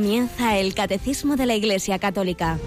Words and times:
Comienza 0.00 0.56
el 0.56 0.72
Catecismo 0.72 1.36
de 1.36 1.44
la 1.44 1.54
Iglesia 1.54 1.98
Católica, 1.98 2.58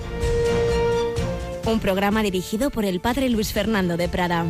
un 1.65 1.79
programa 1.79 2.21
dirigido 2.21 2.69
por 2.69 2.85
el 2.85 2.99
Padre 2.99 3.27
Luis 3.27 3.51
Fernando 3.51 3.97
de 3.97 4.07
Prada. 4.07 4.45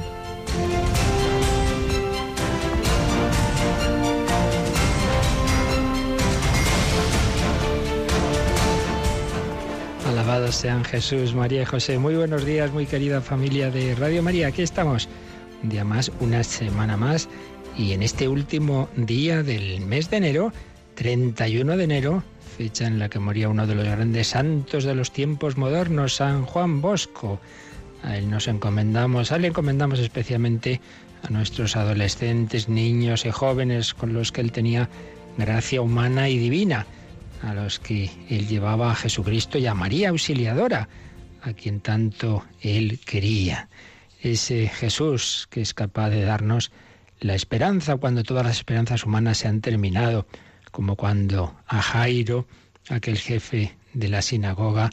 Alabados 10.05 10.54
sean 10.54 10.84
Jesús, 10.84 11.34
María 11.34 11.61
y 11.61 11.65
José. 11.65 11.97
Muy 11.97 12.15
buenos 12.15 12.45
días, 12.45 12.73
muy 12.73 12.86
querida 12.86 13.21
familia 13.21 13.71
de 13.71 13.95
Radio 13.95 14.21
María. 14.21 14.47
Aquí 14.47 14.61
estamos, 14.61 15.07
un 15.64 15.70
día 15.70 15.86
más, 15.86 16.11
una 16.20 16.43
semana 16.43 16.97
más, 16.97 17.29
y 17.78 17.93
en 17.93 18.04
este 18.04 18.28
último 18.28 18.89
día 18.97 19.42
del 19.42 19.79
mes 19.79 20.09
de 20.09 20.18
enero, 20.18 20.51
31 20.95 21.78
de 21.78 21.84
enero, 21.86 22.23
fecha 22.54 22.86
en 22.86 23.00
la 23.00 23.10
que 23.10 23.20
moría 23.20 23.50
uno 23.50 23.66
de 23.66 23.74
los 23.74 23.86
grandes 23.86 24.28
santos 24.28 24.84
de 24.84 24.93
los 24.93 25.12
tiempos 25.12 25.57
modernos, 25.57 26.16
San 26.16 26.46
Juan 26.46 26.82
Bosco. 26.82 27.39
A 28.04 28.18
él 28.18 28.29
nos 28.29 28.48
encomendamos, 28.48 29.32
a 29.32 29.38
él 29.38 29.46
encomendamos 29.46 30.00
especialmente 30.00 30.79
a 31.24 31.29
nuestros 31.32 31.76
adolescentes, 31.76 32.70
niños 32.70 33.26
y 33.26 33.31
jóvenes 33.31 33.94
con 33.94 34.14
los 34.14 34.31
que 34.31 34.42
él 34.42 34.52
tenía 34.52 34.88
gracia 35.38 35.81
humana 35.81 36.30
y 36.30 36.38
divina, 36.38 36.86
a 37.42 37.56
los 37.56 37.80
que 37.80 38.12
él 38.30 38.48
llevaba 38.48 38.92
a 38.92 38.95
Jesucristo 38.95 39.58
y 39.58 39.66
a 39.66 39.73
María 39.73 40.09
Auxiliadora, 40.09 40.88
a 41.42 41.54
quien 41.54 41.80
tanto 41.80 42.45
él 42.62 43.00
quería. 43.04 43.67
Ese 44.22 44.67
Jesús 44.67 45.48
que 45.50 45.62
es 45.62 45.73
capaz 45.73 46.12
de 46.12 46.23
darnos 46.23 46.72
la 47.20 47.34
esperanza 47.34 47.98
cuando 47.98 48.23
todas 48.23 48.45
las 48.45 48.58
esperanzas 48.58 49.06
humanas 49.06 49.40
se 49.40 49.48
han 49.48 49.62
terminado, 49.62 50.28
como 50.74 50.96
cuando 50.96 51.56
a 51.68 51.84
Jairo, 51.84 52.48
aquel 52.90 53.20
jefe 53.20 53.78
de 53.94 54.10
la 54.10 54.24
sinagoga, 54.24 54.90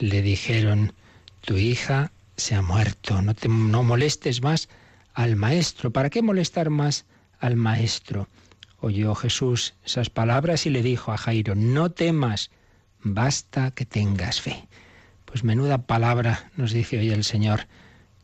le 0.00 0.22
dijeron, 0.22 0.92
tu 1.40 1.56
hija 1.56 2.10
se 2.36 2.56
ha 2.56 2.62
muerto, 2.62 3.22
no, 3.22 3.34
te, 3.34 3.48
no 3.48 3.84
molestes 3.84 4.42
más 4.42 4.68
al 5.14 5.36
maestro. 5.36 5.92
¿Para 5.92 6.10
qué 6.10 6.20
molestar 6.20 6.68
más 6.68 7.06
al 7.38 7.54
maestro? 7.54 8.26
Oyó 8.80 9.14
Jesús 9.14 9.74
esas 9.84 10.10
palabras 10.10 10.66
y 10.66 10.70
le 10.70 10.82
dijo 10.82 11.12
a 11.12 11.16
Jairo, 11.16 11.54
no 11.54 11.92
temas, 11.92 12.50
basta 13.00 13.70
que 13.70 13.84
tengas 13.86 14.40
fe. 14.40 14.66
Pues 15.26 15.44
menuda 15.44 15.86
palabra 15.86 16.50
nos 16.56 16.72
dice 16.72 16.98
hoy 16.98 17.10
el 17.10 17.22
Señor, 17.22 17.68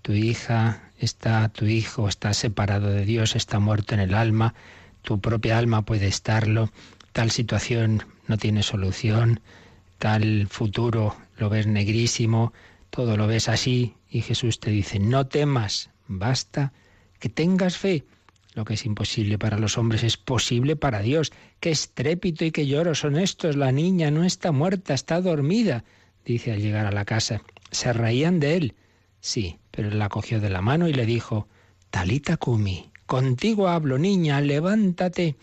tu 0.03 0.13
hija 0.13 0.91
está, 0.99 1.49
tu 1.51 1.67
hijo 1.67 2.09
está 2.09 2.35
separado 2.35 2.89
de 2.89 3.05
Dios, 3.05 3.37
está 3.37 3.61
muerto 3.61 3.95
en 3.95 4.01
el 4.01 4.15
alma, 4.15 4.55
tu 5.03 5.21
propia 5.21 5.57
alma 5.57 5.83
puede 5.83 6.09
estarlo, 6.09 6.69
tal 7.17 7.31
situación 7.31 8.03
no 8.29 8.37
tiene 8.37 8.63
solución, 8.63 9.41
tal 9.97 10.49
futuro 10.51 11.17
lo 11.39 11.49
ves 11.49 11.67
negrísimo, 11.67 12.53
todo 12.91 13.17
lo 13.17 13.27
ves 13.27 13.49
así 13.49 13.95
y 14.11 14.21
Jesús 14.21 14.61
te 14.61 14.71
dice, 14.71 14.99
no 14.99 15.27
temas, 15.27 15.89
basta 16.09 16.75
que 17.19 17.31
tengas 17.31 17.79
fe. 17.79 18.05
Lo 18.53 18.67
que 18.67 18.75
es 18.75 18.85
imposible 18.85 19.39
para 19.39 19.59
los 19.59 19.79
hombres 19.79 20.03
es 20.03 20.19
posible 20.19 20.77
para 20.77 21.01
Dios. 21.01 21.33
Qué 21.59 21.71
estrépito 21.71 22.45
y 22.45 22.51
qué 22.51 22.67
lloro 22.67 22.95
son 22.95 23.17
estos. 23.17 23.57
La 23.57 23.73
niña 23.73 24.11
no 24.11 24.23
está 24.23 24.53
muerta, 24.53 24.93
está 24.93 25.23
dormida, 25.23 25.85
dice 26.23 26.53
al 26.53 26.61
llegar 26.61 26.85
a 26.85 26.93
la 26.93 27.07
casa. 27.07 27.41
Se 27.71 27.95
reían 27.95 28.41
de 28.41 28.57
él. 28.57 28.75
Sí, 29.21 29.57
pero 29.71 29.89
él 29.89 29.99
la 29.99 30.11
cogió 30.11 30.39
de 30.39 30.51
la 30.51 30.61
mano 30.61 30.87
y 30.87 30.93
le 30.93 31.07
dijo, 31.07 31.49
Talita 31.89 32.37
Kumi, 32.37 32.91
contigo 33.07 33.69
hablo, 33.69 33.97
niña, 33.97 34.43
levántate. 34.43 35.37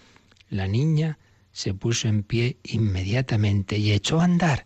La 0.51 0.67
niña 0.67 1.17
se 1.53 1.73
puso 1.73 2.07
en 2.09 2.23
pie 2.23 2.57
inmediatamente 2.63 3.77
y 3.77 3.93
echó 3.93 4.19
a 4.19 4.25
andar. 4.25 4.65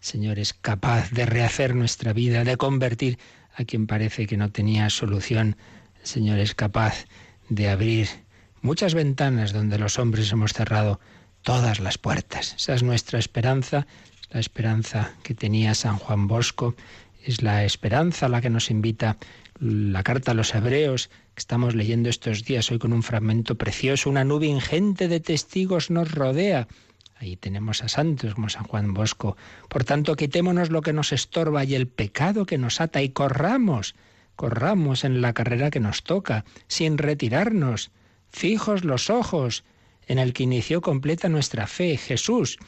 Señor 0.00 0.38
es 0.38 0.52
capaz 0.52 1.10
de 1.10 1.24
rehacer 1.24 1.74
nuestra 1.74 2.12
vida, 2.12 2.44
de 2.44 2.58
convertir 2.58 3.18
a 3.54 3.64
quien 3.64 3.86
parece 3.86 4.26
que 4.26 4.36
no 4.36 4.50
tenía 4.50 4.90
solución. 4.90 5.56
El 6.00 6.06
Señor 6.06 6.38
es 6.40 6.54
capaz 6.54 7.06
de 7.48 7.70
abrir 7.70 8.08
muchas 8.60 8.94
ventanas 8.94 9.52
donde 9.52 9.78
los 9.78 9.98
hombres 9.98 10.30
hemos 10.32 10.52
cerrado 10.52 11.00
todas 11.42 11.80
las 11.80 11.96
puertas. 11.96 12.54
Esa 12.58 12.74
es 12.74 12.82
nuestra 12.82 13.18
esperanza, 13.18 13.86
la 14.30 14.40
esperanza 14.40 15.12
que 15.22 15.34
tenía 15.34 15.74
San 15.74 15.96
Juan 15.96 16.26
Bosco, 16.26 16.74
es 17.22 17.42
la 17.42 17.64
esperanza 17.64 18.26
a 18.26 18.28
la 18.28 18.40
que 18.40 18.50
nos 18.50 18.70
invita 18.70 19.16
la 19.60 20.02
carta 20.02 20.32
a 20.32 20.34
los 20.34 20.54
hebreos 20.54 21.08
que 21.34 21.40
estamos 21.40 21.74
leyendo 21.74 22.08
estos 22.08 22.44
días 22.44 22.70
hoy 22.70 22.78
con 22.78 22.92
un 22.92 23.02
fragmento 23.02 23.56
precioso. 23.56 24.10
Una 24.10 24.24
nube 24.24 24.46
ingente 24.46 25.08
de 25.08 25.20
testigos 25.20 25.90
nos 25.90 26.12
rodea. 26.12 26.68
Ahí 27.16 27.36
tenemos 27.36 27.82
a 27.82 27.88
santos 27.88 28.34
como 28.34 28.48
San 28.48 28.64
Juan 28.64 28.92
Bosco. 28.92 29.36
Por 29.68 29.84
tanto, 29.84 30.16
quitémonos 30.16 30.70
lo 30.70 30.82
que 30.82 30.92
nos 30.92 31.12
estorba 31.12 31.64
y 31.64 31.74
el 31.74 31.86
pecado 31.86 32.46
que 32.46 32.58
nos 32.58 32.80
ata 32.80 33.02
y 33.02 33.10
corramos, 33.10 33.94
corramos 34.36 35.04
en 35.04 35.20
la 35.20 35.32
carrera 35.32 35.70
que 35.70 35.80
nos 35.80 36.02
toca, 36.02 36.44
sin 36.66 36.98
retirarnos, 36.98 37.92
fijos 38.30 38.84
los 38.84 39.10
ojos 39.10 39.64
en 40.06 40.18
el 40.18 40.32
que 40.32 40.42
inició 40.42 40.80
completa 40.80 41.28
nuestra 41.28 41.66
fe, 41.66 41.96
Jesús, 41.96 42.58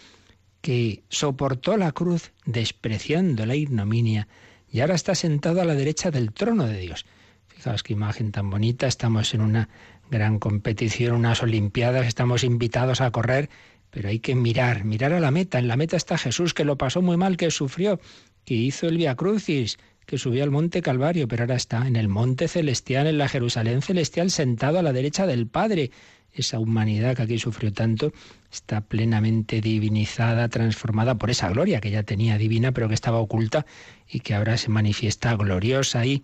que 0.60 1.02
soportó 1.08 1.76
la 1.76 1.92
cruz 1.92 2.32
despreciando 2.44 3.44
la 3.46 3.56
ignominia 3.56 4.28
y 4.70 4.80
ahora 4.80 4.94
está 4.94 5.14
sentado 5.14 5.60
a 5.60 5.64
la 5.64 5.74
derecha 5.74 6.10
del 6.10 6.32
trono 6.32 6.66
de 6.66 6.78
Dios. 6.78 7.06
Fijaos 7.46 7.82
qué 7.82 7.92
imagen 7.92 8.32
tan 8.32 8.50
bonita, 8.50 8.86
estamos 8.86 9.32
en 9.34 9.40
una 9.40 9.68
gran 10.10 10.38
competición, 10.38 11.14
unas 11.14 11.42
Olimpiadas, 11.42 12.06
estamos 12.06 12.44
invitados 12.44 13.00
a 13.00 13.10
correr, 13.10 13.48
pero 13.90 14.08
hay 14.08 14.18
que 14.18 14.34
mirar, 14.34 14.84
mirar 14.84 15.12
a 15.12 15.20
la 15.20 15.30
meta. 15.30 15.58
En 15.58 15.68
la 15.68 15.76
meta 15.76 15.96
está 15.96 16.18
Jesús, 16.18 16.54
que 16.54 16.64
lo 16.64 16.76
pasó 16.76 17.02
muy 17.02 17.16
mal, 17.16 17.36
que 17.36 17.50
sufrió, 17.50 18.00
que 18.44 18.54
hizo 18.54 18.88
el 18.88 18.98
Via 18.98 19.14
Crucis, 19.14 19.78
que 20.06 20.18
subió 20.18 20.44
al 20.44 20.50
monte 20.50 20.82
Calvario, 20.82 21.26
pero 21.26 21.42
ahora 21.42 21.56
está 21.56 21.86
en 21.86 21.96
el 21.96 22.08
monte 22.08 22.46
celestial, 22.46 23.06
en 23.08 23.18
la 23.18 23.28
Jerusalén 23.28 23.82
celestial, 23.82 24.30
sentado 24.30 24.78
a 24.78 24.82
la 24.82 24.92
derecha 24.92 25.26
del 25.26 25.48
Padre. 25.48 25.90
Esa 26.32 26.58
humanidad 26.58 27.16
que 27.16 27.22
aquí 27.22 27.38
sufrió 27.38 27.72
tanto 27.72 28.12
está 28.52 28.80
plenamente 28.80 29.60
divinizada, 29.60 30.48
transformada 30.48 31.16
por 31.16 31.30
esa 31.30 31.48
gloria 31.48 31.80
que 31.80 31.90
ya 31.90 32.02
tenía 32.02 32.38
divina, 32.38 32.72
pero 32.72 32.88
que 32.88 32.94
estaba 32.94 33.18
oculta 33.18 33.66
y 34.08 34.20
que 34.20 34.34
ahora 34.34 34.56
se 34.56 34.68
manifiesta 34.68 35.34
gloriosa 35.34 36.00
ahí 36.00 36.22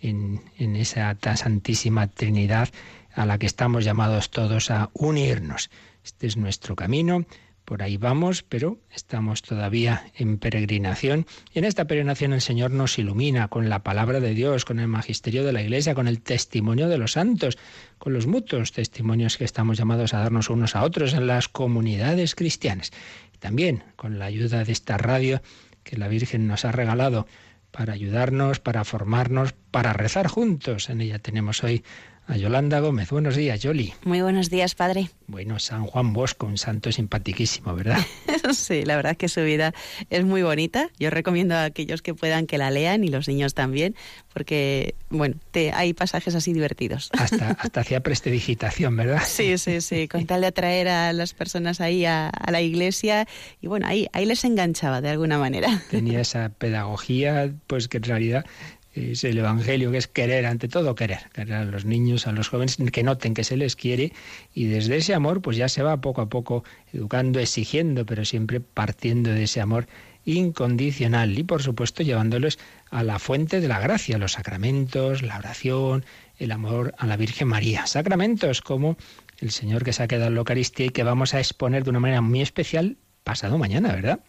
en, 0.00 0.42
en 0.58 0.76
esa 0.76 1.16
santísima 1.36 2.06
Trinidad 2.08 2.68
a 3.14 3.26
la 3.26 3.38
que 3.38 3.46
estamos 3.46 3.84
llamados 3.84 4.30
todos 4.30 4.70
a 4.70 4.90
unirnos. 4.92 5.70
Este 6.04 6.26
es 6.26 6.36
nuestro 6.36 6.76
camino, 6.76 7.24
por 7.64 7.82
ahí 7.82 7.96
vamos, 7.96 8.42
pero 8.42 8.78
estamos 8.90 9.42
todavía 9.42 10.04
en 10.16 10.38
peregrinación 10.38 11.26
y 11.52 11.58
en 11.58 11.64
esta 11.64 11.86
peregrinación 11.86 12.32
el 12.32 12.40
Señor 12.40 12.70
nos 12.70 12.98
ilumina 12.98 13.48
con 13.48 13.68
la 13.68 13.82
palabra 13.82 14.20
de 14.20 14.34
Dios, 14.34 14.64
con 14.64 14.78
el 14.80 14.88
magisterio 14.88 15.44
de 15.44 15.52
la 15.52 15.62
Iglesia, 15.62 15.94
con 15.94 16.06
el 16.06 16.20
testimonio 16.20 16.88
de 16.88 16.98
los 16.98 17.12
santos, 17.12 17.58
con 17.98 18.12
los 18.12 18.26
mutuos 18.26 18.72
testimonios 18.72 19.38
que 19.38 19.44
estamos 19.44 19.78
llamados 19.78 20.12
a 20.12 20.18
darnos 20.18 20.50
unos 20.50 20.76
a 20.76 20.84
otros 20.84 21.14
en 21.14 21.26
las 21.26 21.48
comunidades 21.48 22.34
cristianas. 22.34 22.90
También 23.38 23.84
con 23.96 24.18
la 24.18 24.26
ayuda 24.26 24.64
de 24.64 24.72
esta 24.72 24.98
radio 24.98 25.40
que 25.82 25.96
la 25.96 26.08
Virgen 26.08 26.46
nos 26.46 26.64
ha 26.64 26.72
regalado 26.72 27.26
para 27.70 27.92
ayudarnos, 27.92 28.60
para 28.60 28.84
formarnos, 28.84 29.52
para 29.70 29.92
rezar 29.92 30.28
juntos. 30.28 30.90
En 30.90 31.00
ella 31.00 31.18
tenemos 31.18 31.64
hoy 31.64 31.82
a 32.26 32.36
Yolanda 32.36 32.80
Gómez. 32.80 33.10
Buenos 33.10 33.36
días, 33.36 33.60
Yoli. 33.60 33.92
Muy 34.04 34.22
buenos 34.22 34.48
días, 34.48 34.74
padre. 34.74 35.10
Bueno, 35.26 35.58
San 35.58 35.84
Juan 35.86 36.12
Bosco, 36.12 36.46
un 36.46 36.56
santo 36.56 36.90
simpaticísimo, 36.90 37.74
¿verdad? 37.74 37.98
sí, 38.54 38.84
la 38.84 38.96
verdad 38.96 39.12
es 39.12 39.18
que 39.18 39.28
su 39.28 39.42
vida 39.42 39.74
es 40.10 40.24
muy 40.24 40.42
bonita. 40.42 40.88
Yo 40.98 41.10
recomiendo 41.10 41.54
a 41.54 41.64
aquellos 41.64 42.02
que 42.02 42.14
puedan 42.14 42.46
que 42.46 42.56
la 42.56 42.70
lean 42.70 43.04
y 43.04 43.08
los 43.08 43.28
niños 43.28 43.54
también, 43.54 43.94
porque, 44.32 44.94
bueno, 45.10 45.36
te, 45.50 45.72
hay 45.72 45.92
pasajes 45.92 46.34
así 46.34 46.52
divertidos. 46.52 47.10
Hasta, 47.18 47.50
hasta 47.58 47.80
hacía 47.80 48.00
prestidigitación, 48.00 48.96
¿verdad? 48.96 49.22
Sí, 49.26 49.58
sí, 49.58 49.80
sí, 49.80 50.08
con 50.08 50.26
tal 50.26 50.40
de 50.40 50.46
atraer 50.48 50.88
a 50.88 51.12
las 51.12 51.34
personas 51.34 51.80
ahí 51.80 52.04
a, 52.06 52.28
a, 52.28 52.50
la 52.50 52.62
iglesia 52.62 53.26
y, 53.60 53.66
bueno, 53.66 53.86
ahí, 53.86 54.08
ahí 54.12 54.24
les 54.24 54.44
enganchaba 54.44 55.00
de 55.00 55.10
alguna 55.10 55.38
manera. 55.38 55.82
Tenía 55.90 56.20
esa 56.20 56.48
pedagogía, 56.48 57.52
pues 57.66 57.88
que 57.88 57.98
en 57.98 58.04
realidad 58.04 58.46
es 58.94 59.24
el 59.24 59.38
Evangelio, 59.38 59.90
que 59.90 59.98
es 59.98 60.06
querer, 60.06 60.46
ante 60.46 60.68
todo 60.68 60.94
querer, 60.94 61.30
querer 61.32 61.54
a 61.54 61.64
los 61.64 61.84
niños, 61.84 62.26
a 62.26 62.32
los 62.32 62.48
jóvenes, 62.48 62.76
que 62.92 63.02
noten 63.02 63.34
que 63.34 63.44
se 63.44 63.56
les 63.56 63.76
quiere 63.76 64.12
y 64.54 64.66
desde 64.66 64.96
ese 64.96 65.14
amor 65.14 65.42
pues 65.42 65.56
ya 65.56 65.68
se 65.68 65.82
va 65.82 66.00
poco 66.00 66.20
a 66.20 66.28
poco 66.28 66.64
educando, 66.92 67.40
exigiendo, 67.40 68.06
pero 68.06 68.24
siempre 68.24 68.60
partiendo 68.60 69.30
de 69.30 69.44
ese 69.44 69.60
amor 69.60 69.86
incondicional 70.24 71.38
y 71.38 71.42
por 71.42 71.62
supuesto 71.62 72.02
llevándolos 72.02 72.58
a 72.90 73.02
la 73.02 73.18
fuente 73.18 73.60
de 73.60 73.68
la 73.68 73.80
gracia, 73.80 74.16
los 74.18 74.32
sacramentos, 74.32 75.22
la 75.22 75.38
oración, 75.38 76.04
el 76.38 76.52
amor 76.52 76.94
a 76.98 77.06
la 77.06 77.16
Virgen 77.16 77.48
María. 77.48 77.86
Sacramentos 77.86 78.62
como 78.62 78.96
el 79.40 79.50
Señor 79.50 79.84
que 79.84 79.92
se 79.92 80.02
ha 80.02 80.08
quedado 80.08 80.28
en 80.28 80.34
la 80.34 80.40
Eucaristía 80.40 80.86
y 80.86 80.90
que 80.90 81.02
vamos 81.02 81.34
a 81.34 81.40
exponer 81.40 81.84
de 81.84 81.90
una 81.90 82.00
manera 82.00 82.20
muy 82.20 82.40
especial 82.40 82.96
pasado 83.24 83.58
mañana, 83.58 83.92
¿verdad? 83.94 84.20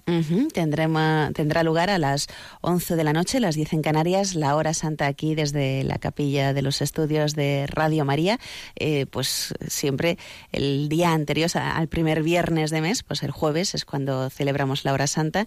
tendrá 1.34 1.64
lugar 1.64 1.90
a 1.90 2.00
las 2.00 2.28
11 2.62 2.96
de 2.96 3.04
la 3.04 3.14
noche, 3.14 3.40
las 3.40 3.56
10 3.56 3.74
en 3.74 3.82
Canarias, 3.82 4.36
la 4.36 4.56
hora 4.56 4.74
santa 4.74 5.06
aquí 5.06 5.36
desde 5.36 5.84
la 5.84 6.00
capilla 6.00 6.54
de 6.54 6.62
los 6.62 6.82
estudios 6.82 7.36
de 7.36 7.68
Radio 7.68 8.06
María. 8.06 8.40
Eh, 8.78 9.06
pues 9.06 9.54
siempre 9.68 10.18
el 10.52 10.90
día 10.90 11.12
anterior 11.12 11.46
al 11.54 11.88
primer 11.88 12.24
viernes 12.24 12.72
de 12.72 12.82
mes, 12.82 13.04
pues 13.04 13.22
el 13.24 13.32
jueves 13.32 13.76
es 13.76 13.86
cuando 13.86 14.30
celebramos 14.30 14.86
la 14.86 14.94
hora 14.94 15.08
santa. 15.08 15.46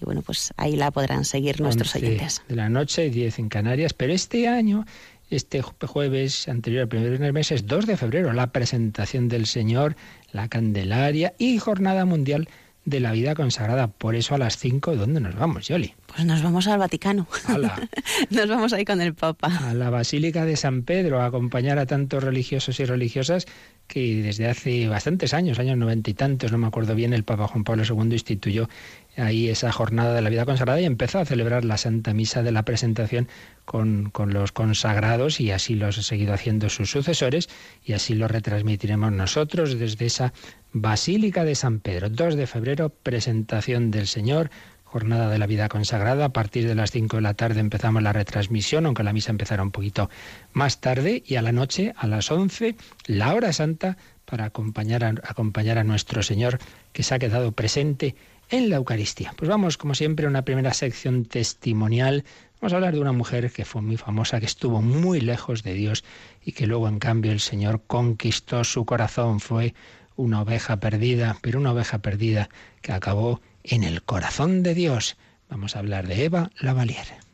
Y 0.00 0.04
bueno, 0.04 0.22
pues 0.22 0.52
ahí 0.56 0.76
la 0.76 0.90
podrán 0.90 1.24
seguir 1.24 1.60
nuestros 1.60 1.94
oyentes. 1.94 2.42
De 2.48 2.56
la 2.56 2.68
noche, 2.68 3.10
10 3.10 3.38
en 3.38 3.48
Canarias, 3.48 3.92
pero 3.92 4.12
este 4.12 4.48
año 4.48 4.86
este 5.28 5.60
jueves 5.60 6.48
anterior 6.48 6.82
al 6.82 6.88
primer 6.88 7.10
viernes 7.10 7.32
mes 7.32 7.50
es 7.50 7.66
2 7.66 7.86
de 7.86 7.96
febrero, 7.96 8.32
la 8.32 8.52
presentación 8.52 9.28
del 9.28 9.46
Señor, 9.46 9.96
la 10.30 10.48
Candelaria 10.48 11.34
y 11.36 11.58
Jornada 11.58 12.04
Mundial 12.04 12.48
de 12.86 13.00
la 13.00 13.12
vida 13.12 13.34
consagrada. 13.34 13.88
Por 13.88 14.14
eso 14.14 14.34
a 14.34 14.38
las 14.38 14.56
5, 14.56 14.96
¿dónde 14.96 15.20
nos 15.20 15.34
vamos, 15.34 15.68
Yoli? 15.68 15.94
Pues 16.06 16.24
nos 16.24 16.42
vamos 16.42 16.66
al 16.68 16.78
Vaticano. 16.78 17.26
nos 18.30 18.48
vamos 18.48 18.72
ahí 18.72 18.84
con 18.84 19.00
el 19.00 19.12
Papa. 19.12 19.48
A 19.68 19.74
la 19.74 19.90
Basílica 19.90 20.44
de 20.44 20.56
San 20.56 20.82
Pedro, 20.82 21.20
a 21.20 21.26
acompañar 21.26 21.78
a 21.78 21.86
tantos 21.86 22.22
religiosos 22.22 22.78
y 22.80 22.84
religiosas 22.84 23.46
que 23.88 24.22
desde 24.22 24.48
hace 24.48 24.88
bastantes 24.88 25.34
años, 25.34 25.58
años 25.58 25.76
noventa 25.76 26.10
y 26.10 26.14
tantos, 26.14 26.52
no 26.52 26.58
me 26.58 26.68
acuerdo 26.68 26.94
bien, 26.94 27.12
el 27.12 27.24
Papa 27.24 27.48
Juan 27.48 27.64
Pablo 27.64 27.82
II 27.84 28.12
instituyó 28.12 28.68
ahí 29.16 29.48
esa 29.48 29.72
jornada 29.72 30.14
de 30.14 30.22
la 30.22 30.30
vida 30.30 30.44
consagrada 30.44 30.80
y 30.80 30.84
empezó 30.84 31.18
a 31.18 31.24
celebrar 31.24 31.64
la 31.64 31.76
Santa 31.76 32.14
Misa 32.14 32.42
de 32.42 32.52
la 32.52 32.64
presentación 32.64 33.28
con, 33.64 34.10
con, 34.10 34.32
los 34.32 34.52
consagrados 34.52 35.40
y 35.40 35.50
así 35.50 35.74
los 35.74 35.98
ha 35.98 36.02
seguido 36.02 36.34
haciendo 36.34 36.68
sus 36.68 36.90
sucesores 36.90 37.48
y 37.84 37.94
así 37.94 38.14
lo 38.14 38.28
retransmitiremos 38.28 39.12
nosotros 39.12 39.78
desde 39.78 40.06
esa 40.06 40.32
Basílica 40.72 41.44
de 41.44 41.54
San 41.54 41.80
Pedro. 41.80 42.10
2 42.10 42.36
de 42.36 42.46
febrero, 42.46 42.90
presentación 42.90 43.90
del 43.90 44.06
Señor, 44.06 44.50
jornada 44.84 45.30
de 45.30 45.38
la 45.38 45.46
vida 45.46 45.68
consagrada. 45.68 46.26
A 46.26 46.32
partir 46.34 46.66
de 46.66 46.74
las 46.74 46.90
5 46.90 47.16
de 47.16 47.22
la 47.22 47.34
tarde 47.34 47.60
empezamos 47.60 48.02
la 48.02 48.12
retransmisión, 48.12 48.86
aunque 48.86 49.02
la 49.02 49.12
misa 49.12 49.30
empezará 49.30 49.62
un 49.62 49.70
poquito 49.70 50.10
más 50.52 50.80
tarde, 50.80 51.22
y 51.26 51.36
a 51.36 51.42
la 51.42 51.52
noche, 51.52 51.94
a 51.96 52.06
las 52.06 52.30
11, 52.30 52.76
la 53.06 53.34
hora 53.34 53.52
santa 53.52 53.96
para 54.26 54.44
acompañar 54.44 55.04
a, 55.04 55.08
acompañar 55.08 55.78
a 55.78 55.84
nuestro 55.84 56.22
Señor 56.22 56.58
que 56.92 57.02
se 57.02 57.14
ha 57.14 57.18
quedado 57.18 57.52
presente 57.52 58.16
en 58.50 58.70
la 58.70 58.76
Eucaristía. 58.76 59.34
Pues 59.36 59.48
vamos, 59.48 59.76
como 59.76 59.94
siempre, 59.94 60.26
a 60.26 60.28
una 60.28 60.42
primera 60.42 60.72
sección 60.72 61.24
testimonial. 61.24 62.24
Vamos 62.60 62.72
a 62.72 62.76
hablar 62.76 62.94
de 62.94 63.00
una 63.00 63.12
mujer 63.12 63.50
que 63.50 63.64
fue 63.64 63.82
muy 63.82 63.96
famosa, 63.96 64.40
que 64.40 64.46
estuvo 64.46 64.80
muy 64.82 65.20
lejos 65.20 65.62
de 65.62 65.74
Dios 65.74 66.04
y 66.44 66.52
que 66.52 66.66
luego, 66.66 66.88
en 66.88 66.98
cambio, 66.98 67.32
el 67.32 67.40
Señor 67.40 67.82
conquistó 67.86 68.64
su 68.64 68.84
corazón. 68.84 69.40
Fue 69.40 69.74
una 70.16 70.42
oveja 70.42 70.78
perdida, 70.78 71.36
pero 71.42 71.58
una 71.58 71.72
oveja 71.72 71.98
perdida 71.98 72.48
que 72.82 72.92
acabó 72.92 73.40
en 73.62 73.84
el 73.84 74.02
corazón 74.02 74.62
de 74.62 74.74
Dios. 74.74 75.16
Vamos 75.48 75.76
a 75.76 75.80
hablar 75.80 76.06
de 76.06 76.24
Eva 76.24 76.50
Lavalier. 76.58 77.25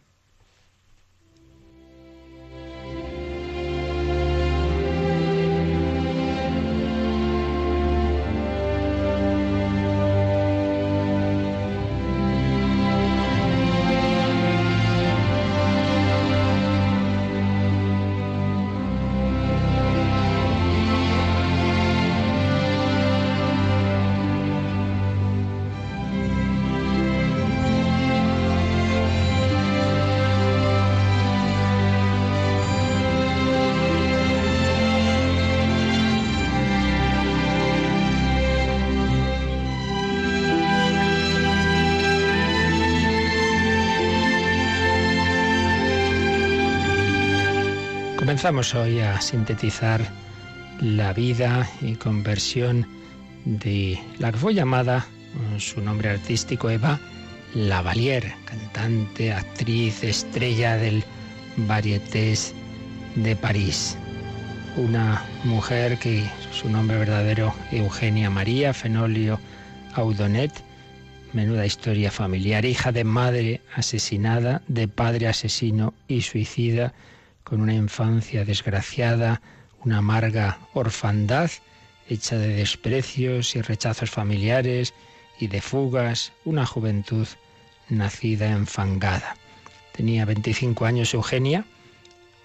Comenzamos 48.32 48.74
hoy 48.74 48.98
a 48.98 49.20
sintetizar 49.20 50.00
la 50.80 51.12
vida 51.12 51.68
y 51.82 51.96
conversión 51.96 52.88
de 53.44 54.00
la 54.18 54.32
que 54.32 54.38
fue 54.38 54.54
llamada, 54.54 55.06
su 55.58 55.82
nombre 55.82 56.08
artístico, 56.08 56.70
Eva 56.70 56.98
Lavalier, 57.54 58.32
cantante, 58.46 59.34
actriz, 59.34 60.02
estrella 60.02 60.78
del 60.78 61.04
Varietés 61.58 62.54
de 63.16 63.36
París. 63.36 63.98
Una 64.78 65.22
mujer 65.44 65.98
que 65.98 66.24
su 66.52 66.70
nombre 66.70 66.96
verdadero 66.96 67.54
Eugenia 67.70 68.30
María 68.30 68.72
Fenolio 68.72 69.38
Audonet, 69.92 70.52
menuda 71.34 71.66
historia 71.66 72.10
familiar, 72.10 72.64
hija 72.64 72.92
de 72.92 73.04
madre 73.04 73.60
asesinada, 73.76 74.62
de 74.68 74.88
padre 74.88 75.28
asesino 75.28 75.92
y 76.08 76.22
suicida, 76.22 76.94
con 77.44 77.60
una 77.60 77.74
infancia 77.74 78.44
desgraciada, 78.44 79.40
una 79.84 79.98
amarga 79.98 80.58
orfandad 80.74 81.50
hecha 82.08 82.36
de 82.36 82.48
desprecios 82.48 83.56
y 83.56 83.62
rechazos 83.62 84.10
familiares 84.10 84.94
y 85.38 85.46
de 85.46 85.60
fugas, 85.60 86.32
una 86.44 86.66
juventud 86.66 87.26
nacida 87.88 88.50
enfangada. 88.50 89.36
Tenía 89.92 90.24
25 90.24 90.84
años 90.84 91.14
Eugenia, 91.14 91.64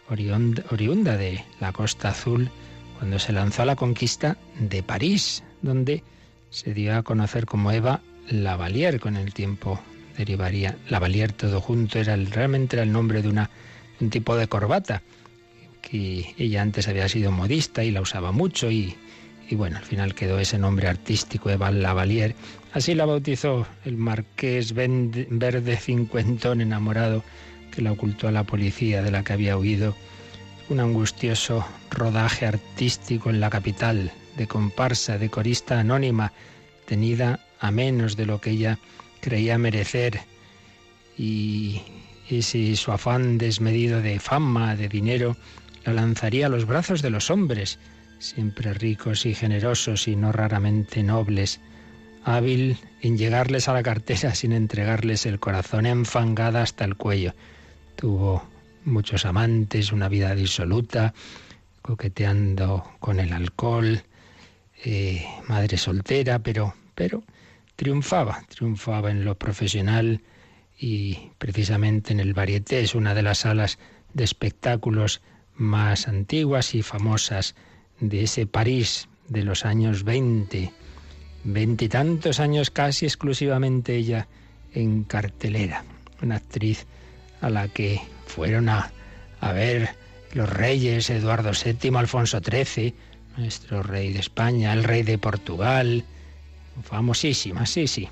oriunda 0.10 1.18
de 1.18 1.44
la 1.60 1.72
Costa 1.72 2.10
Azul, 2.10 2.50
cuando 2.98 3.20
se 3.20 3.34
lanzó 3.34 3.62
a 3.62 3.66
la 3.66 3.76
conquista 3.76 4.38
de 4.60 4.84
París, 4.84 5.44
donde 5.62 6.04
se 6.50 6.74
dio 6.74 6.96
a 6.96 7.04
conocer 7.04 7.46
como 7.46 7.72
Eva 7.72 8.02
Lavalier, 8.30 9.00
con 9.00 9.16
el 9.16 9.34
tiempo 9.34 9.80
derivaría 10.18 10.78
Lavalier 10.90 11.32
todo 11.32 11.62
junto, 11.62 12.00
era 12.00 12.16
realmente 12.16 12.76
era 12.76 12.84
el 12.84 12.92
nombre 12.92 13.22
de 13.22 13.30
una 13.30 13.50
un 14.00 14.10
tipo 14.10 14.36
de 14.36 14.48
corbata, 14.48 15.02
que 15.82 16.34
ella 16.38 16.62
antes 16.62 16.88
había 16.88 17.08
sido 17.08 17.32
modista 17.32 17.84
y 17.84 17.92
la 17.92 18.02
usaba 18.02 18.32
mucho 18.32 18.70
y, 18.72 18.96
bueno, 19.52 19.78
al 19.78 19.86
final 19.86 20.16
quedó 20.16 20.40
ese 20.40 20.58
nombre 20.58 20.88
artístico, 20.88 21.50
Eva 21.50 21.72
Lavalier. 21.72 22.36
Así 22.74 22.94
la 22.94 23.06
bautizó 23.06 23.66
el 23.86 23.98
marqués 23.98 24.74
verde 24.74 25.78
cincuentón 25.78 26.62
enamorado 26.62 27.24
que 27.72 27.82
la 27.82 27.92
ocultó 27.92 28.28
a 28.28 28.32
la 28.32 28.44
policía 28.44 29.02
de 29.02 29.12
la 29.12 29.24
que 29.24 29.34
había 29.34 29.58
huido. 29.58 29.96
Un 30.70 30.82
angustioso 30.82 31.66
rodaje 31.90 32.46
artístico 32.46 33.30
en 33.30 33.40
la 33.40 33.50
capital, 33.50 34.12
de 34.36 34.48
comparsa, 34.48 35.18
de 35.18 35.30
corista 35.30 35.80
anónima, 35.80 36.34
tenida 36.86 37.40
a 37.60 37.72
menos 37.72 38.18
de 38.18 38.26
lo 38.26 38.42
que 38.42 38.52
ella 38.52 38.78
creía 39.22 39.58
merecer. 39.58 40.22
Y, 41.18 41.82
y 42.30 42.42
si 42.42 42.76
su 42.76 42.92
afán 42.92 43.38
desmedido 43.38 44.02
de 44.02 44.20
fama, 44.20 44.76
de 44.76 44.90
dinero, 44.90 45.38
la 45.86 45.94
lanzaría 45.94 46.48
a 46.48 46.50
los 46.50 46.66
brazos 46.66 47.02
de 47.02 47.10
los 47.10 47.30
hombres, 47.30 47.80
siempre 48.20 48.74
ricos 48.74 49.26
y 49.26 49.34
generosos 49.34 50.08
y 50.08 50.16
no 50.16 50.32
raramente 50.32 51.04
nobles, 51.04 51.62
hábil 52.24 52.78
en 53.02 53.18
llegarles 53.18 53.70
a 53.70 53.74
la 53.74 53.84
cartera 53.84 54.36
sin 54.36 54.52
entregarles 54.52 55.26
el 55.26 55.40
corazón 55.40 55.86
enfangada 55.86 56.62
hasta 56.62 56.84
el 56.84 56.98
cuello. 56.98 57.34
Tuvo 57.96 58.44
muchos 58.84 59.26
amantes, 59.26 59.92
una 59.92 60.10
vida 60.10 60.36
disoluta, 60.36 61.14
coqueteando 61.82 62.84
con 63.00 63.20
el 63.20 63.32
alcohol, 63.32 64.04
eh, 64.84 65.26
madre 65.48 65.78
soltera, 65.78 66.40
pero, 66.40 66.74
pero 66.96 67.24
triunfaba, 67.78 68.44
triunfaba 68.50 69.12
en 69.12 69.24
lo 69.24 69.36
profesional, 69.36 70.22
y 70.78 71.32
precisamente 71.38 72.14
en 72.14 72.20
el 72.20 72.34
Varieté 72.34 72.82
es 72.82 72.96
una 72.96 73.14
de 73.14 73.24
las 73.24 73.40
salas 73.40 73.80
de 74.14 74.24
espectáculos 74.24 75.22
más 75.56 76.08
antiguas 76.08 76.76
y 76.76 76.84
famosas 76.84 77.56
de 78.00 78.24
ese 78.24 78.46
París 78.46 79.10
de 79.28 79.44
los 79.44 79.66
años 79.66 80.04
20, 80.04 80.72
veintitantos 81.44 82.40
años 82.40 82.70
casi 82.70 83.06
exclusivamente 83.06 83.96
ella 83.96 84.28
en 84.74 85.04
cartelera, 85.04 85.84
una 86.22 86.36
actriz 86.36 86.86
a 87.42 87.50
la 87.50 87.68
que 87.68 88.00
fueron 88.28 88.70
a, 88.70 88.92
a 89.42 89.52
ver 89.52 89.90
los 90.34 90.50
reyes 90.50 91.10
Eduardo 91.10 91.52
VII, 91.52 91.98
Alfonso 91.98 92.40
XIII, 92.40 92.94
nuestro 93.38 93.82
rey 93.82 94.14
de 94.14 94.20
España, 94.20 94.74
el 94.74 94.84
rey 94.84 95.04
de 95.04 95.18
Portugal, 95.18 96.04
famosísima, 96.84 97.66
sí, 97.66 97.88
sí, 97.88 98.08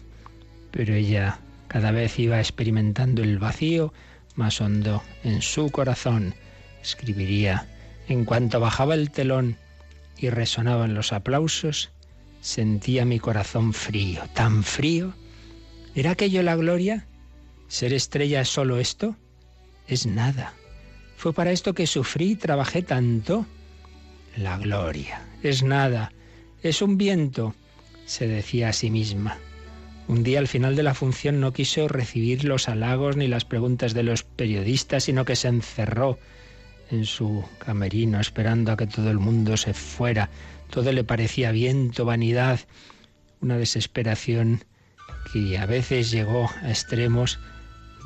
pero 0.71 0.93
ella 0.95 1.39
cada 1.67 1.91
vez 1.91 2.19
iba 2.19 2.39
experimentando 2.39 3.23
el 3.23 3.37
vacío 3.39 3.93
más 4.35 4.61
hondo 4.61 5.01
en 5.23 5.41
su 5.41 5.71
corazón. 5.71 6.35
Escribiría, 6.81 7.67
en 8.07 8.25
cuanto 8.25 8.59
bajaba 8.59 8.93
el 8.93 9.11
telón 9.11 9.57
y 10.17 10.29
resonaban 10.29 10.93
los 10.93 11.13
aplausos, 11.13 11.91
sentía 12.41 13.05
mi 13.05 13.19
corazón 13.19 13.73
frío, 13.73 14.23
tan 14.33 14.63
frío. 14.63 15.13
¿Era 15.95 16.11
aquello 16.11 16.43
la 16.43 16.55
gloria? 16.55 17.07
¿Ser 17.67 17.93
estrella 17.93 18.41
es 18.41 18.49
solo 18.49 18.79
esto? 18.79 19.15
Es 19.87 20.05
nada. 20.05 20.53
Fue 21.17 21.33
para 21.33 21.51
esto 21.51 21.73
que 21.73 21.87
sufrí 21.87 22.31
y 22.31 22.35
trabajé 22.35 22.83
tanto. 22.83 23.45
La 24.37 24.57
gloria 24.57 25.21
es 25.41 25.63
nada, 25.63 26.11
es 26.61 26.81
un 26.81 26.97
viento, 26.97 27.55
se 28.05 28.27
decía 28.27 28.69
a 28.69 28.73
sí 28.73 28.89
misma. 28.89 29.37
Un 30.07 30.21
día 30.21 30.37
al 30.37 30.47
final 30.47 30.75
de 30.75 30.83
la 30.83 30.93
función 30.93 31.39
no 31.39 31.51
quiso 31.51 31.87
recibir 31.87 32.43
los 32.43 32.69
halagos 32.69 33.17
ni 33.17 33.27
las 33.27 33.43
preguntas 33.43 33.95
de 33.95 34.03
los 34.03 34.23
periodistas, 34.23 35.05
sino 35.05 35.25
que 35.25 35.35
se 35.35 35.47
encerró 35.47 36.19
en 36.91 37.05
su 37.05 37.43
camerino 37.57 38.19
esperando 38.19 38.71
a 38.71 38.77
que 38.77 38.85
todo 38.85 39.09
el 39.09 39.17
mundo 39.17 39.57
se 39.57 39.73
fuera. 39.73 40.29
Todo 40.69 40.91
le 40.91 41.03
parecía 41.03 41.51
viento, 41.51 42.05
vanidad, 42.05 42.59
una 43.41 43.57
desesperación 43.57 44.63
que 45.33 45.57
a 45.57 45.65
veces 45.65 46.11
llegó 46.11 46.51
a 46.61 46.69
extremos 46.69 47.39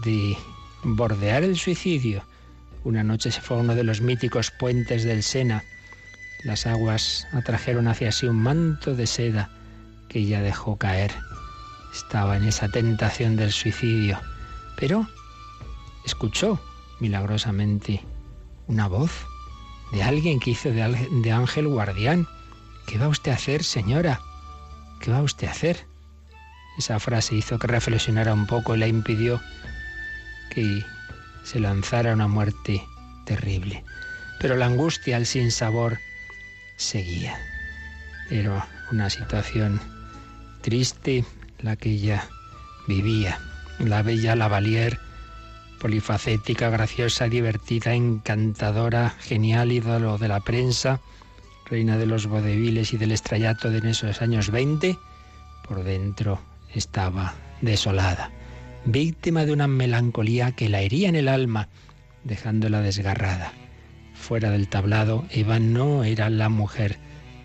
de 0.06 0.38
bordear 0.84 1.44
el 1.44 1.58
suicidio. 1.58 2.24
Una 2.86 3.04
noche 3.04 3.30
se 3.30 3.42
fue 3.42 3.58
a 3.58 3.60
uno 3.60 3.76
de 3.76 3.84
los 3.84 4.00
míticos 4.00 4.52
puentes 4.58 5.04
del 5.04 5.22
Sena. 5.22 5.66
Las 6.46 6.66
aguas 6.66 7.28
atrajeron 7.34 7.90
hacia 7.90 8.14
sí 8.14 8.26
un 8.26 8.38
manto 8.38 8.96
de 8.96 9.06
seda 9.06 9.50
que 10.08 10.20
ella 10.20 10.42
dejó 10.42 10.78
caer 10.78 11.12
estaba 11.94 12.38
en 12.38 12.44
esa 12.44 12.70
tentación 12.70 13.36
del 13.36 13.52
suicidio, 13.52 14.20
pero 14.76 15.08
escuchó 16.06 16.60
milagrosamente 17.00 18.02
una 18.68 18.88
voz 18.88 19.12
de 19.92 20.04
alguien 20.04 20.40
que 20.40 20.52
hizo 20.52 20.70
de, 20.72 21.32
ángel 21.32 21.68
guardián. 21.68 22.28
¿Qué 22.86 22.98
va 22.98 23.08
usted 23.08 23.32
a 23.32 23.36
hacer, 23.36 23.64
señora? 23.64 24.20
¿Qué 25.00 25.12
va 25.12 25.22
usted 25.22 25.48
a 25.48 25.52
hacer? 25.52 25.86
Esa 26.78 27.00
frase 27.00 27.36
hizo 27.36 27.60
que 27.60 27.68
reflexionara 27.68 28.34
un 28.34 28.48
poco 28.48 28.76
y 28.76 28.80
la 28.80 28.88
impidió 28.88 29.42
que 30.54 30.84
se 31.44 31.60
lanzara 31.60 32.12
a 32.12 32.14
una 32.14 32.28
muerte 32.28 32.84
terrible. 33.26 33.84
Pero 34.40 34.56
la 34.56 34.68
angustia, 34.68 35.18
el 35.18 35.26
sinsabor, 35.26 36.00
seguía. 36.78 37.38
Era 38.30 38.68
una 38.92 39.10
situación 39.10 39.82
triste, 40.62 41.26
la 41.62 41.76
que 41.76 41.90
ella 41.92 42.28
vivía. 42.88 43.40
La 43.80 44.02
bella 44.02 44.36
Lavalier, 44.36 45.00
polifacética, 45.80 46.70
graciosa, 46.70 47.28
divertida, 47.28 47.94
encantadora, 47.94 49.16
genial 49.20 49.72
ídolo 49.72 50.18
de 50.18 50.28
la 50.28 50.42
prensa, 50.42 51.00
reina 51.66 51.98
de 51.98 52.06
los 52.06 52.28
vodeviles 52.28 52.94
y 52.94 52.98
del 52.98 53.12
estrellato 53.12 53.70
de 53.70 53.90
esos 53.90 54.22
años 54.22 54.52
20, 54.52 54.98
por 55.68 55.84
dentro 55.84 56.40
estaba 56.74 57.36
desolada, 57.62 58.32
víctima 58.86 59.46
de 59.46 59.54
una 59.54 59.68
melancolía 59.68 60.52
que 60.52 60.70
la 60.70 60.82
hería 60.82 61.10
en 61.10 61.16
el 61.16 61.28
alma, 61.28 61.70
dejándola 62.24 62.82
desgarrada. 62.82 63.54
Fuera 64.14 64.50
del 64.52 64.68
tablado, 64.68 65.26
Eva 65.32 65.60
no 65.60 66.04
era 66.04 66.30
la 66.30 66.50
mujer 66.50 66.98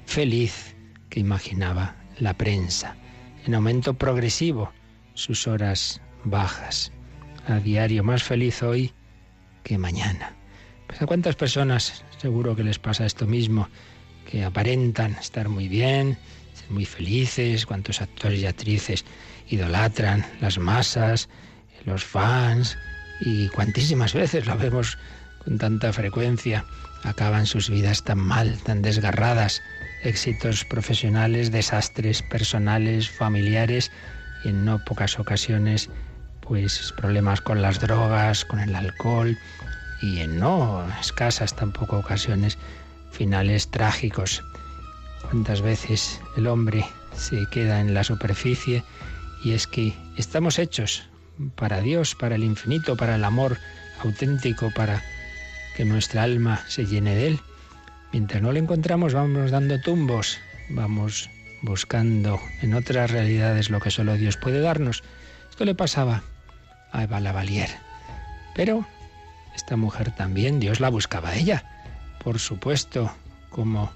feliz 0.07 0.75
que 1.09 1.21
imaginaba 1.21 1.95
la 2.19 2.35
prensa 2.35 2.97
en 3.45 3.55
aumento 3.55 3.95
progresivo 3.95 4.73
sus 5.15 5.47
horas 5.47 6.01
bajas. 6.25 6.93
A 7.47 7.59
diario 7.59 8.03
más 8.03 8.23
feliz 8.23 8.63
hoy 8.63 8.93
que 9.63 9.79
mañana. 9.79 10.35
Pues 10.87 11.01
a 11.03 11.07
cuántas 11.07 11.37
personas 11.37 12.05
seguro 12.19 12.57
que 12.57 12.65
les 12.65 12.79
pasa 12.79 13.05
esto 13.05 13.27
mismo, 13.27 13.69
que 14.31 14.45
aparentan 14.45 15.13
estar 15.13 15.49
muy 15.49 15.69
bien, 15.69 16.19
ser 16.55 16.71
muy 16.71 16.87
felices, 16.87 17.67
cuántos 17.67 18.01
actores 18.01 18.41
y 18.41 18.47
actrices 18.47 19.05
idolatran 19.49 20.25
las 20.41 20.59
masas, 20.59 21.29
los 21.85 22.05
fans, 22.05 22.79
y 23.21 23.49
cuantísimas 23.49 24.15
veces 24.15 24.47
lo 24.47 24.57
vemos 24.57 24.99
con 25.45 25.59
tanta 25.59 25.93
frecuencia, 25.93 26.65
acaban 27.03 27.47
sus 27.47 27.69
vidas 27.69 28.03
tan 28.03 28.19
mal, 28.19 28.59
tan 28.65 28.81
desgarradas, 28.81 29.63
éxitos 30.05 30.65
profesionales, 30.65 31.51
desastres 31.51 32.23
personales, 32.23 33.11
familiares 33.11 33.91
y 34.45 34.49
en 34.49 34.65
no 34.65 34.85
pocas 34.85 35.19
ocasiones 35.19 35.91
pues 36.41 36.93
problemas 36.97 37.41
con 37.41 37.63
las 37.63 37.81
drogas, 37.81 38.45
con 38.45 38.61
el 38.61 38.75
alcohol 38.75 39.37
y 40.03 40.21
en 40.21 40.39
no 40.39 40.87
escasas 41.01 41.57
tampoco 41.57 41.99
ocasiones 41.99 42.59
finales 43.11 43.71
trágicos. 43.71 44.45
¿Cuántas 45.23 45.63
veces 45.63 46.21
el 46.37 46.47
hombre 46.47 46.85
se 47.17 47.47
queda 47.51 47.81
en 47.81 47.95
la 47.95 48.05
superficie 48.05 48.85
y 49.43 49.53
es 49.53 49.67
que 49.67 49.95
estamos 50.17 50.59
hechos 50.59 51.09
para 51.57 51.81
Dios, 51.81 52.15
para 52.15 52.35
el 52.35 52.45
infinito, 52.45 52.97
para 52.97 53.17
el 53.17 53.25
amor 53.25 53.57
auténtico, 54.01 54.71
para 54.71 55.03
que 55.77 55.85
nuestra 55.85 56.23
alma 56.23 56.63
se 56.69 56.85
llene 56.85 57.15
de 57.15 57.27
Él? 57.29 57.41
Mientras 58.15 58.41
no 58.41 58.53
lo 58.53 58.61
encontramos, 58.61 59.13
vamos 59.13 59.51
dando 59.51 59.81
tumbos, 59.81 60.39
vamos 60.69 61.29
buscando 61.63 62.41
en 62.63 62.75
otras 62.75 63.11
realidades 63.11 63.71
lo 63.71 63.81
que 63.81 63.91
solo 63.91 64.15
Dios 64.15 64.37
puede 64.37 64.61
darnos. 64.61 65.03
Esto 65.51 65.65
le 65.65 65.75
pasaba 65.75 66.23
a 66.93 67.03
Eva 67.03 67.19
Lavalier. 67.19 67.71
Pero 68.55 68.87
esta 69.57 69.77
mujer 69.77 70.13
también, 70.13 70.61
Dios 70.61 70.79
la 70.79 70.91
buscaba 70.91 71.31
a 71.31 71.35
ella, 71.35 71.65
por 72.23 72.39
supuesto, 72.39 73.13
como 73.51 73.91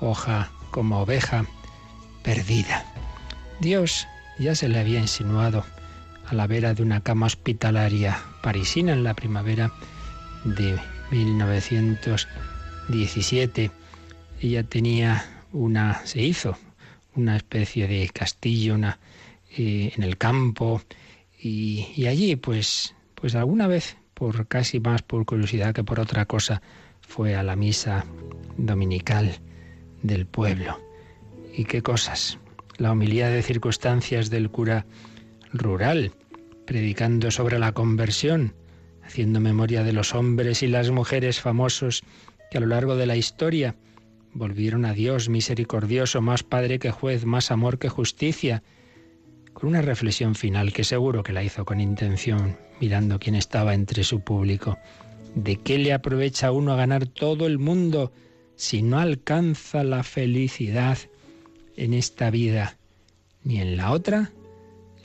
hoja, 0.00 0.50
como 0.72 0.98
oveja 0.98 1.44
perdida. 2.24 2.84
Dios 3.60 4.08
ya 4.40 4.56
se 4.56 4.68
le 4.68 4.80
había 4.80 4.98
insinuado 4.98 5.64
a 6.26 6.34
la 6.34 6.48
vera 6.48 6.74
de 6.74 6.82
una 6.82 7.00
cama 7.00 7.26
hospitalaria 7.26 8.18
parisina 8.42 8.92
en 8.92 9.04
la 9.04 9.14
primavera 9.14 9.70
de 10.42 10.80
1900 11.12 12.26
17, 12.92 13.70
ella 14.40 14.62
tenía 14.62 15.24
una, 15.52 16.04
se 16.06 16.22
hizo 16.22 16.56
una 17.14 17.36
especie 17.36 17.88
de 17.88 18.08
castillo 18.10 18.74
una, 18.74 18.98
eh, 19.56 19.92
en 19.96 20.02
el 20.02 20.16
campo 20.16 20.80
y, 21.38 22.06
allí 22.06 22.36
pues, 22.36 22.94
pues 23.14 23.34
alguna 23.34 23.66
vez, 23.66 23.96
por 24.14 24.46
casi 24.46 24.78
más 24.78 25.02
por 25.02 25.24
curiosidad 25.24 25.74
que 25.74 25.82
por 25.82 25.98
otra 25.98 26.26
cosa, 26.26 26.62
fue 27.00 27.34
a 27.34 27.42
la 27.42 27.56
misa 27.56 28.04
dominical 28.56 29.40
del 30.02 30.26
pueblo. 30.26 30.78
¿Y 31.54 31.64
qué 31.64 31.82
cosas? 31.82 32.38
La 32.78 32.92
humildad 32.92 33.30
de 33.30 33.42
circunstancias 33.42 34.30
del 34.30 34.50
cura 34.50 34.86
rural, 35.52 36.12
predicando 36.66 37.30
sobre 37.30 37.58
la 37.58 37.72
conversión, 37.72 38.54
haciendo 39.02 39.40
memoria 39.40 39.82
de 39.82 39.92
los 39.92 40.14
hombres 40.14 40.62
y 40.62 40.68
las 40.68 40.90
mujeres 40.90 41.40
famosos 41.40 42.02
que 42.52 42.58
a 42.58 42.60
lo 42.60 42.66
largo 42.66 42.96
de 42.96 43.06
la 43.06 43.16
historia 43.16 43.76
volvieron 44.34 44.84
a 44.84 44.92
Dios 44.92 45.30
misericordioso, 45.30 46.20
más 46.20 46.42
Padre 46.42 46.78
que 46.78 46.90
juez, 46.90 47.24
más 47.24 47.50
amor 47.50 47.78
que 47.78 47.88
justicia, 47.88 48.62
con 49.54 49.70
una 49.70 49.80
reflexión 49.80 50.34
final 50.34 50.74
que 50.74 50.84
seguro 50.84 51.22
que 51.22 51.32
la 51.32 51.42
hizo 51.42 51.64
con 51.64 51.80
intención, 51.80 52.58
mirando 52.78 53.18
quién 53.18 53.36
estaba 53.36 53.72
entre 53.72 54.04
su 54.04 54.20
público. 54.20 54.76
¿De 55.34 55.56
qué 55.56 55.78
le 55.78 55.94
aprovecha 55.94 56.52
uno 56.52 56.74
a 56.74 56.76
ganar 56.76 57.06
todo 57.06 57.46
el 57.46 57.58
mundo 57.58 58.12
si 58.54 58.82
no 58.82 58.98
alcanza 58.98 59.82
la 59.82 60.02
felicidad 60.02 60.98
en 61.78 61.94
esta 61.94 62.28
vida 62.28 62.76
ni 63.44 63.62
en 63.62 63.78
la 63.78 63.92
otra? 63.92 64.30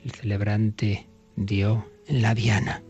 El 0.03 0.11
celebrante 0.11 1.07
dio 1.37 1.87
en 2.07 2.21
la 2.21 2.35
diana. 2.35 2.83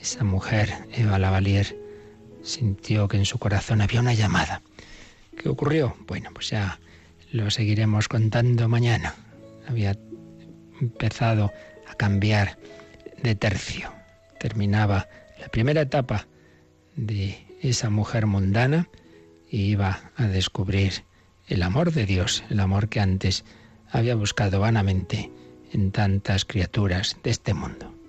Esa 0.00 0.22
mujer, 0.22 0.70
Eva 0.92 1.18
Lavalier, 1.18 1.81
sintió 2.42 3.08
que 3.08 3.16
en 3.16 3.24
su 3.24 3.38
corazón 3.38 3.80
había 3.80 4.00
una 4.00 4.14
llamada. 4.14 4.62
¿Qué 5.36 5.48
ocurrió? 5.48 5.96
Bueno, 6.06 6.30
pues 6.32 6.50
ya 6.50 6.80
lo 7.30 7.50
seguiremos 7.50 8.08
contando 8.08 8.68
mañana. 8.68 9.14
Había 9.66 9.96
empezado 10.80 11.52
a 11.88 11.94
cambiar 11.94 12.58
de 13.22 13.34
tercio. 13.34 13.92
Terminaba 14.38 15.08
la 15.40 15.48
primera 15.48 15.80
etapa 15.82 16.26
de 16.96 17.46
esa 17.62 17.90
mujer 17.90 18.26
mundana 18.26 18.88
y 19.48 19.62
iba 19.70 20.10
a 20.16 20.26
descubrir 20.26 21.04
el 21.46 21.62
amor 21.62 21.92
de 21.92 22.06
Dios, 22.06 22.44
el 22.50 22.60
amor 22.60 22.88
que 22.88 23.00
antes 23.00 23.44
había 23.90 24.14
buscado 24.14 24.60
vanamente 24.60 25.30
en 25.72 25.92
tantas 25.92 26.44
criaturas 26.44 27.16
de 27.22 27.30
este 27.30 27.54
mundo. 27.54 28.01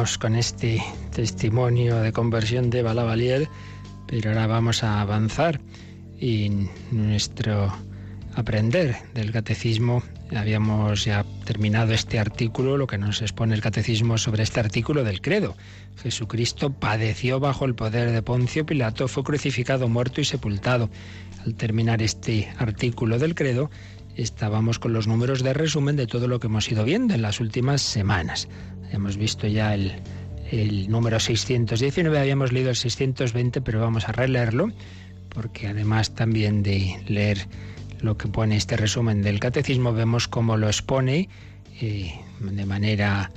Seguiremos 0.00 0.18
con 0.18 0.36
este 0.36 0.82
testimonio 1.14 2.00
de 2.00 2.12
conversión 2.12 2.70
de 2.70 2.82
Balavalier, 2.82 3.48
pero 4.06 4.30
ahora 4.30 4.46
vamos 4.46 4.82
a 4.82 5.02
avanzar 5.02 5.60
en 6.20 6.70
nuestro 6.90 7.70
aprender 8.34 8.96
del 9.12 9.30
catecismo. 9.30 10.02
Habíamos 10.34 11.04
ya 11.04 11.24
terminado 11.44 11.92
este 11.92 12.18
artículo, 12.18 12.78
lo 12.78 12.86
que 12.86 12.96
nos 12.96 13.20
expone 13.20 13.54
el 13.54 13.60
catecismo 13.60 14.16
sobre 14.16 14.42
este 14.42 14.60
artículo 14.60 15.04
del 15.04 15.20
credo. 15.20 15.54
Jesucristo 16.02 16.72
padeció 16.72 17.38
bajo 17.38 17.66
el 17.66 17.74
poder 17.74 18.10
de 18.10 18.22
Poncio 18.22 18.64
Pilato, 18.64 19.06
fue 19.06 19.22
crucificado, 19.22 19.88
muerto 19.88 20.22
y 20.22 20.24
sepultado. 20.24 20.88
Al 21.44 21.54
terminar 21.56 22.00
este 22.00 22.50
artículo 22.58 23.18
del 23.18 23.34
credo, 23.34 23.70
estábamos 24.16 24.78
con 24.78 24.94
los 24.94 25.06
números 25.06 25.42
de 25.42 25.52
resumen 25.52 25.96
de 25.96 26.06
todo 26.06 26.26
lo 26.26 26.40
que 26.40 26.46
hemos 26.46 26.70
ido 26.70 26.84
viendo 26.84 27.12
en 27.12 27.22
las 27.22 27.40
últimas 27.40 27.82
semanas. 27.82 28.48
Hemos 28.92 29.16
visto 29.16 29.46
ya 29.46 29.74
el, 29.74 30.00
número 30.88 31.20
619, 31.20 32.18
habíamos 32.18 32.52
leído 32.52 32.70
el 32.70 32.76
620, 32.76 33.60
pero 33.60 33.80
vamos 33.80 34.08
a 34.08 34.12
releerlo, 34.12 34.70
porque 35.28 35.68
además 35.68 36.14
también 36.14 36.62
de 36.62 37.02
leer 37.06 37.46
lo 38.00 38.16
que 38.16 38.28
pone 38.28 38.56
este 38.56 38.76
resumen 38.76 39.22
del 39.22 39.38
catecismo, 39.38 39.92
vemos 39.92 40.26
cómo 40.26 40.56
lo 40.56 40.66
expone 40.66 41.28
eh, 41.80 42.12
de 42.40 42.66
manera 42.66 43.30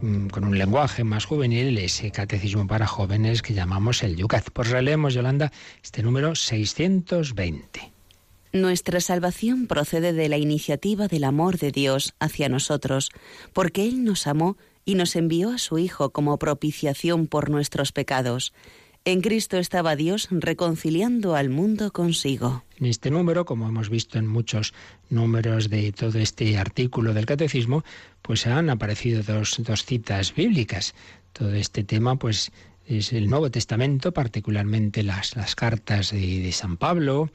mm, 0.00 0.28
con 0.28 0.44
un 0.44 0.56
lenguaje 0.56 1.04
más 1.04 1.24
juvenil, 1.24 1.76
ese 1.78 2.10
catecismo 2.10 2.66
para 2.66 2.86
jóvenes 2.86 3.42
que 3.42 3.52
llamamos 3.52 4.02
el 4.02 4.16
Yucat. 4.16 4.50
Pues 4.52 4.70
releemos, 4.70 5.14
Yolanda, 5.14 5.52
este 5.82 6.02
número 6.02 6.34
620. 6.34 7.96
Nuestra 8.52 9.00
salvación 9.00 9.66
procede 9.66 10.14
de 10.14 10.30
la 10.30 10.38
iniciativa 10.38 11.08
del 11.08 11.24
amor 11.24 11.58
de 11.58 11.72
Dios 11.72 12.14
hacia 12.20 12.48
nosotros, 12.48 13.10
porque 13.52 13.84
Él 13.84 14.02
nos 14.02 14.26
amó 14.26 14.56
y 14.86 14.94
nos 14.94 15.16
envió 15.16 15.50
a 15.50 15.58
su 15.58 15.76
Hijo 15.76 16.10
como 16.10 16.38
propiciación 16.38 17.26
por 17.26 17.50
nuestros 17.50 17.92
pecados. 17.92 18.54
En 19.04 19.20
Cristo 19.20 19.58
estaba 19.58 19.94
Dios 19.94 20.28
reconciliando 20.30 21.36
al 21.36 21.50
mundo 21.50 21.92
consigo. 21.92 22.64
En 22.78 22.86
este 22.86 23.10
número, 23.10 23.44
como 23.44 23.68
hemos 23.68 23.90
visto 23.90 24.18
en 24.18 24.26
muchos 24.26 24.72
números 25.10 25.68
de 25.68 25.92
todo 25.92 26.18
este 26.18 26.56
artículo 26.56 27.14
del 27.14 27.26
Catecismo, 27.26 27.84
pues 28.22 28.46
han 28.46 28.70
aparecido 28.70 29.22
dos, 29.22 29.60
citas 29.84 30.34
bíblicas. 30.34 30.94
Todo 31.32 31.52
este 31.54 31.84
tema, 31.84 32.16
pues, 32.16 32.50
es 32.86 33.12
el 33.12 33.28
Nuevo 33.28 33.50
Testamento, 33.50 34.12
particularmente 34.12 35.02
las, 35.02 35.36
las 35.36 35.54
cartas 35.54 36.10
de, 36.12 36.40
de 36.40 36.52
San 36.52 36.76
Pablo, 36.76 37.30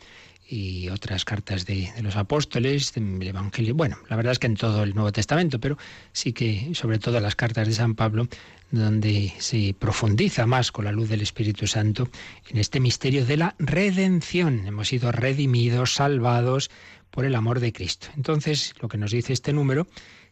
y 0.51 0.89
otras 0.89 1.23
cartas 1.23 1.65
de, 1.65 1.89
los 2.01 2.17
apóstoles, 2.17 2.93
del 2.93 3.25
Evangelio. 3.25 3.73
Bueno, 3.73 3.97
la 4.09 4.17
verdad 4.17 4.33
es 4.33 4.39
que 4.39 4.47
en 4.47 4.55
todo 4.55 4.83
el 4.83 4.93
Nuevo 4.93 5.13
Testamento, 5.13 5.59
pero 5.59 5.77
sí 6.11 6.33
que 6.33 6.71
sobre 6.73 6.99
todo 6.99 7.21
las 7.21 7.37
cartas 7.37 7.69
de 7.69 7.73
San 7.73 7.95
Pablo, 7.95 8.27
donde 8.69 9.33
se 9.39 9.73
profundiza 9.77 10.45
más 10.45 10.73
con 10.73 10.85
la 10.85 10.91
luz 10.91 11.07
del 11.07 11.21
Espíritu 11.21 11.67
Santo 11.67 12.09
en 12.49 12.57
este 12.57 12.81
misterio 12.81 13.25
de 13.25 13.37
la 13.37 13.55
redención. 13.59 14.67
Hemos 14.67 14.89
sido 14.89 15.13
redimidos, 15.13 15.93
salvados 15.95 16.69
por 17.11 17.23
el 17.23 17.35
amor 17.35 17.61
de 17.61 17.71
Cristo. 17.71 18.07
Entonces, 18.17 18.73
lo 18.81 18.89
que 18.89 18.97
nos 18.97 19.11
dice 19.11 19.31
este 19.31 19.53
número 19.53 19.87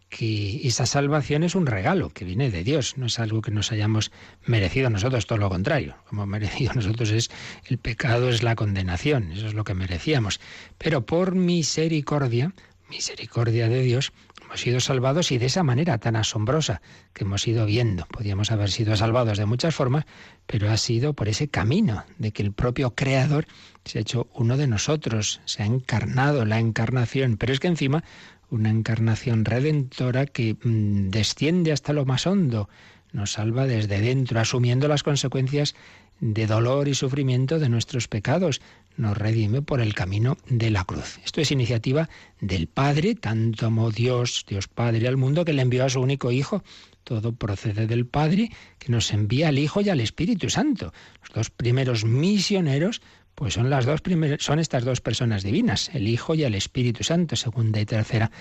que 0.10 0.68
esa 0.68 0.86
salvación 0.88 1.44
es 1.44 1.56
un 1.56 1.68
regalo 1.68 2.10
que 2.10 2.26
viene 2.26 2.50
de 2.50 2.64
Dios, 2.64 2.98
no 2.98 3.06
es 3.06 3.20
algo 3.20 3.42
que 3.42 3.52
nos 3.52 3.72
hayamos 3.72 4.12
merecido 4.46 4.90
nosotros, 4.90 5.28
todo 5.28 5.38
lo 5.38 5.50
contrario. 5.50 5.96
Como 6.08 6.26
merecido 6.26 6.74
nosotros 6.74 7.12
es 7.12 7.30
el 7.66 7.78
pecado, 7.78 8.30
es 8.30 8.44
la 8.44 8.56
condenación, 8.56 9.32
eso 9.32 9.48
es 9.48 9.54
lo 9.54 9.64
que 9.64 9.76
merecíamos. 9.76 10.40
Pero 10.78 11.06
por 11.06 11.36
misericordia, 11.36 12.54
misericordia 12.90 13.70
de 13.70 13.82
Dios, 13.84 14.12
hemos 14.42 14.62
sido 14.62 14.80
salvados 14.80 15.32
y 15.32 15.38
de 15.38 15.46
esa 15.46 15.62
manera 15.62 16.00
tan 16.00 16.16
asombrosa 16.16 16.82
que 17.14 17.24
hemos 17.24 17.48
ido 17.48 17.68
viendo. 17.68 18.08
Podíamos 18.08 18.52
haber 18.52 18.72
sido 18.72 18.98
salvados 18.98 19.38
de 19.38 19.46
muchas 19.46 19.76
formas, 19.76 20.06
pero 20.48 20.72
ha 20.72 20.78
sido 20.78 21.14
por 21.14 21.30
ese 21.30 21.50
camino 21.50 22.04
de 22.18 22.32
que 22.32 22.42
el 22.42 22.52
propio 22.52 22.96
Creador 22.96 23.46
se 23.86 24.00
ha 24.00 24.02
hecho 24.02 24.28
uno 24.34 24.58
de 24.58 24.66
nosotros, 24.66 25.40
se 25.46 25.62
ha 25.62 25.68
encarnado 25.68 26.46
la 26.46 26.60
encarnación, 26.60 27.38
pero 27.38 27.54
es 27.54 27.60
que 27.60 27.68
encima 27.68 28.04
una 28.50 28.70
encarnación 28.70 29.46
redentora 29.46 30.26
que 30.26 30.56
mm, 30.62 31.10
desciende 31.10 31.72
hasta 31.72 31.94
lo 31.94 32.06
más 32.06 32.28
hondo, 32.28 32.70
nos 33.12 33.34
salva 33.34 33.66
desde 33.66 34.00
dentro, 34.02 34.40
asumiendo 34.40 34.88
las 34.88 35.04
consecuencias 35.04 35.76
de 36.20 36.48
dolor 36.48 36.88
y 36.88 36.96
sufrimiento 36.96 37.60
de 37.60 37.70
nuestros 37.70 38.08
pecados, 38.08 38.62
nos 38.98 39.18
redime 39.18 39.62
por 39.62 39.80
el 39.80 39.94
camino 39.94 40.38
de 40.50 40.70
la 40.70 40.84
cruz. 40.84 41.20
Esto 41.24 41.40
es 41.40 41.52
iniciativa 41.52 42.10
del 42.42 42.68
Padre, 42.68 43.16
tanto 43.16 43.66
amó 43.66 43.92
Dios, 43.92 44.46
Dios 44.48 44.68
Padre 44.68 45.08
al 45.08 45.18
mundo, 45.18 45.46
que 45.46 45.54
le 45.54 45.62
envió 45.62 45.86
a 45.86 45.90
su 45.90 46.02
único 46.02 46.32
Hijo. 46.32 46.64
Todo 47.06 47.32
procede 47.32 47.88
del 47.88 48.06
Padre, 48.06 48.52
que 48.78 48.92
nos 48.92 49.12
envía 49.12 49.48
al 49.48 49.58
Hijo 49.58 49.82
y 49.82 49.90
al 49.90 50.02
Espíritu 50.02 50.50
Santo. 50.50 50.94
Los 51.22 51.32
dos 51.34 51.50
primeros 51.50 52.04
misioneros 52.04 53.02
pues 53.40 53.54
son 53.54 53.70
las 53.70 53.86
dos 53.86 54.02
son 54.40 54.60
estas 54.60 54.84
dos 54.84 55.00
personas 55.00 55.44
divinas, 55.44 55.92
el 55.94 56.10
Hijo 56.10 56.36
y 56.36 56.44
el 56.44 56.56
Espíritu 56.56 57.06
Santo, 57.06 57.38
segunda 57.38 57.80
y 57.80 57.86
tercera 57.86 58.32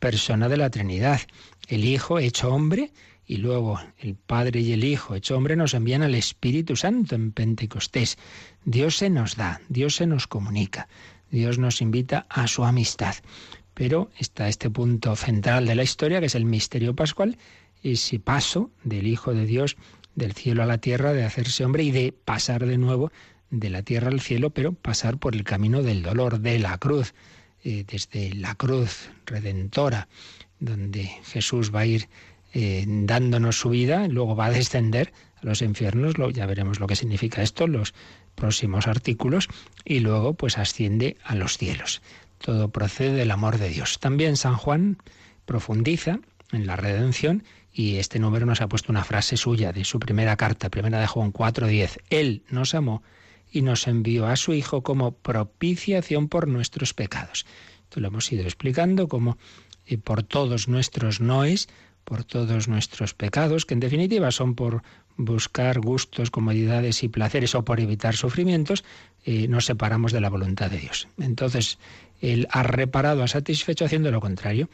persona 0.00 0.48
de 0.48 0.56
la 0.56 0.68
Trinidad. 0.68 1.20
El 1.68 1.84
Hijo 1.84 2.18
hecho 2.18 2.52
hombre 2.52 2.90
y 3.24 3.36
luego 3.36 3.80
el 4.00 4.16
Padre 4.16 4.58
y 4.58 4.72
el 4.72 4.82
Hijo 4.82 5.14
hecho 5.14 5.36
hombre 5.36 5.54
nos 5.54 5.74
envían 5.74 6.02
al 6.02 6.16
Espíritu 6.16 6.74
Santo 6.74 7.14
en 7.14 7.30
Pentecostés. 7.30 8.18
Dios 8.64 8.96
se 8.96 9.10
nos 9.10 9.36
da, 9.36 9.60
Dios 9.68 9.94
se 9.94 10.08
nos 10.08 10.26
comunica, 10.26 10.88
Dios 11.30 11.60
nos 11.60 11.80
invita 11.80 12.26
a 12.28 12.48
su 12.48 12.64
amistad. 12.64 13.14
Pero 13.74 14.10
está 14.18 14.48
este 14.48 14.70
punto 14.70 15.14
central 15.14 15.66
de 15.66 15.76
la 15.76 15.84
historia, 15.84 16.18
que 16.18 16.26
es 16.26 16.34
el 16.34 16.46
misterio 16.46 16.96
pascual, 16.96 17.38
ese 17.84 18.18
paso 18.18 18.72
del 18.82 19.06
Hijo 19.06 19.34
de 19.34 19.46
Dios 19.46 19.76
del 20.16 20.32
cielo 20.32 20.64
a 20.64 20.66
la 20.66 20.78
tierra, 20.78 21.12
de 21.12 21.24
hacerse 21.24 21.64
hombre 21.64 21.84
y 21.84 21.92
de 21.92 22.12
pasar 22.12 22.66
de 22.66 22.76
nuevo 22.76 23.12
de 23.50 23.70
la 23.70 23.82
tierra 23.82 24.08
al 24.08 24.20
cielo, 24.20 24.50
pero 24.50 24.72
pasar 24.72 25.18
por 25.18 25.34
el 25.34 25.44
camino 25.44 25.82
del 25.82 26.02
dolor, 26.02 26.40
de 26.40 26.58
la 26.58 26.78
cruz, 26.78 27.14
eh, 27.64 27.84
desde 27.86 28.34
la 28.34 28.54
cruz 28.54 29.10
redentora, 29.26 30.08
donde 30.60 31.10
Jesús 31.24 31.74
va 31.74 31.80
a 31.80 31.86
ir 31.86 32.08
eh, 32.52 32.84
dándonos 32.86 33.58
su 33.58 33.70
vida, 33.70 34.08
luego 34.08 34.36
va 34.36 34.46
a 34.46 34.50
descender 34.50 35.12
a 35.42 35.46
los 35.46 35.62
infiernos, 35.62 36.18
lo, 36.18 36.30
ya 36.30 36.46
veremos 36.46 36.80
lo 36.80 36.86
que 36.86 36.96
significa 36.96 37.42
esto, 37.42 37.66
los 37.66 37.94
próximos 38.34 38.86
artículos, 38.86 39.48
y 39.84 40.00
luego 40.00 40.34
pues 40.34 40.58
asciende 40.58 41.16
a 41.24 41.34
los 41.34 41.58
cielos. 41.58 42.02
Todo 42.38 42.68
procede 42.70 43.12
del 43.12 43.30
amor 43.30 43.58
de 43.58 43.68
Dios. 43.68 43.98
También 43.98 44.36
San 44.36 44.56
Juan 44.56 44.98
profundiza 45.44 46.20
en 46.52 46.66
la 46.66 46.76
redención 46.76 47.42
y 47.72 47.96
este 47.96 48.18
número 48.18 48.46
nos 48.46 48.60
ha 48.60 48.68
puesto 48.68 48.92
una 48.92 49.04
frase 49.04 49.36
suya 49.36 49.72
de 49.72 49.84
su 49.84 49.98
primera 49.98 50.36
carta, 50.36 50.70
primera 50.70 51.00
de 51.00 51.06
Juan 51.06 51.32
4:10. 51.32 51.98
Él 52.10 52.42
nos 52.50 52.74
amó 52.74 53.02
y 53.50 53.62
nos 53.62 53.86
envió 53.86 54.26
a 54.26 54.36
su 54.36 54.52
Hijo 54.52 54.82
como 54.82 55.12
propiciación 55.12 56.28
por 56.28 56.48
nuestros 56.48 56.94
pecados. 56.94 57.46
Esto 57.84 58.00
lo 58.00 58.08
hemos 58.08 58.30
ido 58.32 58.42
explicando 58.42 59.08
como 59.08 59.38
eh, 59.86 59.98
por 59.98 60.22
todos 60.22 60.68
nuestros 60.68 61.20
noes, 61.20 61.68
por 62.04 62.24
todos 62.24 62.68
nuestros 62.68 63.14
pecados, 63.14 63.66
que 63.66 63.74
en 63.74 63.80
definitiva 63.80 64.30
son 64.30 64.54
por 64.54 64.82
buscar 65.18 65.80
gustos, 65.80 66.30
comodidades 66.30 67.02
y 67.02 67.08
placeres 67.08 67.54
o 67.54 67.64
por 67.64 67.80
evitar 67.80 68.14
sufrimientos, 68.14 68.84
eh, 69.24 69.48
nos 69.48 69.66
separamos 69.66 70.12
de 70.12 70.20
la 70.20 70.30
voluntad 70.30 70.70
de 70.70 70.78
Dios. 70.78 71.08
Entonces, 71.18 71.78
Él 72.20 72.46
ha 72.50 72.62
reparado, 72.62 73.22
ha 73.22 73.28
satisfecho 73.28 73.84
haciendo 73.84 74.10
lo 74.10 74.20
contrario, 74.20 74.70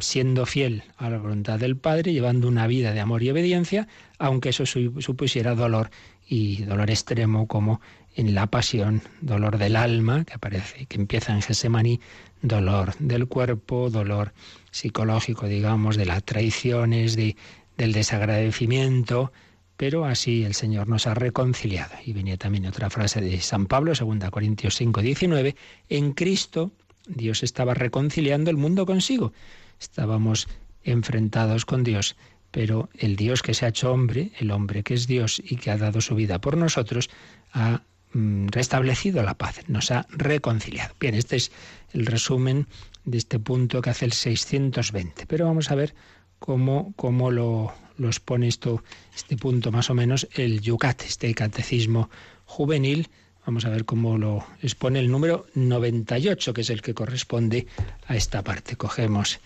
siendo 0.00 0.46
fiel 0.46 0.82
a 0.96 1.10
la 1.10 1.18
voluntad 1.18 1.58
del 1.58 1.76
Padre, 1.76 2.12
llevando 2.12 2.48
una 2.48 2.66
vida 2.66 2.92
de 2.92 3.00
amor 3.00 3.22
y 3.22 3.30
obediencia, 3.30 3.86
aunque 4.18 4.50
eso 4.50 4.64
supusiera 4.66 5.54
dolor 5.54 5.90
y 6.26 6.62
dolor 6.64 6.90
extremo 6.90 7.46
como 7.46 7.80
en 8.14 8.34
la 8.34 8.46
pasión, 8.46 9.02
dolor 9.20 9.58
del 9.58 9.76
alma, 9.76 10.24
que 10.24 10.34
aparece, 10.34 10.86
que 10.86 10.96
empieza 10.96 11.32
en 11.32 11.42
Gesemaní, 11.42 12.00
dolor 12.42 12.94
del 12.98 13.28
cuerpo, 13.28 13.90
dolor 13.90 14.32
psicológico, 14.70 15.46
digamos, 15.46 15.96
de 15.96 16.06
las 16.06 16.24
traiciones, 16.24 17.14
de, 17.14 17.36
del 17.76 17.92
desagradecimiento, 17.92 19.32
pero 19.76 20.04
así 20.04 20.44
el 20.44 20.54
Señor 20.54 20.88
nos 20.88 21.06
ha 21.06 21.14
reconciliado. 21.14 21.94
Y 22.04 22.12
venía 22.12 22.36
también 22.36 22.66
otra 22.66 22.90
frase 22.90 23.20
de 23.20 23.40
San 23.40 23.66
Pablo, 23.66 23.92
2 23.94 24.30
Corintios 24.30 24.74
5, 24.76 25.02
19, 25.02 25.54
en 25.88 26.12
Cristo 26.12 26.72
Dios 27.08 27.42
estaba 27.42 27.74
reconciliando 27.74 28.50
el 28.50 28.56
mundo 28.56 28.86
consigo. 28.86 29.32
Estábamos 29.80 30.48
enfrentados 30.84 31.64
con 31.64 31.82
Dios 31.84 32.16
pero 32.50 32.88
el 32.94 33.16
Dios 33.16 33.42
que 33.42 33.54
se 33.54 33.66
ha 33.66 33.68
hecho 33.68 33.92
hombre, 33.92 34.32
el 34.38 34.50
hombre 34.50 34.82
que 34.82 34.94
es 34.94 35.06
Dios 35.06 35.40
y 35.44 35.56
que 35.56 35.70
ha 35.70 35.76
dado 35.76 36.00
su 36.00 36.14
vida 36.14 36.40
por 36.40 36.56
nosotros, 36.56 37.10
ha 37.52 37.82
mm, 38.12 38.48
restablecido 38.48 39.22
la 39.22 39.34
paz, 39.34 39.60
nos 39.68 39.90
ha 39.90 40.06
reconciliado. 40.10 40.94
Bien, 40.98 41.14
este 41.14 41.36
es 41.36 41.52
el 41.92 42.06
resumen 42.06 42.66
de 43.04 43.18
este 43.18 43.38
punto 43.38 43.82
que 43.82 43.90
hace 43.90 44.06
el 44.06 44.12
620, 44.12 45.26
pero 45.26 45.46
vamos 45.46 45.70
a 45.70 45.74
ver 45.74 45.94
cómo, 46.38 46.92
cómo 46.96 47.30
lo, 47.30 47.72
expone 47.98 48.48
esto, 48.48 48.82
este 49.14 49.36
punto 49.36 49.70
más 49.70 49.90
o 49.90 49.94
menos, 49.94 50.28
el 50.32 50.60
Yucat, 50.60 51.02
este 51.02 51.32
catecismo 51.34 52.08
juvenil. 52.44 53.08
Vamos 53.48 53.64
a 53.64 53.70
ver 53.70 53.86
cómo 53.86 54.18
lo 54.18 54.44
expone 54.62 54.98
el 54.98 55.10
número 55.10 55.46
98, 55.54 56.52
que 56.52 56.60
es 56.60 56.68
el 56.68 56.82
que 56.82 56.92
corresponde 56.92 57.66
a 58.06 58.14
esta 58.14 58.44
parte. 58.44 58.76
Cogemos 58.76 59.40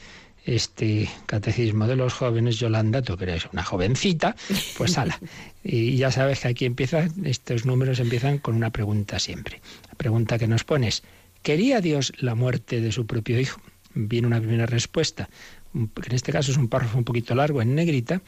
este 0.45 1.09
catecismo 1.27 1.87
de 1.87 1.95
los 1.95 2.13
jóvenes, 2.13 2.59
Yolanda, 2.59 3.03
tú 3.03 3.17
que 3.17 3.23
eres 3.23 3.47
una 3.53 3.63
jovencita, 3.63 4.35
pues 4.77 4.99
ala. 4.99 5.21
Y 5.63 5.95
ya 5.99 6.11
sabes 6.11 6.41
que 6.41 6.49
aquí 6.49 6.65
empiezan, 6.65 7.13
estos 7.25 7.65
números 7.65 8.01
empiezan 8.01 8.39
con 8.39 8.57
una 8.57 8.71
pregunta 8.71 9.21
siempre. 9.21 9.61
La 9.87 9.95
pregunta 9.95 10.37
que 10.37 10.49
nos 10.49 10.65
pones, 10.65 11.05
¿quería 11.43 11.81
Dios 11.81 12.13
la 12.19 12.35
muerte 12.35 12.81
de 12.81 12.91
su 12.91 13.07
propio 13.07 13.39
hijo? 13.39 13.61
Viene 13.95 14.27
una 14.27 14.41
primera 14.41 14.67
respuesta, 14.67 15.29
que 15.73 16.09
en 16.09 16.15
este 16.17 16.33
caso 16.33 16.51
es 16.51 16.59
un 16.59 16.67
párrafo 16.67 16.99
un 16.99 17.05
poquito 17.05 17.37
largo 17.37 17.63
en 17.63 17.77
negrita, 17.77 18.21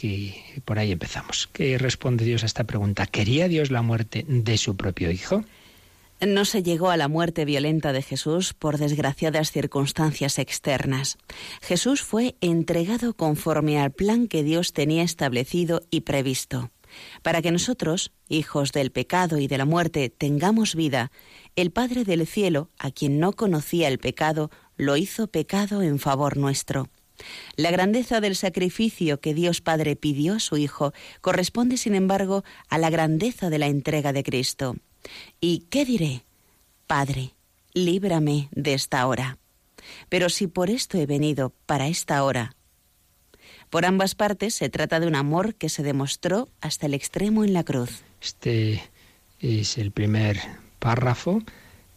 que 0.00 0.62
por 0.64 0.78
ahí 0.78 0.92
empezamos. 0.92 1.50
¿Qué 1.52 1.76
responde 1.76 2.24
Dios 2.24 2.42
a 2.42 2.46
esta 2.46 2.64
pregunta? 2.64 3.06
¿Quería 3.06 3.48
Dios 3.48 3.70
la 3.70 3.82
muerte 3.82 4.24
de 4.26 4.56
su 4.56 4.74
propio 4.74 5.10
hijo? 5.10 5.44
No 6.26 6.46
se 6.46 6.62
llegó 6.62 6.88
a 6.88 6.96
la 6.96 7.08
muerte 7.08 7.44
violenta 7.44 7.92
de 7.92 8.00
Jesús 8.00 8.54
por 8.54 8.78
desgraciadas 8.78 9.52
circunstancias 9.52 10.38
externas. 10.38 11.18
Jesús 11.60 12.00
fue 12.00 12.36
entregado 12.40 13.12
conforme 13.12 13.78
al 13.78 13.90
plan 13.90 14.26
que 14.26 14.42
Dios 14.42 14.72
tenía 14.72 15.02
establecido 15.02 15.82
y 15.90 16.00
previsto. 16.00 16.70
Para 17.22 17.42
que 17.42 17.52
nosotros, 17.52 18.10
hijos 18.28 18.72
del 18.72 18.92
pecado 18.92 19.38
y 19.38 19.48
de 19.48 19.58
la 19.58 19.66
muerte, 19.66 20.08
tengamos 20.08 20.74
vida, 20.74 21.12
el 21.56 21.72
Padre 21.72 22.04
del 22.04 22.26
cielo, 22.26 22.70
a 22.78 22.90
quien 22.90 23.20
no 23.20 23.32
conocía 23.32 23.88
el 23.88 23.98
pecado, 23.98 24.50
lo 24.76 24.96
hizo 24.96 25.26
pecado 25.26 25.82
en 25.82 25.98
favor 25.98 26.38
nuestro. 26.38 26.88
La 27.56 27.70
grandeza 27.70 28.20
del 28.20 28.36
sacrificio 28.36 29.20
que 29.20 29.34
Dios 29.34 29.60
Padre 29.60 29.96
pidió 29.96 30.34
a 30.34 30.40
su 30.40 30.56
Hijo 30.56 30.92
corresponde, 31.20 31.76
sin 31.76 31.94
embargo, 31.94 32.44
a 32.68 32.78
la 32.78 32.90
grandeza 32.90 33.50
de 33.50 33.58
la 33.58 33.66
entrega 33.66 34.12
de 34.12 34.22
Cristo. 34.22 34.76
¿Y 35.40 35.66
qué 35.70 35.84
diré? 35.84 36.24
Padre, 36.86 37.34
líbrame 37.72 38.48
de 38.52 38.74
esta 38.74 39.06
hora. 39.06 39.38
Pero 40.08 40.28
si 40.28 40.46
por 40.46 40.70
esto 40.70 40.98
he 40.98 41.06
venido, 41.06 41.52
para 41.66 41.88
esta 41.88 42.22
hora. 42.24 42.54
Por 43.70 43.86
ambas 43.86 44.14
partes 44.14 44.54
se 44.54 44.68
trata 44.68 45.00
de 45.00 45.06
un 45.06 45.14
amor 45.14 45.54
que 45.54 45.68
se 45.68 45.82
demostró 45.82 46.48
hasta 46.60 46.86
el 46.86 46.94
extremo 46.94 47.44
en 47.44 47.52
la 47.52 47.64
cruz. 47.64 48.02
Este 48.20 48.82
es 49.38 49.78
el 49.78 49.92
primer 49.92 50.40
párrafo 50.78 51.42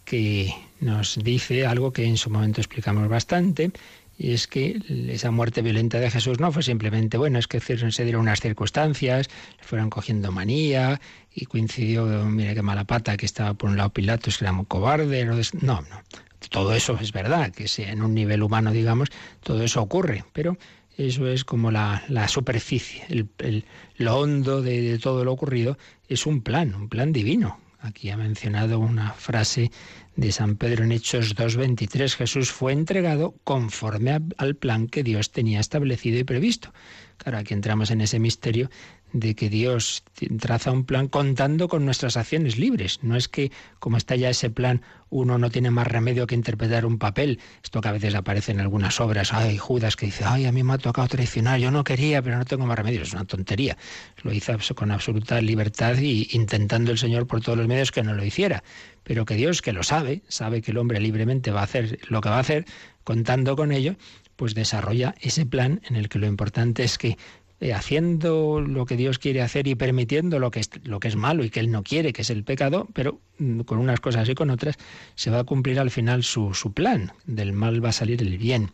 que 0.05 0.53
nos 0.79 1.17
dice 1.23 1.65
algo 1.65 1.91
que 1.91 2.05
en 2.05 2.17
su 2.17 2.29
momento 2.29 2.61
explicamos 2.61 3.07
bastante, 3.07 3.71
y 4.17 4.33
es 4.33 4.47
que 4.47 4.79
esa 5.09 5.31
muerte 5.31 5.61
violenta 5.61 5.99
de 5.99 6.11
Jesús 6.11 6.39
no 6.39 6.51
fue 6.51 6.63
simplemente, 6.63 7.17
bueno, 7.17 7.39
es 7.39 7.47
que 7.47 7.59
se 7.59 8.03
dieron 8.03 8.21
unas 8.21 8.41
circunstancias, 8.41 9.29
fueron 9.61 9.89
cogiendo 9.89 10.31
manía 10.31 11.01
y 11.33 11.45
coincidió, 11.45 12.05
mire 12.25 12.53
qué 12.53 12.61
mala 12.61 12.83
pata, 12.83 13.17
que 13.17 13.25
estaba 13.25 13.53
por 13.55 13.69
un 13.69 13.77
lado 13.77 13.89
Pilatos, 13.89 14.37
que 14.37 14.45
era 14.45 14.51
muy 14.51 14.65
cobarde. 14.65 15.25
No, 15.25 15.81
no. 15.81 16.01
Todo 16.49 16.73
eso 16.75 16.97
es 17.01 17.11
verdad, 17.11 17.51
que 17.51 17.67
sea 17.67 17.91
en 17.91 18.01
un 18.03 18.13
nivel 18.13 18.43
humano, 18.43 18.71
digamos, 18.71 19.09
todo 19.41 19.63
eso 19.63 19.81
ocurre, 19.81 20.25
pero 20.33 20.57
eso 20.97 21.27
es 21.27 21.43
como 21.43 21.71
la, 21.71 22.03
superficie, 22.27 23.03
el, 23.09 23.65
lo 23.97 24.17
hondo 24.17 24.61
de 24.61 24.99
todo 24.99 25.23
lo 25.25 25.31
ocurrido 25.31 25.77
es 26.07 26.25
un 26.25 26.41
plan, 26.41 26.75
un 26.75 26.89
plan 26.89 27.11
divino. 27.11 27.59
Aquí 27.79 28.09
ha 28.11 28.17
mencionado 28.17 28.79
una 28.79 29.11
frase 29.11 29.71
de 30.15 30.31
San 30.31 30.55
Pedro 30.55 30.83
en 30.83 30.91
Hechos 30.91 31.35
2.23, 31.35 32.15
Jesús 32.15 32.51
fue 32.51 32.71
entregado 32.71 33.35
conforme 33.43 34.19
al 34.37 34.55
plan 34.55 34.87
que 34.87 35.03
Dios 35.03 35.31
tenía 35.31 35.59
establecido 35.59 36.19
y 36.19 36.23
previsto. 36.23 36.73
Claro, 37.17 37.37
aquí 37.37 37.53
entramos 37.53 37.89
en 37.91 38.01
ese 38.01 38.19
misterio 38.19 38.69
de 39.13 39.35
que 39.35 39.49
Dios 39.49 40.03
traza 40.39 40.71
un 40.71 40.83
plan 40.83 41.07
contando 41.07 41.67
con 41.67 41.85
nuestras 41.85 42.17
acciones 42.17 42.57
libres. 42.57 42.99
No 43.03 43.15
es 43.15 43.27
que, 43.27 43.51
como 43.79 43.97
está 43.97 44.15
ya 44.15 44.29
ese 44.29 44.49
plan, 44.49 44.81
uno 45.09 45.37
no 45.37 45.51
tiene 45.51 45.69
más 45.69 45.87
remedio 45.87 46.25
que 46.25 46.33
interpretar 46.33 46.85
un 46.85 46.97
papel. 46.97 47.39
Esto 47.63 47.79
que 47.79 47.87
a 47.87 47.91
veces 47.91 48.15
aparece 48.15 48.51
en 48.51 48.59
algunas 48.59 48.99
obras. 48.99 49.31
Ay, 49.31 49.57
Judas 49.57 49.95
que 49.95 50.07
dice, 50.07 50.23
ay, 50.25 50.45
a 50.45 50.51
mí 50.51 50.63
me 50.63 50.73
ha 50.73 50.77
tocado 50.79 51.07
traicionar, 51.07 51.59
yo 51.59 51.69
no 51.69 51.83
quería, 51.83 52.21
pero 52.23 52.37
no 52.37 52.45
tengo 52.45 52.65
más 52.65 52.77
remedio. 52.77 53.03
Es 53.03 53.13
una 53.13 53.25
tontería. 53.25 53.77
Lo 54.23 54.33
hizo 54.33 54.53
con 54.75 54.91
absoluta 54.91 55.39
libertad 55.39 55.97
y 55.99 56.27
intentando 56.31 56.91
el 56.91 56.97
Señor 56.97 57.27
por 57.27 57.41
todos 57.41 57.57
los 57.57 57.67
medios 57.67 57.91
que 57.91 58.01
no 58.01 58.15
lo 58.15 58.25
hiciera. 58.25 58.63
Pero 59.03 59.25
que 59.25 59.35
Dios, 59.35 59.61
que 59.61 59.73
lo 59.73 59.83
sabe, 59.83 60.23
sabe 60.27 60.61
que 60.61 60.71
el 60.71 60.77
hombre 60.79 60.99
libremente 60.99 61.51
va 61.51 61.61
a 61.61 61.65
hacer 61.65 61.99
lo 62.09 62.19
que 62.21 62.29
va 62.29 62.37
a 62.37 62.39
hacer, 62.39 62.65
contando 63.03 63.55
con 63.55 63.71
ello, 63.71 63.95
pues 64.35 64.55
desarrolla 64.55 65.15
ese 65.21 65.45
plan 65.45 65.81
en 65.85 65.95
el 65.95 66.09
que 66.09 66.19
lo 66.19 66.27
importante 66.27 66.83
es 66.83 66.97
que 66.97 67.17
eh, 67.63 67.73
haciendo 67.73 68.59
lo 68.59 68.85
que 68.85 68.97
Dios 68.97 69.19
quiere 69.19 69.41
hacer 69.41 69.67
y 69.67 69.75
permitiendo 69.75 70.37
lo 70.37 70.51
que, 70.51 70.59
es, 70.59 71.15
malo 71.15 71.45
y 71.45 71.49
que 71.49 71.61
Él 71.61 71.71
no 71.71 71.81
quiere, 71.81 72.11
que 72.11 72.23
es 72.23 72.29
el 72.29 72.43
pecado, 72.43 72.89
pero 72.91 73.21
mm, 73.37 73.61
con 73.61 73.77
unas 73.77 74.01
cosas 74.01 74.27
y 74.27 74.35
con 74.35 74.49
otras, 74.49 74.75
se 75.15 75.29
va 75.29 75.39
a 75.39 75.43
cumplir 75.45 75.79
al 75.79 75.89
final 75.89 76.23
su, 76.23 76.53
su 76.53 76.73
plan. 76.73 77.13
Del 77.25 77.53
mal 77.53 77.81
va 77.81 77.89
a 77.89 77.93
salir 77.93 78.21
el 78.21 78.37
bien. 78.37 78.71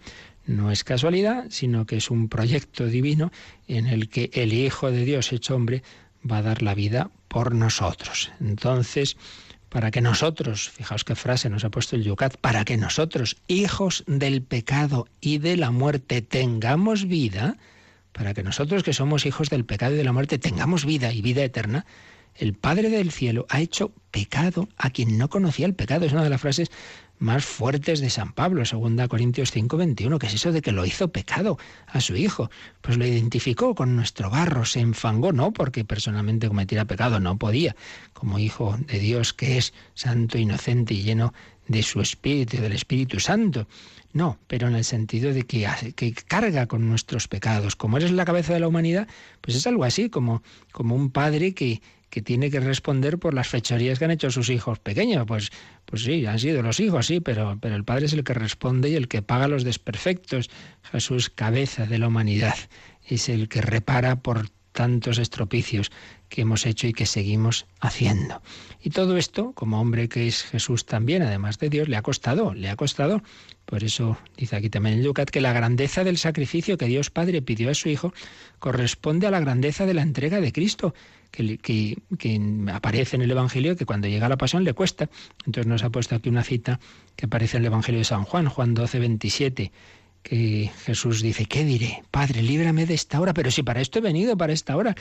No 0.47 0.71
es 0.71 0.83
casualidad, 0.83 1.45
sino 1.51 1.85
que 1.85 1.97
es 1.97 2.09
un 2.09 2.29
proyecto 2.29 2.87
divino 2.87 3.31
en 3.67 3.85
el 3.85 4.09
que 4.09 4.31
el 4.33 4.53
Hijo 4.53 4.89
de 4.89 5.05
Dios 5.05 5.31
hecho 5.33 5.53
hombre 5.53 5.83
va 6.29 6.37
a 6.37 6.41
dar 6.41 6.63
la 6.63 6.73
vida 6.73 7.11
por 7.27 7.53
nosotros. 7.53 8.31
Entonces, 8.39 9.17
para 9.69 9.91
que 9.91 10.01
nosotros, 10.01 10.67
fijaos 10.67 11.03
qué 11.03 11.13
frase 11.13 11.47
nos 11.51 11.63
ha 11.63 11.69
puesto 11.69 11.95
el 11.95 12.03
Yucat, 12.03 12.37
para 12.37 12.65
que 12.65 12.75
nosotros, 12.75 13.37
hijos 13.47 14.03
del 14.07 14.41
pecado 14.41 15.07
y 15.21 15.37
de 15.37 15.57
la 15.57 15.69
muerte, 15.69 16.23
tengamos 16.23 17.07
vida, 17.07 17.55
para 18.11 18.33
que 18.33 18.43
nosotros 18.43 18.83
que 18.83 18.93
somos 18.93 19.25
hijos 19.25 19.49
del 19.49 19.65
pecado 19.65 19.93
y 19.93 19.97
de 19.97 20.03
la 20.03 20.13
muerte 20.13 20.37
tengamos 20.37 20.85
vida 20.85 21.13
y 21.13 21.21
vida 21.21 21.43
eterna, 21.43 21.85
el 22.35 22.53
Padre 22.53 22.89
del 22.89 23.11
Cielo 23.11 23.45
ha 23.49 23.59
hecho 23.59 23.91
pecado 24.11 24.69
a 24.77 24.89
quien 24.89 25.17
no 25.17 25.29
conocía 25.29 25.65
el 25.65 25.75
pecado. 25.75 26.05
Es 26.05 26.13
una 26.13 26.23
de 26.23 26.29
las 26.29 26.41
frases 26.41 26.71
más 27.19 27.45
fuertes 27.45 27.99
de 27.99 28.09
San 28.09 28.31
Pablo, 28.31 28.63
2 28.63 29.07
Corintios 29.07 29.51
5, 29.51 29.77
21, 29.77 30.19
que 30.19 30.27
es 30.27 30.33
eso 30.33 30.51
de 30.51 30.61
que 30.61 30.71
lo 30.71 30.85
hizo 30.85 31.09
pecado 31.09 31.57
a 31.87 32.01
su 32.01 32.15
hijo. 32.15 32.49
Pues 32.81 32.97
lo 32.97 33.05
identificó 33.05 33.75
con 33.75 33.95
nuestro 33.95 34.29
barro, 34.29 34.65
se 34.65 34.79
enfangó, 34.79 35.31
no 35.33 35.51
porque 35.51 35.83
personalmente 35.85 36.47
cometiera 36.47 36.85
pecado, 36.85 37.19
no 37.19 37.37
podía, 37.37 37.75
como 38.13 38.39
hijo 38.39 38.77
de 38.87 38.99
Dios 38.99 39.33
que 39.33 39.57
es 39.57 39.73
santo, 39.93 40.37
inocente 40.37 40.93
y 40.93 41.03
lleno 41.03 41.33
de 41.67 41.83
su 41.83 42.01
espíritu, 42.01 42.57
del 42.57 42.71
Espíritu 42.71 43.19
Santo. 43.19 43.67
No, 44.11 44.39
pero 44.47 44.67
en 44.67 44.75
el 44.75 44.83
sentido 44.83 45.33
de 45.33 45.43
que, 45.43 45.67
que 45.95 46.13
carga 46.13 46.65
con 46.65 46.89
nuestros 46.89 47.27
pecados. 47.27 47.75
Como 47.75 47.97
eres 47.97 48.11
la 48.11 48.25
cabeza 48.25 48.53
de 48.53 48.59
la 48.59 48.67
humanidad, 48.67 49.07
pues 49.41 49.55
es 49.55 49.67
algo 49.67 49.83
así, 49.83 50.09
como, 50.09 50.41
como 50.71 50.95
un 50.95 51.11
padre 51.11 51.53
que, 51.53 51.81
que 52.09 52.21
tiene 52.21 52.49
que 52.49 52.59
responder 52.59 53.19
por 53.19 53.33
las 53.33 53.47
fechorías 53.47 53.99
que 53.99 54.05
han 54.05 54.11
hecho 54.11 54.31
sus 54.31 54.49
hijos 54.49 54.79
pequeños. 54.79 55.25
Pues, 55.27 55.51
pues 55.85 56.03
sí, 56.03 56.25
han 56.25 56.39
sido 56.39 56.61
los 56.61 56.79
hijos, 56.79 57.05
sí, 57.05 57.19
pero, 57.19 57.57
pero 57.61 57.75
el 57.75 57.83
Padre 57.83 58.05
es 58.05 58.13
el 58.13 58.23
que 58.23 58.33
responde 58.33 58.89
y 58.89 58.95
el 58.95 59.07
que 59.07 59.21
paga 59.21 59.47
los 59.47 59.63
desperfectos. 59.63 60.49
Jesús, 60.91 61.29
cabeza 61.29 61.85
de 61.85 61.99
la 61.99 62.07
humanidad, 62.07 62.55
es 63.07 63.29
el 63.29 63.49
que 63.49 63.61
repara 63.61 64.17
por 64.17 64.49
tantos 64.79 65.17
estropicios 65.17 65.91
que 66.29 66.43
hemos 66.43 66.65
hecho 66.65 66.87
y 66.87 66.93
que 66.93 67.05
seguimos 67.05 67.65
haciendo. 67.81 68.41
Y 68.81 68.91
todo 68.91 69.17
esto, 69.17 69.51
como 69.51 69.81
hombre 69.81 70.07
que 70.07 70.25
es 70.25 70.43
Jesús 70.43 70.85
también, 70.85 71.21
además 71.21 71.59
de 71.59 71.69
Dios, 71.69 71.89
le 71.89 71.97
ha 71.97 72.01
costado, 72.01 72.53
le 72.53 72.69
ha 72.69 72.77
costado. 72.77 73.21
Por 73.65 73.83
eso 73.83 74.17
dice 74.37 74.55
aquí 74.55 74.69
también 74.69 74.97
el 74.97 75.03
Yucat 75.03 75.31
que 75.31 75.41
la 75.41 75.51
grandeza 75.51 76.05
del 76.05 76.17
sacrificio 76.17 76.77
que 76.77 76.85
Dios 76.85 77.09
Padre 77.09 77.41
pidió 77.41 77.69
a 77.69 77.73
su 77.73 77.89
Hijo 77.89 78.13
corresponde 78.59 79.27
a 79.27 79.31
la 79.31 79.41
grandeza 79.41 79.85
de 79.85 79.95
la 79.95 80.01
entrega 80.01 80.39
de 80.39 80.53
Cristo, 80.53 80.93
que, 81.29 81.57
que, 81.57 81.97
que 82.17 82.39
aparece 82.71 83.17
en 83.17 83.23
el 83.23 83.31
Evangelio, 83.31 83.75
que 83.75 83.85
cuando 83.85 84.07
llega 84.07 84.29
la 84.29 84.37
pasión 84.37 84.63
le 84.63 84.71
cuesta. 84.71 85.09
Entonces 85.45 85.67
nos 85.67 85.83
ha 85.83 85.89
puesto 85.89 86.15
aquí 86.15 86.29
una 86.29 86.45
cita 86.45 86.79
que 87.17 87.25
aparece 87.25 87.57
en 87.57 87.63
el 87.63 87.67
Evangelio 87.67 87.99
de 87.99 88.05
San 88.05 88.23
Juan, 88.23 88.47
Juan 88.47 88.73
12, 88.73 88.97
27 88.99 89.71
que 90.23 90.71
Jesús 90.83 91.21
dice, 91.21 91.45
¿qué 91.45 91.63
diré? 91.63 92.03
Padre, 92.11 92.43
líbrame 92.43 92.85
de 92.85 92.93
esta 92.93 93.19
hora, 93.19 93.33
pero 93.33 93.51
si 93.51 93.63
para 93.63 93.81
esto 93.81 93.99
he 93.99 94.01
venido, 94.01 94.37
para 94.37 94.53
esta 94.53 94.75
hora. 94.75 94.95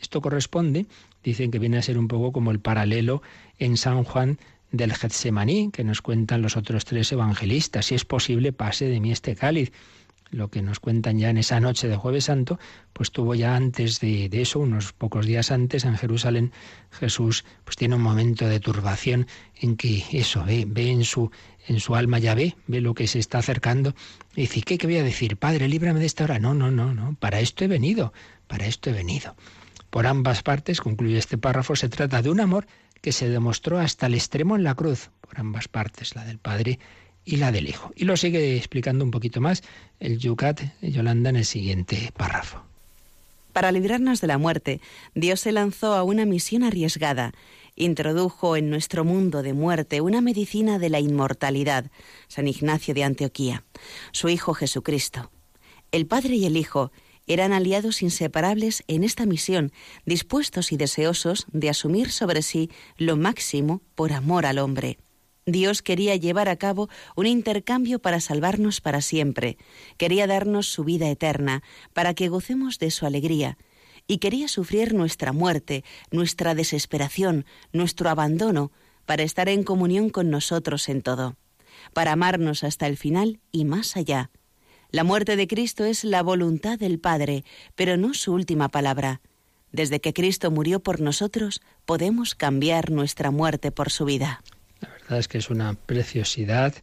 Esto 0.00 0.20
corresponde, 0.20 0.86
dicen 1.22 1.50
que 1.50 1.58
viene 1.58 1.78
a 1.78 1.82
ser 1.82 1.98
un 1.98 2.08
poco 2.08 2.32
como 2.32 2.50
el 2.50 2.60
paralelo 2.60 3.22
en 3.58 3.76
San 3.76 4.02
Juan 4.04 4.38
del 4.72 4.92
Getsemaní, 4.94 5.70
que 5.70 5.84
nos 5.84 6.02
cuentan 6.02 6.42
los 6.42 6.56
otros 6.56 6.84
tres 6.84 7.12
evangelistas. 7.12 7.86
Si 7.86 7.94
es 7.94 8.04
posible, 8.04 8.52
pase 8.52 8.86
de 8.86 9.00
mí 9.00 9.12
este 9.12 9.36
cáliz. 9.36 9.70
Lo 10.32 10.48
que 10.48 10.62
nos 10.62 10.80
cuentan 10.80 11.18
ya 11.18 11.28
en 11.28 11.36
esa 11.36 11.60
noche 11.60 11.88
de 11.88 11.96
Jueves 11.96 12.24
Santo, 12.24 12.58
pues 12.94 13.12
tuvo 13.12 13.34
ya 13.34 13.54
antes 13.54 14.00
de, 14.00 14.30
eso, 14.32 14.60
unos 14.60 14.94
pocos 14.94 15.26
días 15.26 15.50
antes, 15.50 15.84
en 15.84 15.98
Jerusalén, 15.98 16.52
Jesús 16.90 17.44
pues 17.64 17.76
tiene 17.76 17.96
un 17.96 18.00
momento 18.00 18.48
de 18.48 18.58
turbación 18.58 19.26
en 19.60 19.76
que 19.76 20.02
eso, 20.10 20.42
ve, 20.42 20.64
ve 20.66 20.90
en 20.90 21.04
su, 21.04 21.30
en 21.68 21.80
su 21.80 21.94
alma 21.94 22.18
ya 22.18 22.34
ve, 22.34 22.56
ve 22.66 22.80
lo 22.80 22.94
que 22.94 23.08
se 23.08 23.18
está 23.18 23.38
acercando 23.38 23.94
y 24.34 24.42
dice, 24.42 24.62
¿qué, 24.62 24.78
¿qué 24.78 24.86
voy 24.86 24.96
a 24.96 25.04
decir? 25.04 25.36
Padre, 25.36 25.68
líbrame 25.68 26.00
de 26.00 26.06
esta 26.06 26.24
hora. 26.24 26.38
No, 26.38 26.54
no, 26.54 26.70
no, 26.70 26.94
no, 26.94 27.14
para 27.20 27.40
esto 27.40 27.64
he 27.64 27.68
venido, 27.68 28.14
para 28.46 28.64
esto 28.64 28.88
he 28.88 28.94
venido. 28.94 29.36
Por 29.90 30.06
ambas 30.06 30.42
partes, 30.42 30.80
concluye 30.80 31.18
este 31.18 31.36
párrafo, 31.36 31.76
se 31.76 31.90
trata 31.90 32.22
de 32.22 32.30
un 32.30 32.40
amor 32.40 32.66
que 33.02 33.12
se 33.12 33.28
demostró 33.28 33.78
hasta 33.78 34.06
el 34.06 34.14
extremo 34.14 34.56
en 34.56 34.64
la 34.64 34.74
cruz, 34.74 35.10
por 35.20 35.38
ambas 35.38 35.68
partes, 35.68 36.14
la 36.14 36.24
del 36.24 36.38
Padre 36.38 36.78
y 37.24 37.36
la 37.36 37.52
del 37.52 37.68
Hijo. 37.68 37.92
Y 37.96 38.04
lo 38.04 38.16
sigue 38.16 38.56
explicando 38.56 39.04
un 39.04 39.10
poquito 39.10 39.40
más 39.40 39.62
el 40.00 40.18
Yucat 40.18 40.60
Yolanda 40.82 41.30
en 41.30 41.36
el 41.36 41.44
siguiente 41.44 42.12
párrafo. 42.16 42.62
Para 43.52 43.70
librarnos 43.70 44.20
de 44.20 44.26
la 44.26 44.38
muerte, 44.38 44.80
Dios 45.14 45.40
se 45.40 45.52
lanzó 45.52 45.94
a 45.94 46.02
una 46.02 46.24
misión 46.24 46.62
arriesgada. 46.62 47.32
Introdujo 47.76 48.56
en 48.56 48.70
nuestro 48.70 49.04
mundo 49.04 49.42
de 49.42 49.52
muerte 49.52 50.00
una 50.00 50.20
medicina 50.20 50.78
de 50.78 50.90
la 50.90 51.00
inmortalidad, 51.00 51.90
San 52.28 52.48
Ignacio 52.48 52.94
de 52.94 53.04
Antioquía, 53.04 53.64
su 54.12 54.28
Hijo 54.28 54.54
Jesucristo 54.54 55.30
El 55.90 56.06
Padre 56.06 56.36
y 56.36 56.46
el 56.46 56.56
Hijo 56.56 56.92
eran 57.26 57.52
aliados 57.52 58.02
inseparables 58.02 58.82
en 58.88 59.04
esta 59.04 59.26
misión, 59.26 59.72
dispuestos 60.04 60.72
y 60.72 60.76
deseosos 60.76 61.46
de 61.52 61.70
asumir 61.70 62.10
sobre 62.10 62.42
sí 62.42 62.70
lo 62.96 63.16
máximo 63.16 63.80
por 63.94 64.12
amor 64.12 64.44
al 64.44 64.58
hombre. 64.58 64.98
Dios 65.46 65.82
quería 65.82 66.14
llevar 66.16 66.48
a 66.48 66.56
cabo 66.56 66.88
un 67.16 67.26
intercambio 67.26 67.98
para 67.98 68.20
salvarnos 68.20 68.80
para 68.80 69.00
siempre, 69.00 69.58
quería 69.96 70.26
darnos 70.26 70.68
su 70.68 70.84
vida 70.84 71.08
eterna, 71.08 71.62
para 71.92 72.14
que 72.14 72.28
gocemos 72.28 72.78
de 72.78 72.90
su 72.90 73.06
alegría, 73.06 73.58
y 74.06 74.18
quería 74.18 74.48
sufrir 74.48 74.94
nuestra 74.94 75.32
muerte, 75.32 75.84
nuestra 76.10 76.54
desesperación, 76.54 77.44
nuestro 77.72 78.08
abandono, 78.08 78.70
para 79.04 79.24
estar 79.24 79.48
en 79.48 79.64
comunión 79.64 80.10
con 80.10 80.30
nosotros 80.30 80.88
en 80.88 81.02
todo, 81.02 81.36
para 81.92 82.12
amarnos 82.12 82.62
hasta 82.62 82.86
el 82.86 82.96
final 82.96 83.40
y 83.50 83.64
más 83.64 83.96
allá. 83.96 84.30
La 84.90 85.04
muerte 85.04 85.36
de 85.36 85.48
Cristo 85.48 85.84
es 85.84 86.04
la 86.04 86.22
voluntad 86.22 86.78
del 86.78 87.00
Padre, 87.00 87.44
pero 87.74 87.96
no 87.96 88.14
su 88.14 88.32
última 88.32 88.68
palabra. 88.68 89.22
Desde 89.72 90.00
que 90.00 90.12
Cristo 90.12 90.50
murió 90.50 90.80
por 90.80 91.00
nosotros, 91.00 91.62
podemos 91.86 92.34
cambiar 92.34 92.90
nuestra 92.90 93.30
muerte 93.30 93.72
por 93.72 93.90
su 93.90 94.04
vida. 94.04 94.42
Es 95.18 95.28
que 95.28 95.38
es 95.38 95.50
una 95.50 95.74
preciosidad. 95.74 96.74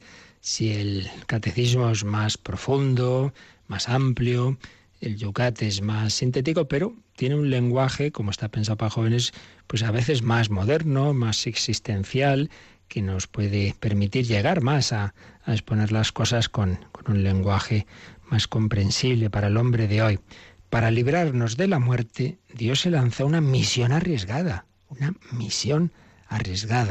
Si 0.42 0.72
el 0.72 1.10
catecismo 1.28 1.89
es 1.89 2.04
más 2.04 2.38
profundo, 2.38 3.34
más 3.68 3.89
amplio, 3.89 4.58
el 5.02 5.18
Yucat 5.18 5.62
es 5.62 5.82
más 5.82 6.13
sintético, 6.13 6.68
pero 6.68 6.94
tiene 7.15 7.36
un 7.36 7.50
lenguaje, 7.50 8.12
como 8.12 8.32
está 8.32 8.50
pensado 8.50 8.78
para 8.78 8.89
jóvenes, 8.89 9.32
pues 9.68 9.84
a 9.84 9.92
veces 9.92 10.22
más 10.22 10.50
moderno, 10.50 11.13
más 11.13 11.48
existencial, 11.48 12.50
que 12.88 13.02
nos 13.02 13.28
puede 13.28 13.76
permitir 13.80 14.26
llegar 14.26 14.62
más 14.62 14.92
a, 14.94 15.13
exponer 15.46 15.92
las 15.92 16.12
cosas 16.12 16.48
con, 16.48 16.80
con 16.92 17.12
un 17.12 17.24
lenguaje 17.24 17.88
más 18.30 18.48
comprensible 18.48 19.30
para 19.30 19.48
el 19.48 19.58
hombre 19.58 19.88
de 19.88 20.02
hoy. 20.02 20.20
Para 20.70 20.92
librarnos 20.92 21.58
de 21.58 21.68
la 21.68 21.80
muerte, 21.80 22.38
Dios 22.54 22.82
se 22.82 22.92
lanzó 22.92 23.26
una 23.26 23.42
misión 23.42 23.92
arriesgada, 23.92 24.65
una 24.89 25.13
misión 25.32 25.92
arriesgada. 25.92 26.09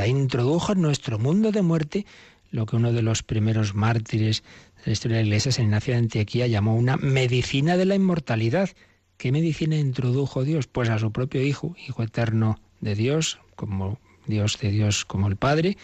Introdujo 0.07 0.73
en 0.73 0.83
nuestro 0.83 1.19
mundo 1.19 1.53
de 1.53 1.63
muerte 1.63 2.07
lo 2.51 2.67
que 2.67 2.77
uno 2.77 2.93
de 2.93 3.03
los 3.03 3.23
primeros 3.23 3.75
mártires 3.75 4.43
de 4.77 4.83
la 4.87 4.93
historia 4.93 5.17
de 5.19 5.23
la 5.23 5.27
Iglesia, 5.27 5.53
San 5.53 5.67
Ignacio 5.67 5.95
de 5.95 5.99
Antioquía, 5.99 6.47
llamó 6.47 6.77
una 6.77 6.97
medicina 6.97 7.77
de 7.77 7.85
la 7.85 7.95
inmortalidad. 7.95 8.71
¿Qué 9.17 9.33
medicina 9.33 9.77
introdujo 9.77 10.45
Dios? 10.45 10.67
Pues 10.67 10.89
a 10.89 10.99
su 10.99 11.13
propio 11.13 11.43
Hijo, 11.43 11.75
Hijo 11.87 12.03
eterno 12.03 12.59
de 12.81 12.95
Dios, 12.95 13.39
como 13.57 13.99
Dios 14.27 14.59
de 14.61 14.71
Dios 14.71 15.05
como 15.05 15.29
el 15.29 15.37
Padre, 15.37 15.77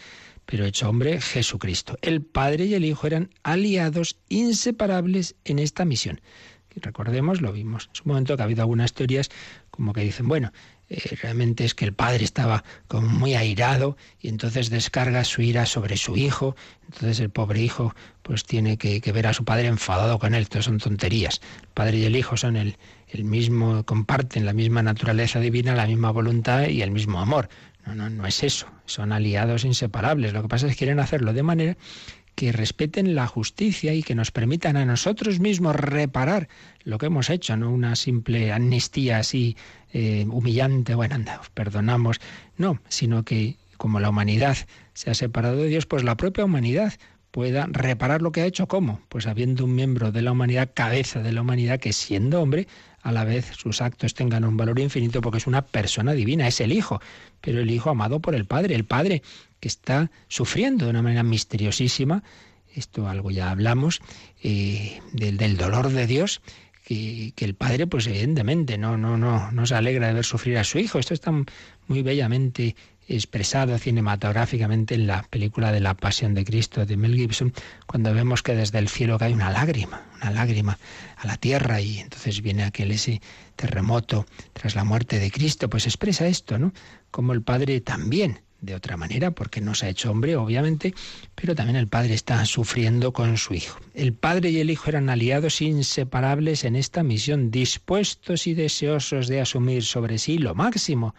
pero 0.46 0.64
hecho 0.64 0.88
hombre, 0.88 1.20
Jesucristo. 1.20 1.96
El 2.02 2.22
Padre 2.22 2.66
y 2.66 2.74
el 2.74 2.84
Hijo 2.84 3.06
eran 3.06 3.30
aliados 3.42 4.16
inseparables 4.28 5.36
en 5.44 5.58
esta 5.58 5.84
misión. 5.84 6.20
Recordemos, 6.76 7.40
lo 7.40 7.52
vimos 7.52 7.88
en 7.88 7.94
su 7.94 8.08
momento, 8.08 8.36
que 8.36 8.42
ha 8.42 8.46
habido 8.46 8.62
algunas 8.62 8.92
teorías 8.92 9.30
como 9.70 9.92
que 9.92 10.02
dicen, 10.02 10.28
bueno, 10.28 10.52
eh, 10.90 11.16
realmente 11.22 11.64
es 11.64 11.74
que 11.74 11.84
el 11.84 11.94
padre 11.94 12.24
estaba 12.24 12.64
como 12.88 13.08
muy 13.08 13.34
airado 13.34 13.96
y 14.20 14.28
entonces 14.28 14.70
descarga 14.70 15.24
su 15.24 15.42
ira 15.42 15.66
sobre 15.66 15.96
su 15.96 16.16
hijo, 16.16 16.56
entonces 16.84 17.20
el 17.20 17.30
pobre 17.30 17.62
hijo 17.62 17.94
pues 18.22 18.44
tiene 18.44 18.76
que, 18.76 19.00
ver 19.12 19.26
a 19.26 19.32
su 19.32 19.44
padre 19.44 19.66
enfadado 19.66 20.18
con 20.18 20.34
él, 20.34 20.48
todas 20.48 20.66
son 20.66 20.78
tonterías. 20.78 21.40
El 21.62 21.68
padre 21.68 21.98
y 21.98 22.04
el 22.04 22.16
hijo 22.16 22.36
son 22.36 22.56
el, 22.56 22.76
el 23.08 23.24
mismo, 23.24 23.84
comparten 23.84 24.44
la 24.44 24.52
misma 24.52 24.82
naturaleza 24.82 25.40
divina, 25.40 25.74
la 25.74 25.86
misma 25.86 26.10
voluntad 26.10 26.68
y 26.68 26.82
el 26.82 26.90
mismo 26.90 27.20
amor. 27.20 27.48
No, 27.86 27.94
no, 27.94 28.08
no 28.08 28.26
es 28.26 28.42
eso, 28.42 28.66
son 28.86 29.12
aliados 29.12 29.64
inseparables. 29.64 30.32
Lo 30.32 30.42
que 30.42 30.48
pasa 30.48 30.66
es 30.66 30.72
que 30.72 30.78
quieren 30.78 31.00
hacerlo 31.00 31.32
de 31.34 31.42
manera 31.42 31.76
que 32.34 32.52
respeten 32.52 33.14
la 33.14 33.26
justicia 33.26 33.94
y 33.94 34.02
que 34.02 34.14
nos 34.14 34.30
permitan 34.30 34.76
a 34.76 34.84
nosotros 34.84 35.40
mismos 35.40 35.76
reparar 35.76 36.48
lo 36.82 36.98
que 36.98 37.06
hemos 37.06 37.30
hecho, 37.30 37.56
no 37.56 37.70
una 37.70 37.96
simple 37.96 38.52
amnistía 38.52 39.18
así 39.18 39.56
eh, 39.92 40.26
humillante, 40.28 40.94
bueno, 40.94 41.14
anda, 41.14 41.40
perdonamos, 41.54 42.20
no, 42.56 42.80
sino 42.88 43.24
que 43.24 43.56
como 43.76 44.00
la 44.00 44.10
humanidad 44.10 44.56
se 44.94 45.10
ha 45.10 45.14
separado 45.14 45.56
de 45.56 45.68
Dios, 45.68 45.86
pues 45.86 46.04
la 46.04 46.16
propia 46.16 46.44
humanidad 46.44 46.94
pueda 47.30 47.66
reparar 47.68 48.22
lo 48.22 48.30
que 48.30 48.42
ha 48.42 48.46
hecho. 48.46 48.68
¿Cómo? 48.68 49.00
Pues 49.08 49.26
habiendo 49.26 49.64
un 49.64 49.74
miembro 49.74 50.12
de 50.12 50.22
la 50.22 50.30
humanidad, 50.30 50.70
cabeza 50.72 51.20
de 51.20 51.32
la 51.32 51.40
humanidad, 51.40 51.80
que 51.80 51.92
siendo 51.92 52.40
hombre, 52.40 52.68
a 53.04 53.12
la 53.12 53.24
vez 53.24 53.52
sus 53.54 53.82
actos 53.82 54.14
tengan 54.14 54.44
un 54.44 54.56
valor 54.56 54.80
infinito 54.80 55.20
porque 55.20 55.38
es 55.38 55.46
una 55.46 55.62
persona 55.62 56.12
divina, 56.14 56.48
es 56.48 56.60
el 56.60 56.72
Hijo, 56.72 57.00
pero 57.42 57.60
el 57.60 57.70
Hijo 57.70 57.90
amado 57.90 58.18
por 58.20 58.34
el 58.34 58.46
Padre, 58.46 58.74
el 58.74 58.86
Padre 58.86 59.22
que 59.60 59.68
está 59.68 60.10
sufriendo 60.28 60.86
de 60.86 60.90
una 60.90 61.02
manera 61.02 61.22
misteriosísima, 61.22 62.24
esto 62.74 63.06
algo 63.06 63.30
ya 63.30 63.50
hablamos, 63.50 64.00
eh, 64.42 65.00
del, 65.12 65.36
del, 65.36 65.58
dolor 65.58 65.90
de 65.90 66.06
Dios, 66.06 66.40
que, 66.82 67.32
que, 67.36 67.44
el 67.44 67.54
Padre, 67.54 67.86
pues 67.86 68.06
evidentemente, 68.06 68.78
no, 68.78 68.96
no, 68.96 69.18
no, 69.18 69.52
no 69.52 69.66
se 69.66 69.74
alegra 69.74 70.08
de 70.08 70.14
ver 70.14 70.24
sufrir 70.24 70.56
a 70.56 70.64
su 70.64 70.78
Hijo. 70.78 70.98
Esto 70.98 71.14
está 71.14 71.30
muy 71.30 72.02
bellamente 72.02 72.74
expresado 73.08 73.76
cinematográficamente 73.78 74.94
en 74.94 75.06
la 75.06 75.22
película 75.22 75.72
de 75.72 75.80
la 75.80 75.94
Pasión 75.94 76.34
de 76.34 76.44
Cristo 76.44 76.86
de 76.86 76.96
Mel 76.96 77.14
Gibson, 77.14 77.52
cuando 77.86 78.14
vemos 78.14 78.42
que 78.42 78.54
desde 78.54 78.78
el 78.78 78.88
cielo 78.88 79.18
cae 79.18 79.32
una 79.32 79.50
lágrima, 79.50 80.02
una 80.22 80.30
lágrima 80.30 80.78
a 81.16 81.26
la 81.26 81.36
tierra 81.36 81.80
y 81.80 81.98
entonces 81.98 82.40
viene 82.42 82.64
aquel 82.64 82.90
ese 82.90 83.20
terremoto 83.56 84.26
tras 84.52 84.74
la 84.74 84.84
muerte 84.84 85.18
de 85.18 85.30
Cristo, 85.30 85.68
pues 85.68 85.86
expresa 85.86 86.26
esto, 86.26 86.58
¿no? 86.58 86.72
Como 87.10 87.32
el 87.32 87.42
Padre 87.42 87.80
también 87.80 88.40
de 88.64 88.74
otra 88.74 88.96
manera, 88.96 89.30
porque 89.30 89.60
no 89.60 89.74
se 89.74 89.86
ha 89.86 89.88
hecho 89.90 90.10
hombre, 90.10 90.36
obviamente, 90.36 90.94
pero 91.34 91.54
también 91.54 91.76
el 91.76 91.88
Padre 91.88 92.14
está 92.14 92.44
sufriendo 92.46 93.12
con 93.12 93.36
su 93.36 93.52
Hijo. 93.52 93.78
El 93.94 94.14
Padre 94.14 94.50
y 94.50 94.60
el 94.60 94.70
Hijo 94.70 94.88
eran 94.88 95.10
aliados 95.10 95.60
inseparables 95.60 96.64
en 96.64 96.74
esta 96.74 97.02
misión, 97.02 97.50
dispuestos 97.50 98.46
y 98.46 98.54
deseosos 98.54 99.28
de 99.28 99.42
asumir 99.42 99.84
sobre 99.84 100.18
sí 100.18 100.38
lo 100.38 100.54
máximo 100.54 101.14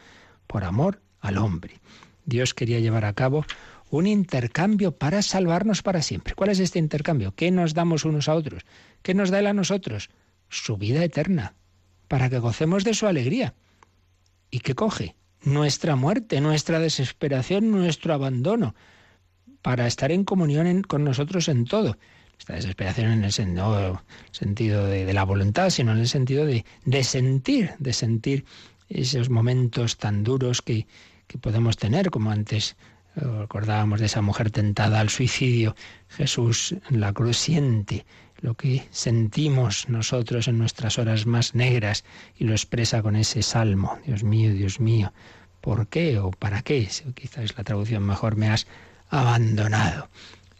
por 0.48 0.64
amor 0.64 1.05
al 1.26 1.38
hombre. 1.38 1.80
Dios 2.26 2.54
quería 2.54 2.80
llevar 2.80 3.06
a 3.06 3.14
cabo 3.14 3.46
un 3.90 4.08
intercambio 4.08 4.92
para 4.92 5.22
salvarnos 5.22 5.82
para 5.82 6.02
siempre. 6.02 6.34
¿Cuál 6.34 6.50
es 6.50 6.60
este 6.60 6.80
intercambio? 6.80 7.34
¿Qué 7.36 7.52
nos 7.52 7.74
damos 7.74 8.06
unos 8.06 8.30
a 8.30 8.36
otros? 8.36 8.64
¿Qué 9.02 9.14
nos 9.14 9.30
da 9.30 9.40
Él 9.40 9.48
a 9.48 9.54
nosotros? 9.54 10.10
Su 10.50 10.78
vida 10.78 11.04
eterna, 11.04 11.54
para 12.08 12.30
que 12.30 12.40
gocemos 12.40 12.84
de 12.84 12.94
su 12.94 13.08
alegría. 13.08 13.54
¿Y 14.50 14.60
qué 14.60 14.74
coge? 14.74 15.16
nuestra 15.46 15.96
muerte, 15.96 16.42
nuestra 16.42 16.80
desesperación, 16.80 17.72
nuestro 17.72 18.14
abandono, 18.14 18.76
para 19.62 19.88
estar 19.88 20.12
en 20.12 20.24
comunión 20.26 20.82
con 20.82 21.04
nosotros 21.04 21.48
en 21.48 21.66
todo. 21.66 21.98
Esta 22.38 22.54
desesperación 22.54 23.12
en 23.12 23.24
el 23.24 23.32
sentido 23.32 24.86
de, 24.86 25.14
la 25.14 25.24
voluntad, 25.24 25.70
sino 25.70 25.94
en 25.94 26.00
el 26.00 26.08
sentido 26.08 26.46
de, 26.46 26.66
de, 26.84 27.04
sentir, 27.04 27.72
de 27.80 27.94
sentir 27.94 28.46
esos 28.90 29.30
momentos 29.30 29.98
tan 29.98 30.24
duros 30.24 30.62
que, 30.62 30.86
que 31.28 31.38
podemos 31.38 31.78
tener, 31.78 32.10
como 32.12 32.32
antes 32.32 32.76
recordábamos 33.16 34.00
de 34.00 34.08
esa 34.08 34.22
mujer 34.22 34.52
tentada 34.52 35.00
al 35.00 35.10
suicidio. 35.10 35.76
Jesús 36.10 36.76
en 36.90 37.00
la 37.00 37.14
cruz 37.14 37.38
siente 37.38 38.06
lo 38.42 38.56
que 38.56 38.88
sentimos 38.92 39.88
nosotros 39.90 40.48
en 40.48 40.58
nuestras 40.58 41.00
horas 41.00 41.26
más 41.26 41.56
negras 41.56 42.04
y 42.38 42.44
lo 42.44 42.52
expresa 42.52 43.02
con 43.02 43.16
ese 43.16 43.42
salmo. 43.42 43.98
Dios 44.06 44.24
mío, 44.24 44.54
Dios 44.54 44.80
mío, 44.80 45.14
¿por 45.62 45.88
qué 45.88 46.20
o 46.20 46.32
para 46.32 46.62
qué? 46.62 46.88
Quizás 47.16 47.58
la 47.58 47.64
traducción 47.64 48.04
mejor 48.04 48.36
me 48.36 48.50
has 48.50 48.68
abandonado. 49.10 50.10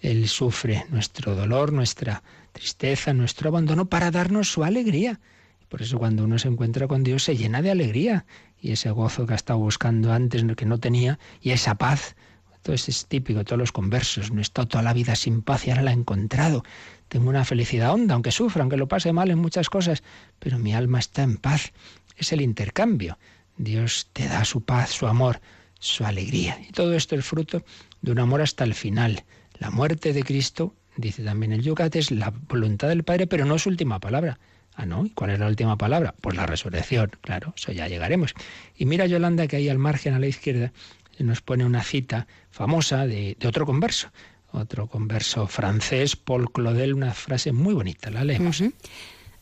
Él 0.02 0.28
sufre 0.28 0.86
nuestro 0.90 1.36
dolor, 1.36 1.74
nuestra 1.74 2.24
tristeza, 2.54 3.14
nuestro 3.14 3.50
abandono 3.50 3.86
para 3.86 4.12
darnos 4.12 4.52
su 4.52 4.64
alegría. 4.64 5.20
Por 5.68 5.82
eso 5.82 5.98
cuando 5.98 6.24
uno 6.24 6.40
se 6.40 6.48
encuentra 6.48 6.88
con 6.88 7.04
Dios 7.04 7.24
se 7.24 7.36
llena 7.36 7.62
de 7.62 7.72
alegría 7.72 8.26
y 8.60 8.72
ese 8.72 8.92
gozo 8.92 9.26
que 9.26 9.34
ha 9.34 9.36
estado 9.36 9.60
buscando 9.60 10.14
antes, 10.14 10.44
que 10.56 10.66
no 10.66 10.80
tenía, 10.80 11.20
y 11.42 11.52
esa 11.52 11.76
paz. 11.76 12.16
Entonces 12.56 12.90
es 12.90 13.06
típico 13.06 13.40
de 13.40 13.46
todos 13.46 13.60
los 13.60 13.72
conversos. 13.72 14.32
No 14.32 14.40
he 14.40 14.42
estado 14.42 14.68
toda 14.68 14.84
la 14.84 14.94
vida 14.94 15.16
sin 15.16 15.44
paz 15.44 15.68
y 15.68 15.70
ahora 15.70 15.84
la 15.84 15.92
he 15.92 15.94
encontrado. 15.94 16.64
Tengo 17.10 17.30
una 17.30 17.46
felicidad 17.46 17.94
honda, 17.94 18.16
aunque 18.16 18.32
sufra, 18.32 18.64
aunque 18.64 18.78
lo 18.78 18.88
pase 18.88 19.14
mal 19.14 19.30
en 19.30 19.38
muchas 19.38 19.70
cosas, 19.70 20.02
pero 20.40 20.58
mi 20.58 20.74
alma 20.74 20.98
está 21.00 21.22
en 21.22 21.38
paz. 21.38 21.74
Es 22.18 22.32
el 22.34 22.42
intercambio. 22.42 23.20
Dios 23.58 24.10
te 24.14 24.28
da 24.28 24.44
su 24.46 24.62
paz, 24.62 24.90
su 24.90 25.06
amor, 25.06 25.42
su 25.80 26.06
alegría. 26.06 26.60
Y 26.68 26.72
todo 26.72 26.96
esto 26.96 27.16
es 27.16 27.24
fruto 27.24 27.64
de 28.02 28.12
un 28.12 28.20
amor 28.20 28.42
hasta 28.42 28.64
el 28.64 28.74
final. 28.74 29.24
La 29.60 29.70
muerte 29.70 30.12
de 30.12 30.24
Cristo, 30.24 30.74
dice 30.98 31.24
también 31.24 31.54
el 31.54 31.62
Yucat, 31.62 31.96
es 31.96 32.12
la 32.12 32.34
voluntad 32.50 32.88
del 32.88 33.04
Padre, 33.04 33.28
pero 33.28 33.46
no 33.46 33.60
su 33.60 33.70
última 33.70 34.00
palabra. 34.00 34.40
Ah, 34.76 34.86
¿no? 34.86 35.06
¿Y 35.06 35.10
cuál 35.12 35.32
es 35.32 35.40
la 35.40 35.48
última 35.48 35.78
palabra? 35.78 36.14
Pues 36.20 36.36
la 36.36 36.46
resurrección, 36.46 37.12
claro, 37.22 37.54
eso 37.56 37.72
ya 37.72 37.88
llegaremos. 37.88 38.34
Y 38.76 38.86
mira 38.86 39.06
Yolanda 39.06 39.48
que 39.48 39.56
ahí 39.56 39.70
al 39.70 39.80
margen 39.80 40.14
a 40.14 40.20
la 40.20 40.28
izquierda 40.28 40.74
nos 41.20 41.42
pone 41.42 41.66
una 41.66 41.82
cita 41.82 42.28
famosa 42.52 43.08
de, 43.08 43.38
de 43.40 43.48
otro 43.48 43.66
converso, 43.66 44.10
otro 44.52 44.88
converso 44.88 45.48
francés, 45.48 46.16
Paul 46.16 46.52
Claudel, 46.52 46.94
una 46.94 47.14
frase 47.14 47.52
muy 47.54 47.74
bonita, 47.74 48.10
la 48.10 48.26
leemos. 48.26 48.64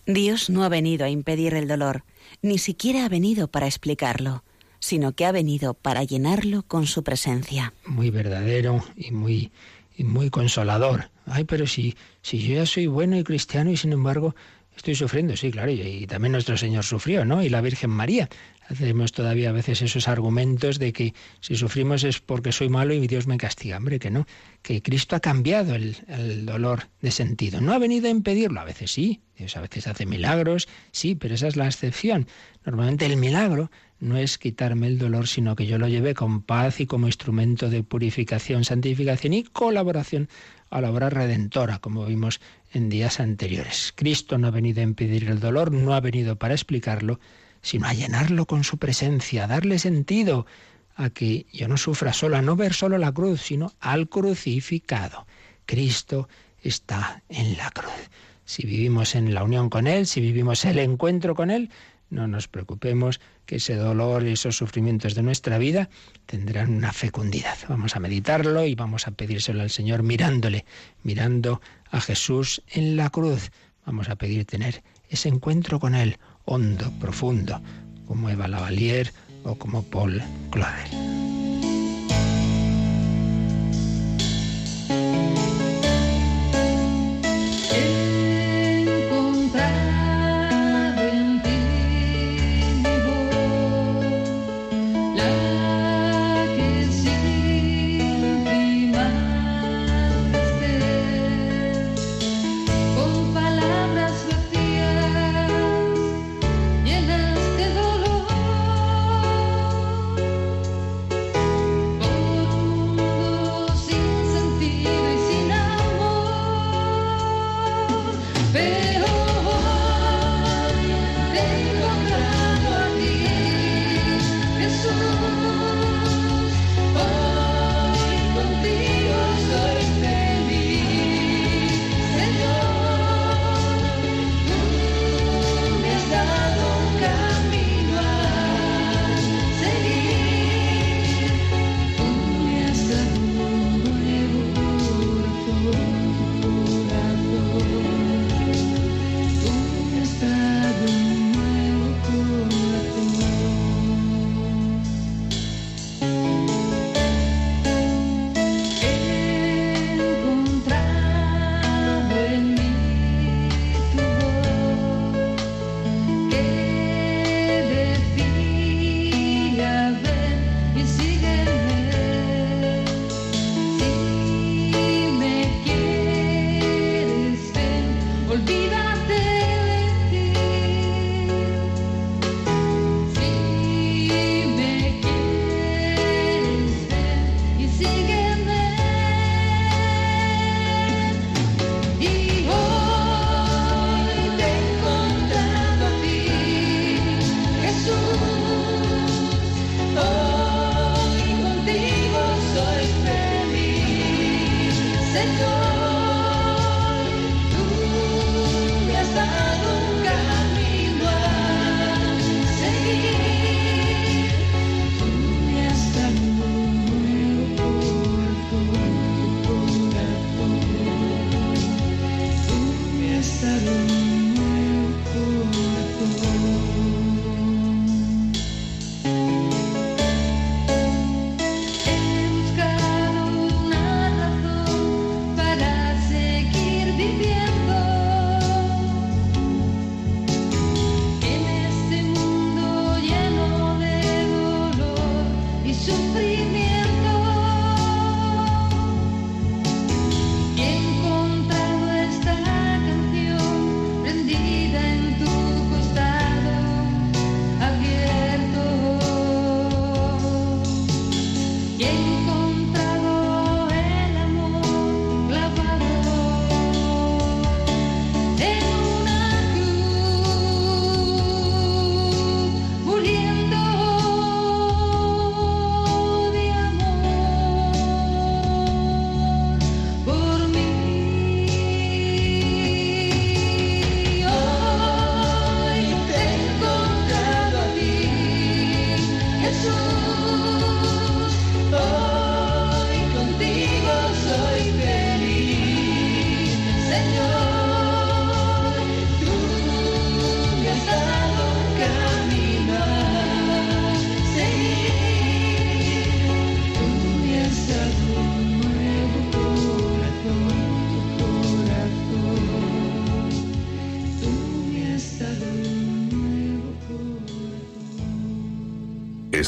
Dios 0.06 0.50
no 0.50 0.64
ha 0.64 0.70
venido 0.70 1.06
a 1.06 1.10
impedir 1.10 1.54
el 1.54 1.68
dolor, 1.68 2.04
ni 2.42 2.58
siquiera 2.58 3.06
ha 3.06 3.10
venido 3.10 3.48
para 3.48 3.68
explicarlo, 3.68 4.44
sino 4.80 5.14
que 5.14 5.26
ha 5.26 5.32
venido 5.32 5.74
para 5.74 6.04
llenarlo 6.04 6.64
con 6.64 6.88
su 6.88 7.04
presencia. 7.04 7.74
Muy 7.86 8.10
verdadero 8.10 8.84
y 8.98 9.12
muy, 9.12 9.52
y 9.96 10.04
muy 10.04 10.30
consolador. 10.30 11.10
Ay, 11.26 11.46
pero 11.46 11.68
si, 11.68 11.96
si 12.22 12.40
yo 12.40 12.56
ya 12.56 12.66
soy 12.66 12.88
bueno 12.88 13.18
y 13.18 13.24
cristiano 13.24 13.72
y 13.72 13.78
sin 13.78 13.94
embargo 13.94 14.36
Estoy 14.76 14.96
sufriendo, 14.96 15.36
sí, 15.38 15.52
claro, 15.52 15.72
y, 15.72 16.08
también 16.08 16.32
nuestro 16.32 16.58
Señor 16.58 16.84
sufrió, 16.84 17.26
¿no? 17.26 17.44
Y 17.44 17.50
la 17.50 17.62
Virgen 17.62 17.92
María. 17.92 18.30
Hacemos 18.70 19.12
todavía 19.12 19.50
a 19.50 19.52
veces 19.52 19.82
esos 19.82 20.08
argumentos 20.08 20.80
de 20.80 20.94
que 20.94 21.14
si 21.42 21.56
sufrimos 21.56 22.04
es 22.06 22.22
porque 22.22 22.54
soy 22.54 22.70
malo 22.70 22.94
y 22.94 23.08
Dios 23.08 23.28
me 23.28 23.38
castiga. 23.38 23.78
Hombre, 23.78 24.00
que 24.00 24.10
no, 24.10 24.26
que 24.62 24.82
Cristo 24.82 25.16
ha 25.16 25.20
cambiado 25.20 25.76
el, 25.76 25.98
el 26.08 26.46
dolor 26.46 26.88
de 27.02 27.12
sentido. 27.12 27.60
No 27.60 27.74
ha 27.74 27.78
venido 27.78 28.08
a 28.08 28.12
impedirlo, 28.12 28.62
a 28.62 28.64
veces 28.64 28.92
sí, 28.92 29.22
Dios 29.38 29.58
a 29.58 29.62
veces 29.62 29.88
hace 29.88 30.06
milagros, 30.06 30.70
sí, 30.92 31.14
pero 31.16 31.36
esa 31.36 31.48
es 31.48 31.56
la 31.56 31.66
excepción. 31.66 32.28
Normalmente 32.66 33.06
el 33.06 33.18
milagro 33.18 33.70
no 34.04 34.18
es 34.18 34.38
quitarme 34.38 34.88
el 34.88 35.00
dolor, 35.00 35.28
sino 35.28 35.56
que 35.56 35.66
yo 35.66 35.78
lo 35.78 35.88
lleve 35.88 36.14
con 36.14 36.42
paz 36.42 36.82
y 36.82 36.86
como 36.86 37.08
instrumento 37.08 37.70
de 37.70 37.84
purificación, 37.84 38.66
santificación 38.66 39.34
y 39.34 39.44
colaboración 39.44 40.28
a 40.70 40.82
la 40.82 40.92
obra 40.92 41.10
redentora, 41.10 41.80
como 41.80 42.06
vimos 42.06 42.42
en 42.74 42.90
días 42.90 43.20
anteriores. 43.20 43.94
Cristo 43.96 44.38
no 44.38 44.48
ha 44.48 44.52
venido 44.52 44.82
a 44.82 44.84
impedir 44.84 45.30
el 45.30 45.40
dolor, 45.40 45.72
no 45.72 45.94
ha 45.94 46.02
venido 46.02 46.36
para 46.36 46.54
explicarlo, 46.54 47.20
sino 47.62 47.88
a 47.88 47.94
llenarlo 47.94 48.46
con 48.46 48.64
su 48.64 48.78
presencia, 48.78 49.46
a 49.46 49.48
darle 49.48 49.80
sentido 49.80 50.46
a 50.96 51.10
que 51.10 51.46
yo 51.54 51.68
no 51.68 51.78
sufra 51.78 52.12
solo, 52.12 52.36
a 52.36 52.42
no 52.42 52.56
ver 52.56 52.74
solo 52.74 52.98
la 52.98 53.14
cruz, 53.14 53.42
sino 53.42 53.72
al 53.80 54.10
crucificado. 54.10 55.26
Cristo 55.66 56.28
está 56.62 57.24
en 57.30 57.56
la 57.58 57.72
cruz. 57.72 58.10
Si 58.46 58.68
vivimos 58.68 59.16
en 59.16 59.34
la 59.34 59.44
unión 59.44 59.70
con 59.70 59.88
Él, 59.88 60.06
si 60.06 60.20
vivimos 60.20 60.66
el 60.66 60.80
encuentro 60.80 61.34
con 61.36 61.50
Él, 61.50 61.70
no 62.14 62.28
nos 62.28 62.48
preocupemos 62.48 63.20
que 63.46 63.58
ese 63.58 63.76
dolor 63.76 64.26
y 64.26 64.34
esos 64.34 64.56
sufrimientos 64.56 65.16
de 65.16 65.24
nuestra 65.24 65.58
vida 65.58 65.90
tendrán 66.26 66.72
una 66.72 66.94
fecundidad. 66.94 67.58
Vamos 67.68 67.96
a 67.96 68.00
meditarlo 68.00 68.66
y 68.66 68.76
vamos 68.76 69.08
a 69.08 69.12
pedírselo 69.12 69.62
al 69.62 69.70
Señor 69.70 70.04
mirándole, 70.04 70.66
mirando 71.02 71.62
a 71.90 72.00
Jesús 72.00 72.62
en 72.70 72.96
la 72.96 73.10
cruz. 73.10 73.52
Vamos 73.86 74.10
a 74.10 74.16
pedir 74.16 74.46
tener 74.46 74.84
ese 75.10 75.30
encuentro 75.30 75.80
con 75.80 75.96
Él, 75.96 76.18
hondo, 76.46 76.92
profundo, 77.00 77.62
como 78.06 78.30
Eva 78.30 78.48
Lavalier 78.48 79.12
o 79.44 79.56
como 79.56 79.84
Paul 79.84 80.22
Claudel. 80.52 81.53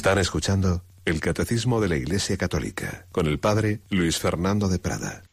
Están 0.05 0.19
escuchando 0.19 0.83
el 1.03 1.19
Catecismo 1.19 1.81
de 1.81 1.89
la 1.89 1.95
Iglesia 1.95 2.37
Católica 2.37 3.07
con 3.11 3.25
el 3.25 3.39
Padre 3.39 3.79
Luis 3.89 4.19
Fernando 4.19 4.67
de 4.67 4.77
Prada. 4.77 5.23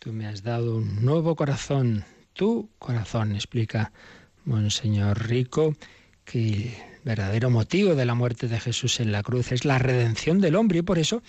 Tú 0.00 0.12
me 0.12 0.26
has 0.26 0.42
dado 0.42 0.78
un 0.78 1.04
nuevo 1.04 1.36
corazón, 1.36 2.04
tu 2.32 2.70
corazón, 2.80 3.36
explica 3.36 3.92
Monseñor 4.44 5.28
Rico, 5.28 5.76
que 6.24 6.40
el 6.40 6.74
verdadero 7.04 7.50
motivo 7.50 7.94
de 7.94 8.04
la 8.04 8.14
muerte 8.14 8.48
de 8.48 8.58
Jesús 8.58 8.98
en 8.98 9.12
la 9.12 9.22
cruz 9.22 9.52
es 9.52 9.64
la 9.64 9.78
redención 9.78 10.40
del 10.40 10.56
hombre 10.56 10.80
y 10.80 10.82
por 10.82 10.98
eso 10.98 11.22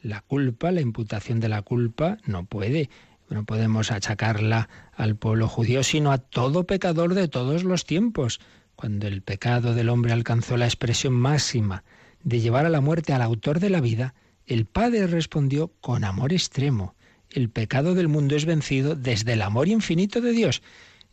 la 0.00 0.20
culpa, 0.20 0.70
la 0.70 0.80
imputación 0.80 1.40
de 1.40 1.48
la 1.48 1.62
culpa, 1.62 2.18
no 2.24 2.44
puede, 2.44 2.88
no 3.30 3.46
podemos 3.46 3.90
achacarla 3.90 4.68
al 4.94 5.16
pueblo 5.16 5.48
judío, 5.48 5.82
sino 5.82 6.12
a 6.12 6.18
todo 6.18 6.68
pecador 6.68 7.14
de 7.14 7.26
todos 7.26 7.64
los 7.64 7.84
tiempos. 7.84 8.38
Cuando 8.76 9.08
el 9.08 9.22
pecado 9.22 9.74
del 9.74 9.88
hombre 9.88 10.12
alcanzó 10.12 10.56
la 10.56 10.66
expresión 10.66 11.14
máxima 11.14 11.82
de 12.28 12.40
llevar 12.40 12.66
a 12.66 12.70
la 12.70 12.80
muerte 12.80 13.12
al 13.12 13.22
autor 13.22 13.58
de 13.58 13.70
la 13.70 13.80
vida, 13.80 14.14
el 14.46 14.66
Padre 14.66 15.06
respondió 15.06 15.72
con 15.80 16.04
amor 16.04 16.32
extremo. 16.32 16.94
El 17.30 17.48
pecado 17.48 17.94
del 17.94 18.08
mundo 18.08 18.36
es 18.36 18.44
vencido 18.44 18.94
desde 18.94 19.32
el 19.32 19.42
amor 19.42 19.68
infinito 19.68 20.20
de 20.20 20.32
Dios. 20.32 20.62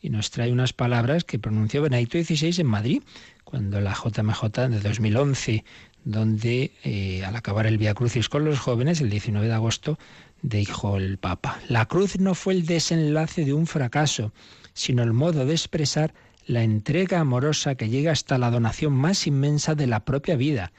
Y 0.02 0.10
nos 0.10 0.30
trae 0.30 0.52
unas 0.52 0.74
palabras 0.74 1.24
que 1.24 1.40
pronunció 1.40 1.82
Benedicto 1.82 2.22
XVI 2.22 2.62
en 2.62 2.68
Madrid, 2.68 3.04
cuando 3.44 3.80
la 3.82 3.94
JMJ 3.94 4.70
de 4.70 4.80
2011 4.80 5.64
donde 6.06 6.72
eh, 6.84 7.26
al 7.26 7.36
acabar 7.36 7.66
el 7.66 7.80
Via 7.80 7.96
Crucis 7.96 8.30
con 8.30 8.46
los 8.46 8.60
jóvenes, 8.60 9.02
el 9.02 9.10
19 9.10 9.48
de 9.48 9.54
agosto, 9.54 9.98
dijo 10.42 10.98
el 10.98 11.18
Papa, 11.18 11.60
la 11.68 11.88
cruz 11.88 12.20
no 12.20 12.36
fue 12.36 12.54
el 12.54 12.66
desenlace 12.66 13.44
de 13.44 13.54
un 13.54 13.66
fracaso, 13.66 14.32
sino 14.74 15.02
el 15.02 15.14
modo 15.14 15.46
de 15.46 15.54
expresar 15.54 16.14
la 16.46 16.64
entrega 16.64 17.20
amorosa 17.20 17.74
que 17.74 17.90
llega 17.90 18.12
hasta 18.12 18.38
la 18.38 18.52
donación 18.52 18.94
más 18.94 19.26
inmensa 19.26 19.74
de 19.74 19.88
la 19.88 20.06
propia 20.06 20.36
vida. 20.36 20.72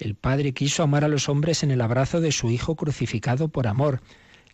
El 0.00 0.14
Padre 0.14 0.54
quiso 0.54 0.82
amar 0.82 1.04
a 1.04 1.08
los 1.08 1.28
hombres 1.28 1.62
en 1.62 1.70
el 1.70 1.82
abrazo 1.82 2.22
de 2.22 2.32
su 2.32 2.50
Hijo 2.50 2.74
crucificado 2.74 3.48
por 3.48 3.66
amor. 3.66 4.00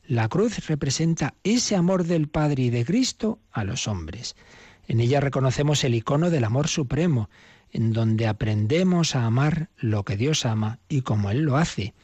La 0.05 0.28
cruz 0.28 0.66
representa 0.66 1.34
ese 1.44 1.76
amor 1.76 2.03
del 2.05 2.26
Padre 2.26 2.64
y 2.64 2.70
de 2.70 2.84
Cristo 2.84 3.38
a 3.53 3.62
los 3.62 3.86
hombres. 3.86 4.34
En 4.88 4.99
ella 4.99 5.20
reconocemos 5.20 5.84
el 5.84 5.94
icono 5.94 6.30
del 6.30 6.42
amor 6.42 6.66
supremo, 6.66 7.30
en 7.70 7.92
donde 7.92 8.26
aprendemos 8.26 9.14
a 9.14 9.24
amar 9.24 9.70
lo 9.76 10.05
que 10.05 10.16
Dios 10.16 10.44
ama 10.44 10.80
y 10.88 11.03
como 11.03 11.30
Él 11.30 11.42
lo 11.42 11.57
hace. 11.57 11.94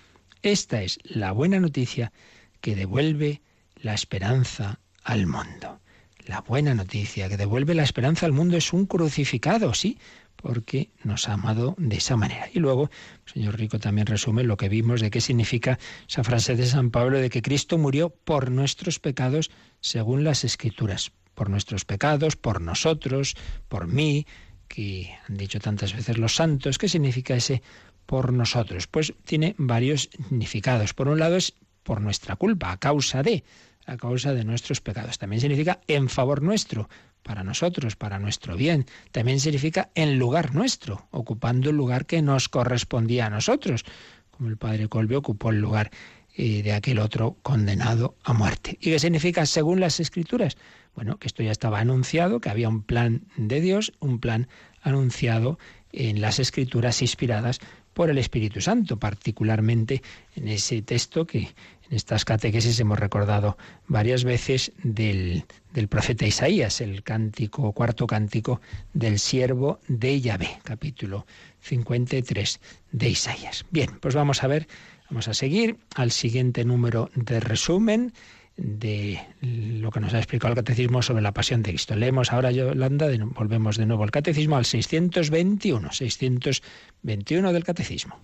Esta 0.43 0.83
es 0.83 1.01
la 1.03 1.33
buena 1.33 1.59
noticia 1.59 2.13
que 2.61 2.77
devuelve 2.77 3.43
la 3.75 3.93
esperanza 3.93 4.79
al 5.03 5.27
mundo. 5.27 5.81
La 6.27 6.43
buena 6.43 6.75
noticia 6.75 7.29
que 7.29 7.37
devuelve 7.37 7.75
la 7.75 7.83
esperanza 7.83 8.27
al 8.27 8.33
mundo 8.33 8.57
es 8.57 8.73
un 8.73 8.87
crucificado, 8.87 9.75
sí, 9.75 9.99
porque 10.43 10.91
nos 11.05 11.29
ha 11.29 11.35
amado 11.35 11.75
de 11.79 11.97
esa 11.97 12.17
manera. 12.17 12.49
Y 12.53 12.59
luego, 12.59 12.91
el 13.27 13.33
señor 13.33 13.59
Rico 13.59 13.79
también 13.79 14.07
resume 14.07 14.43
lo 14.43 14.57
que 14.57 14.69
vimos 14.69 15.01
de 15.01 15.11
qué 15.11 15.21
significa 15.21 15.79
esa 16.09 16.25
frase 16.25 16.57
de 16.57 16.67
San 16.67 16.91
Pablo 16.91 17.19
de 17.19 17.31
que 17.31 17.43
Cristo 17.43 17.79
murió 17.79 18.11
por 18.11 18.51
nuestros 18.51 18.99
pecados 18.99 19.51
según 19.81 20.25
las 20.25 20.45
Escrituras, 20.45 21.13
por 21.35 21.49
nuestros 21.49 21.85
pecados, 21.85 22.37
por 22.37 22.61
nosotros, 22.61 23.37
por 23.69 23.87
mí, 23.87 24.27
que 24.69 25.15
han 25.29 25.37
dicho 25.37 25.61
tantas 25.61 25.95
veces 25.95 26.19
los 26.19 26.35
santos. 26.35 26.79
¿Qué 26.79 26.89
significa 26.89 27.35
ese 27.35 27.63
por 28.07 28.33
nosotros? 28.33 28.87
Pues 28.89 29.15
tiene 29.25 29.55
varios 29.59 30.11
significados. 30.11 30.93
Por 30.93 31.09
un 31.09 31.19
lado 31.19 31.37
es 31.37 31.55
por 31.83 32.01
nuestra 32.01 32.37
culpa, 32.37 32.73
a 32.73 32.79
causa 32.79 33.23
de, 33.23 33.45
a 33.87 33.97
causa 33.97 34.33
de 34.33 34.45
nuestros 34.45 34.81
pecados. 34.81 35.19
También 35.19 35.41
significa 35.41 35.81
en 35.89 36.09
favor 36.09 36.43
nuestro, 36.43 36.89
para 37.23 37.45
nosotros, 37.45 37.97
para 37.97 38.19
nuestro 38.19 38.57
bien. 38.57 38.87
También 39.11 39.41
significa 39.41 39.91
en 39.95 40.19
lugar 40.19 40.55
nuestro, 40.55 41.07
ocupando 41.11 41.71
el 41.71 41.77
lugar 41.77 42.07
que 42.07 42.23
nos 42.23 42.49
correspondía 42.49 43.27
a 43.27 43.31
nosotros, 43.31 43.85
como 44.31 44.49
el 44.49 44.57
padre 44.57 44.89
Colbe 44.89 45.17
ocupó 45.17 45.51
el 45.51 45.61
lugar 45.61 45.91
eh, 46.37 46.63
de 46.63 46.73
aquel 46.73 46.99
otro 46.99 47.37
condenado 47.43 48.17
a 48.25 48.33
muerte. 48.33 48.79
¿Y 48.81 48.91
qué 48.91 48.99
significa 48.99 49.45
según 49.47 49.81
las 49.81 50.01
escrituras? 50.01 50.57
Bueno, 50.95 51.19
que 51.19 51.27
esto 51.27 51.43
ya 51.43 51.53
estaba 51.53 51.79
anunciado, 51.79 52.41
que 52.41 52.51
había 52.51 52.69
un 52.69 52.83
plan 52.83 53.23
de 53.37 53.61
Dios, 53.61 53.93
un 54.01 54.19
plan 54.19 54.49
anunciado 54.83 55.59
en 55.93 56.21
las 56.21 56.39
escrituras 56.39 57.03
inspiradas 57.03 57.61
por 57.93 58.11
el 58.11 58.19
Espíritu 58.19 58.61
Santo, 58.61 58.99
particularmente 58.99 60.03
en 60.35 60.49
ese 60.49 60.81
texto 60.83 61.27
que 61.27 61.55
en 61.93 61.97
estas 61.97 62.25
catequesis 62.25 62.81
hemos 62.81 62.99
recordado 62.99 63.59
varias 63.87 64.25
veces 64.25 64.73
del, 64.83 65.45
del 65.75 65.89
profeta 65.89 66.27
Isaías, 66.27 66.81
el 66.81 67.03
cántico, 67.03 67.73
cuarto 67.73 68.07
cántico 68.07 68.63
del 68.95 69.19
siervo 69.19 69.79
de 69.89 70.19
Yahvé, 70.19 70.59
capítulo 70.63 71.27
53 71.61 72.61
de 72.93 73.09
Isaías. 73.11 73.67
Bien, 73.71 73.91
pues 74.01 74.15
vamos 74.15 74.43
a 74.43 74.47
ver, 74.47 74.69
vamos 75.11 75.29
a 75.29 75.35
seguir 75.35 75.77
al 75.95 76.13
siguiente 76.13 76.65
número 76.65 77.11
de 77.15 77.41
resumen 77.41 78.15
de 78.57 79.21
lo 79.43 79.91
que 79.91 80.01
nos 80.01 80.15
ha 80.15 80.19
explicado 80.19 80.53
el 80.53 80.57
catecismo 80.57 81.03
sobre 81.03 81.21
la 81.21 81.33
pasión 81.33 81.63
de 81.63 81.73
Cristo. 81.73 81.95
Leemos 81.95 82.33
ahora, 82.33 82.53
Yolanda, 82.53 83.09
volvemos 83.35 83.77
de 83.77 83.85
nuevo 83.85 84.03
al 84.03 84.11
catecismo 84.11 84.57
al 84.57 84.65
621, 84.65 85.93
621 85.93 87.53
del 87.53 87.65
catecismo. 87.65 88.19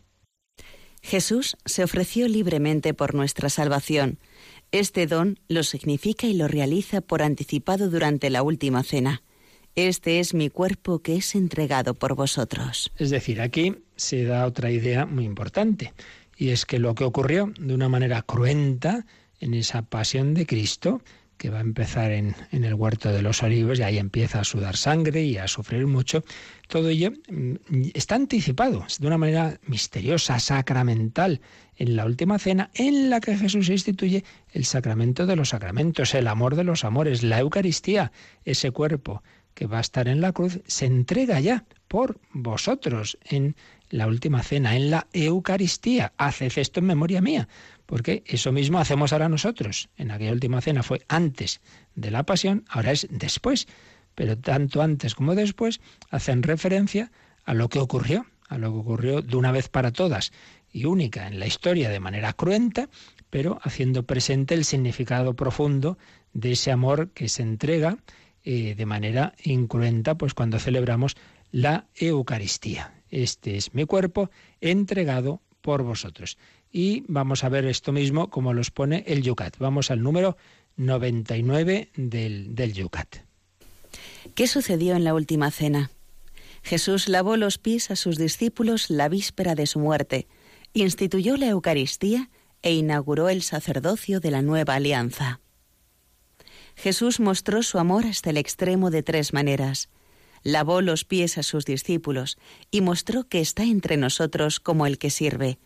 Jesús 1.09 1.57
se 1.65 1.83
ofreció 1.83 2.29
libremente 2.29 2.93
por 2.93 3.15
nuestra 3.15 3.49
salvación. 3.49 4.19
Este 4.73 5.07
don 5.07 5.39
lo 5.49 5.63
significa 5.63 6.27
y 6.27 6.35
lo 6.35 6.49
realiza 6.49 7.01
por 7.01 7.23
anticipado 7.23 7.89
durante 7.89 8.29
la 8.29 8.43
última 8.43 8.83
cena. 8.83 9.23
Este 9.75 10.21
es 10.21 10.35
mi 10.35 10.51
cuerpo 10.51 10.99
que 10.99 11.17
es 11.17 11.35
entregado 11.35 11.95
por 11.95 12.15
vosotros. 12.15 12.93
Es 12.99 13.09
decir, 13.09 13.41
aquí 13.41 13.77
se 13.97 14.25
da 14.25 14.45
otra 14.45 14.71
idea 14.71 15.07
muy 15.07 15.25
importante, 15.25 15.95
y 16.37 16.51
es 16.51 16.67
que 16.67 16.79
lo 16.79 16.95
que 16.95 17.05
ocurrió 17.05 17.55
de 17.59 17.73
una 17.73 17.89
manera 17.89 18.21
cruenta, 18.21 19.07
en 19.41 19.55
esa 19.55 19.81
pasión 19.81 20.35
de 20.35 20.45
Cristo 20.45 21.01
que 21.39 21.51
va 21.51 21.59
a 21.59 21.63
empezar 21.63 22.11
en, 22.11 22.35
el 22.51 22.75
huerto 22.75 23.11
de 23.11 23.23
los 23.23 23.43
olivos 23.43 23.79
y 23.79 23.83
ahí 23.83 23.99
empieza 23.99 24.41
a 24.41 24.45
sudar 24.45 24.77
sangre 24.77 25.23
y 25.23 25.39
a 25.39 25.49
sufrir 25.49 25.87
mucho. 25.87 26.25
Todo 26.67 26.89
ello 26.91 27.13
mm, 27.29 27.55
está 27.95 28.17
anticipado 28.17 28.85
de 28.99 29.07
una 29.07 29.17
manera 29.17 29.59
misteriosa, 29.67 30.39
sacramental, 30.41 31.41
en 31.77 31.95
la 31.97 32.05
última 32.05 32.39
cena 32.39 32.71
en 32.75 33.09
la 33.09 33.21
que 33.21 33.37
Jesús 33.37 33.69
instituye 33.69 34.25
el 34.51 34.65
sacramento 34.65 35.27
de 35.27 35.37
los 35.37 35.51
sacramentos, 35.51 36.13
el 36.15 36.27
amor 36.27 36.57
de 36.57 36.65
los 36.65 36.85
amores, 36.85 37.23
la 37.23 37.39
Eucaristía, 37.39 38.11
ese 38.45 38.73
cuerpo 38.73 39.23
que 39.59 39.67
va 39.67 39.79
a 39.79 39.81
estar 39.81 40.07
en 40.07 40.21
la 40.21 40.31
cruz, 40.31 40.61
se 40.69 40.87
entrega 40.87 41.41
ya 41.41 41.65
por 41.89 42.21
vosotros 42.33 43.19
en 43.25 43.57
la 43.91 44.07
última 44.07 44.45
cena, 44.45 44.77
en 44.77 44.89
la 44.93 45.09
Eucaristía. 45.13 46.13
Haced 46.17 46.57
esto 46.59 46.79
en 46.79 46.87
memoria 46.87 47.21
mía 47.21 47.49
porque 47.87 48.23
eso 48.25 48.53
mismo 48.53 48.79
hacemos 48.79 49.13
ahora 49.13 49.29
nosotros. 49.29 49.89
En 49.97 50.13
aquella 50.13 50.31
última 50.31 50.61
cena 50.61 50.85
fue 50.85 51.03
antes 51.09 51.61
de 51.97 52.13
la 52.13 52.23
pasión, 52.23 52.67
ahora 52.69 52.93
es 52.93 53.09
después. 53.11 53.67
Pero 54.15 54.39
tanto 54.39 54.81
antes 54.81 55.17
como 55.17 55.35
después 55.35 55.81
hacen 56.09 56.45
referencia 56.45 57.11
a 57.45 57.53
lo 57.53 57.69
que 57.69 57.81
ocurrió, 57.81 58.27
a 58.49 58.59
lo 58.59 58.71
que 58.71 58.79
ocurrió 58.79 59.23
de 59.23 59.37
una 59.37 59.51
vez 59.51 59.69
para 59.69 59.91
todas 59.91 60.31
y 60.71 60.85
única 60.85 61.27
en 61.27 61.41
la 61.41 61.49
historia 61.49 61.89
de 61.89 61.99
manera 61.99 62.33
cruenta, 62.33 62.89
pero 63.29 63.59
haciendo 63.65 64.05
presente 64.05 64.55
el 64.55 64.65
significado 64.65 65.35
profundo 65.35 65.99
de 66.33 66.53
ese 66.53 66.71
amor 66.71 67.11
que 67.11 67.29
se 67.29 67.43
entrega 67.43 67.99
eh, 68.45 68.75
de 68.75 68.87
manera 68.87 69.35
incruenta, 69.43 70.17
pues 70.17 70.35
cuando 70.35 70.59
celebramos 70.59 71.17
la 71.51 71.87
Eucaristía. 71.95 72.95
Este 73.11 73.57
es 73.57 73.75
mi 73.75 73.85
cuerpo 73.85 74.31
entregado 74.61 75.43
por 75.61 75.83
vosotros. 75.83 76.39
Y 76.71 77.05
vamos 77.09 77.45
a 77.45 77.49
ver 77.49 77.65
esto 77.65 77.93
mismo 77.93 78.31
como 78.31 78.53
los 78.53 78.71
pone 78.71 79.05
el 79.07 79.23
Yucat. 79.23 79.57
Vamos 79.59 79.91
al 79.91 80.03
número 80.03 80.37
99 80.77 81.91
del, 81.97 82.55
del 82.55 82.73
Yucat. 82.73 83.17
¿Qué 84.35 84.47
sucedió 84.47 84.95
en 84.95 85.05
la 85.05 85.15
última 85.15 85.51
cena? 85.51 85.91
Jesús 86.63 87.09
lavó 87.09 87.37
los 87.37 87.59
pies 87.59 87.91
a 87.91 87.97
sus 87.97 88.19
discípulos 88.19 88.91
la 88.91 89.09
víspera 89.09 89.55
de 89.55 89.67
su 89.67 89.79
muerte, 89.79 90.27
instituyó 90.75 91.37
la 91.37 91.47
Eucaristía 91.47 92.31
e 92.63 92.75
inauguró 92.75 93.29
el 93.29 93.43
sacerdocio 93.43 94.21
de 94.21 94.31
la 94.31 94.43
nueva 94.43 94.75
alianza. 94.75 95.41
Jesús 96.79 97.21
mostró 97.21 97.63
su 97.63 97.79
amor 97.79 98.07
hasta 98.07 98.31
el 98.31 98.37
extremo 98.37 98.91
de 98.91 99.03
tres 99.03 99.33
maneras. 99.33 99.89
Lavó 100.43 100.81
los 100.81 101.05
pies 101.05 101.37
a 101.37 101.43
sus 101.43 101.65
discípulos 101.65 102.39
y 102.71 102.81
mostró 102.81 103.25
que 103.25 103.41
está 103.41 103.65
entre 103.65 103.97
nosotros 103.97 104.61
como 104.61 104.87
el 104.87 104.99
que 104.99 105.11
sirve 105.11 105.59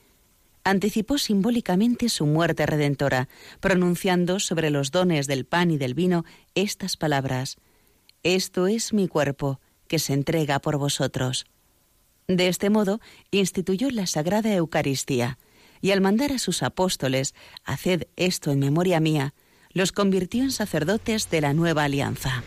anticipó 0.64 1.18
simbólicamente 1.18 2.08
su 2.08 2.26
muerte 2.26 2.66
redentora, 2.66 3.28
pronunciando 3.60 4.40
sobre 4.40 4.70
los 4.70 4.90
dones 4.90 5.26
del 5.26 5.44
pan 5.44 5.70
y 5.70 5.78
del 5.78 5.94
vino 5.94 6.24
estas 6.54 6.96
palabras, 6.96 7.56
Esto 8.22 8.66
es 8.66 8.92
mi 8.92 9.08
cuerpo, 9.08 9.60
que 9.88 9.98
se 9.98 10.12
entrega 10.12 10.60
por 10.60 10.78
vosotros. 10.78 11.46
De 12.28 12.48
este 12.48 12.70
modo, 12.70 13.00
instituyó 13.30 13.90
la 13.90 14.06
Sagrada 14.06 14.54
Eucaristía, 14.54 15.38
y 15.80 15.90
al 15.90 16.00
mandar 16.00 16.30
a 16.32 16.38
sus 16.38 16.62
apóstoles, 16.62 17.34
Haced 17.64 18.04
esto 18.16 18.52
en 18.52 18.60
memoria 18.60 19.00
mía, 19.00 19.34
los 19.74 19.92
convirtió 19.92 20.42
en 20.42 20.50
sacerdotes 20.50 21.30
de 21.30 21.40
la 21.40 21.54
nueva 21.54 21.84
alianza. 21.84 22.42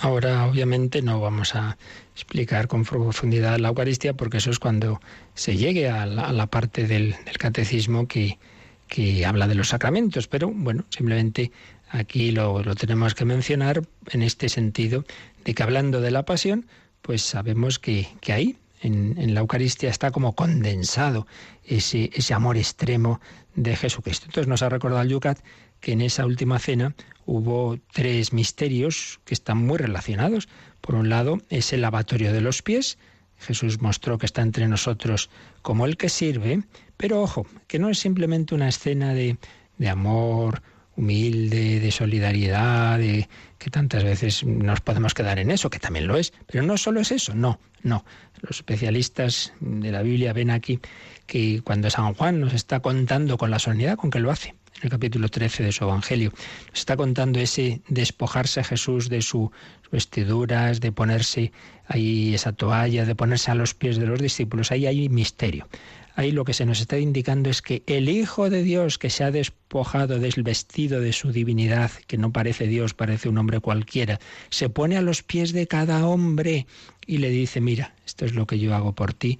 Ahora, 0.00 0.46
obviamente, 0.46 1.02
no 1.02 1.20
vamos 1.20 1.56
a 1.56 1.76
explicar 2.14 2.68
con 2.68 2.84
profundidad 2.84 3.58
la 3.58 3.68
Eucaristía, 3.68 4.14
porque 4.14 4.36
eso 4.36 4.50
es 4.50 4.58
cuando 4.58 5.00
se 5.34 5.56
llegue 5.56 5.88
a 5.88 6.06
la, 6.06 6.46
parte 6.46 6.86
del, 6.86 7.16
catecismo 7.38 8.06
que, 8.06 8.38
que, 8.86 9.26
habla 9.26 9.48
de 9.48 9.56
los 9.56 9.68
sacramentos. 9.68 10.28
Pero 10.28 10.52
bueno, 10.54 10.84
simplemente 10.90 11.50
aquí 11.90 12.30
lo, 12.30 12.62
tenemos 12.76 13.14
que 13.14 13.24
mencionar 13.24 13.82
en 14.10 14.22
este 14.22 14.48
sentido 14.48 15.04
de 15.44 15.54
que 15.54 15.62
hablando 15.64 16.00
de 16.00 16.12
la 16.12 16.24
pasión, 16.24 16.66
pues 17.02 17.22
sabemos 17.22 17.80
que, 17.80 18.08
que 18.20 18.32
ahí, 18.32 18.56
en, 18.80 19.34
la 19.34 19.40
Eucaristía, 19.40 19.90
está 19.90 20.12
como 20.12 20.36
condensado 20.36 21.26
ese, 21.64 22.10
ese 22.14 22.34
amor 22.34 22.56
extremo 22.56 23.20
de 23.56 23.74
Jesucristo. 23.74 24.26
Entonces 24.26 24.46
nos 24.46 24.62
ha 24.62 24.68
recordado 24.68 25.02
el 25.02 25.08
Yucat 25.08 25.40
que 25.80 25.92
en 25.92 26.00
esa 26.00 26.26
última 26.26 26.58
cena 26.58 26.94
hubo 27.26 27.78
tres 27.92 28.32
misterios 28.32 29.20
que 29.24 29.34
están 29.34 29.58
muy 29.58 29.78
relacionados. 29.78 30.48
Por 30.80 30.94
un 30.94 31.08
lado, 31.08 31.38
es 31.50 31.72
el 31.72 31.82
lavatorio 31.82 32.32
de 32.32 32.40
los 32.40 32.62
pies. 32.62 32.98
Jesús 33.38 33.80
mostró 33.80 34.18
que 34.18 34.26
está 34.26 34.42
entre 34.42 34.66
nosotros 34.66 35.30
como 35.62 35.86
el 35.86 35.96
que 35.96 36.08
sirve, 36.08 36.62
pero 36.96 37.22
ojo, 37.22 37.46
que 37.66 37.78
no 37.78 37.90
es 37.90 37.98
simplemente 37.98 38.54
una 38.54 38.68
escena 38.68 39.14
de, 39.14 39.36
de 39.78 39.88
amor 39.88 40.62
humilde, 40.98 41.78
de 41.78 41.90
solidaridad, 41.92 42.98
de 42.98 43.28
que 43.58 43.70
tantas 43.70 44.02
veces 44.02 44.44
nos 44.44 44.80
podemos 44.80 45.14
quedar 45.14 45.38
en 45.38 45.52
eso, 45.52 45.70
que 45.70 45.78
también 45.78 46.08
lo 46.08 46.16
es, 46.16 46.32
pero 46.46 46.64
no 46.64 46.76
solo 46.76 47.00
es 47.00 47.12
eso, 47.12 47.34
no, 47.34 47.60
no. 47.82 48.04
Los 48.40 48.56
especialistas 48.56 49.52
de 49.60 49.92
la 49.92 50.02
Biblia 50.02 50.32
ven 50.32 50.50
aquí 50.50 50.80
que 51.26 51.62
cuando 51.62 51.88
San 51.88 52.14
Juan 52.14 52.40
nos 52.40 52.52
está 52.52 52.80
contando 52.80 53.38
con 53.38 53.50
la 53.50 53.60
solemnidad 53.60 53.96
con 53.96 54.10
que 54.10 54.18
lo 54.18 54.32
hace, 54.32 54.56
el 54.82 54.90
capítulo 54.90 55.28
13 55.28 55.64
de 55.64 55.72
su 55.72 55.84
Evangelio. 55.84 56.32
Nos 56.70 56.78
está 56.78 56.96
contando 56.96 57.40
ese 57.40 57.80
despojarse 57.88 58.60
a 58.60 58.64
Jesús 58.64 59.08
de 59.08 59.22
sus 59.22 59.50
vestiduras, 59.90 60.80
de 60.80 60.92
ponerse 60.92 61.52
ahí 61.86 62.34
esa 62.34 62.52
toalla, 62.52 63.04
de 63.04 63.14
ponerse 63.14 63.50
a 63.50 63.54
los 63.54 63.74
pies 63.74 63.96
de 63.96 64.06
los 64.06 64.20
discípulos. 64.20 64.70
Ahí 64.70 64.86
hay 64.86 65.08
misterio. 65.08 65.68
Ahí 66.14 66.32
lo 66.32 66.44
que 66.44 66.52
se 66.52 66.66
nos 66.66 66.80
está 66.80 66.98
indicando 66.98 67.48
es 67.48 67.62
que 67.62 67.84
el 67.86 68.08
Hijo 68.08 68.50
de 68.50 68.64
Dios 68.64 68.98
que 68.98 69.08
se 69.08 69.22
ha 69.22 69.30
despojado 69.30 70.18
del 70.18 70.42
vestido 70.42 71.00
de 71.00 71.12
su 71.12 71.30
divinidad, 71.30 71.92
que 72.08 72.18
no 72.18 72.32
parece 72.32 72.66
Dios, 72.66 72.92
parece 72.92 73.28
un 73.28 73.38
hombre 73.38 73.60
cualquiera, 73.60 74.18
se 74.50 74.68
pone 74.68 74.96
a 74.96 75.02
los 75.02 75.22
pies 75.22 75.52
de 75.52 75.68
cada 75.68 76.04
hombre 76.06 76.66
y 77.06 77.18
le 77.18 77.30
dice, 77.30 77.60
mira, 77.60 77.94
esto 78.04 78.24
es 78.24 78.34
lo 78.34 78.48
que 78.48 78.58
yo 78.58 78.74
hago 78.74 78.96
por 78.96 79.14
ti, 79.14 79.38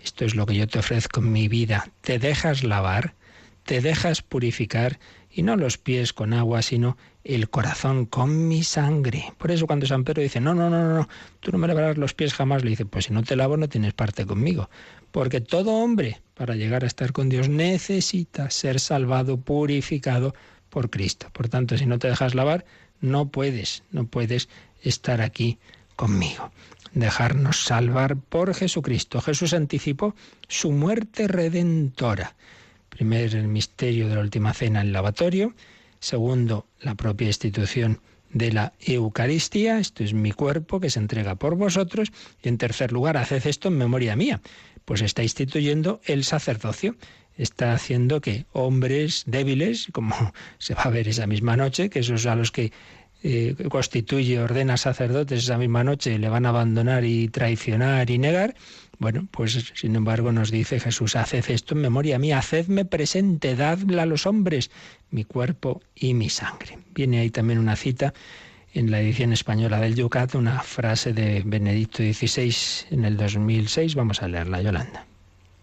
esto 0.00 0.24
es 0.24 0.36
lo 0.36 0.46
que 0.46 0.54
yo 0.54 0.68
te 0.68 0.78
ofrezco 0.78 1.18
en 1.18 1.32
mi 1.32 1.48
vida, 1.48 1.90
¿te 2.00 2.20
dejas 2.20 2.62
lavar? 2.62 3.14
Te 3.70 3.80
dejas 3.80 4.20
purificar 4.20 4.98
y 5.30 5.44
no 5.44 5.54
los 5.54 5.78
pies 5.78 6.12
con 6.12 6.32
agua, 6.32 6.60
sino 6.60 6.96
el 7.22 7.50
corazón 7.50 8.04
con 8.04 8.48
mi 8.48 8.64
sangre. 8.64 9.32
Por 9.38 9.52
eso 9.52 9.68
cuando 9.68 9.86
San 9.86 10.02
Pedro 10.02 10.22
dice, 10.22 10.40
no, 10.40 10.56
no, 10.56 10.68
no, 10.68 10.92
no, 10.92 11.08
tú 11.38 11.52
no 11.52 11.58
me 11.58 11.68
lavarás 11.68 11.96
los 11.96 12.12
pies 12.12 12.34
jamás, 12.34 12.64
le 12.64 12.70
dice, 12.70 12.84
pues 12.84 13.04
si 13.04 13.12
no 13.12 13.22
te 13.22 13.36
lavo 13.36 13.56
no 13.56 13.68
tienes 13.68 13.94
parte 13.94 14.26
conmigo. 14.26 14.68
Porque 15.12 15.40
todo 15.40 15.70
hombre, 15.70 16.20
para 16.34 16.56
llegar 16.56 16.82
a 16.82 16.88
estar 16.88 17.12
con 17.12 17.28
Dios, 17.28 17.48
necesita 17.48 18.50
ser 18.50 18.80
salvado, 18.80 19.36
purificado 19.36 20.34
por 20.68 20.90
Cristo. 20.90 21.28
Por 21.32 21.48
tanto, 21.48 21.78
si 21.78 21.86
no 21.86 22.00
te 22.00 22.08
dejas 22.08 22.34
lavar, 22.34 22.64
no 23.00 23.28
puedes, 23.28 23.84
no 23.92 24.08
puedes 24.08 24.48
estar 24.82 25.20
aquí 25.20 25.60
conmigo. 25.94 26.50
Dejarnos 26.92 27.62
salvar 27.62 28.16
por 28.16 28.52
Jesucristo. 28.52 29.20
Jesús 29.20 29.54
anticipó 29.54 30.16
su 30.48 30.72
muerte 30.72 31.28
redentora. 31.28 32.34
Primer, 33.00 33.34
el 33.34 33.48
misterio 33.48 34.10
de 34.10 34.14
la 34.14 34.20
última 34.20 34.52
cena, 34.52 34.82
el 34.82 34.92
lavatorio. 34.92 35.54
Segundo, 36.00 36.66
la 36.82 36.96
propia 36.96 37.28
institución 37.28 37.98
de 38.30 38.52
la 38.52 38.74
Eucaristía, 38.78 39.78
esto 39.78 40.04
es 40.04 40.12
mi 40.12 40.32
cuerpo 40.32 40.80
que 40.80 40.90
se 40.90 40.98
entrega 40.98 41.34
por 41.36 41.54
vosotros. 41.54 42.12
Y 42.42 42.50
en 42.50 42.58
tercer 42.58 42.92
lugar, 42.92 43.16
haced 43.16 43.46
esto 43.46 43.68
en 43.68 43.78
memoria 43.78 44.16
mía. 44.16 44.42
Pues 44.84 45.00
está 45.00 45.22
instituyendo 45.22 46.02
el 46.04 46.24
sacerdocio. 46.24 46.94
Está 47.38 47.72
haciendo 47.72 48.20
que 48.20 48.44
hombres 48.52 49.22
débiles, 49.26 49.88
como 49.92 50.14
se 50.58 50.74
va 50.74 50.82
a 50.82 50.90
ver 50.90 51.08
esa 51.08 51.26
misma 51.26 51.56
noche, 51.56 51.88
que 51.88 52.00
esos 52.00 52.26
a 52.26 52.36
los 52.36 52.50
que 52.50 52.70
eh, 53.22 53.54
constituye, 53.70 54.40
ordena 54.40 54.76
sacerdotes 54.76 55.44
esa 55.44 55.56
misma 55.56 55.84
noche, 55.84 56.18
le 56.18 56.28
van 56.28 56.44
a 56.44 56.50
abandonar 56.50 57.04
y 57.06 57.28
traicionar 57.28 58.10
y 58.10 58.18
negar, 58.18 58.54
bueno, 59.00 59.26
pues 59.30 59.72
sin 59.74 59.96
embargo 59.96 60.30
nos 60.30 60.50
dice 60.50 60.78
Jesús, 60.78 61.16
haced 61.16 61.50
esto 61.50 61.74
en 61.74 61.80
memoria 61.80 62.18
mía, 62.18 62.36
hacedme 62.36 62.84
presente, 62.84 63.56
dadle 63.56 63.98
a 63.98 64.04
los 64.04 64.26
hombres 64.26 64.70
mi 65.10 65.24
cuerpo 65.24 65.80
y 65.94 66.12
mi 66.12 66.28
sangre. 66.28 66.78
Viene 66.94 67.20
ahí 67.20 67.30
también 67.30 67.58
una 67.58 67.76
cita 67.76 68.12
en 68.74 68.90
la 68.90 69.00
edición 69.00 69.32
española 69.32 69.80
del 69.80 69.94
Yucat, 69.94 70.34
una 70.34 70.60
frase 70.60 71.14
de 71.14 71.42
Benedicto 71.46 72.02
XVI 72.02 72.54
en 72.90 73.06
el 73.06 73.16
2006. 73.16 73.94
Vamos 73.94 74.22
a 74.22 74.28
leerla, 74.28 74.60
Yolanda. 74.60 75.09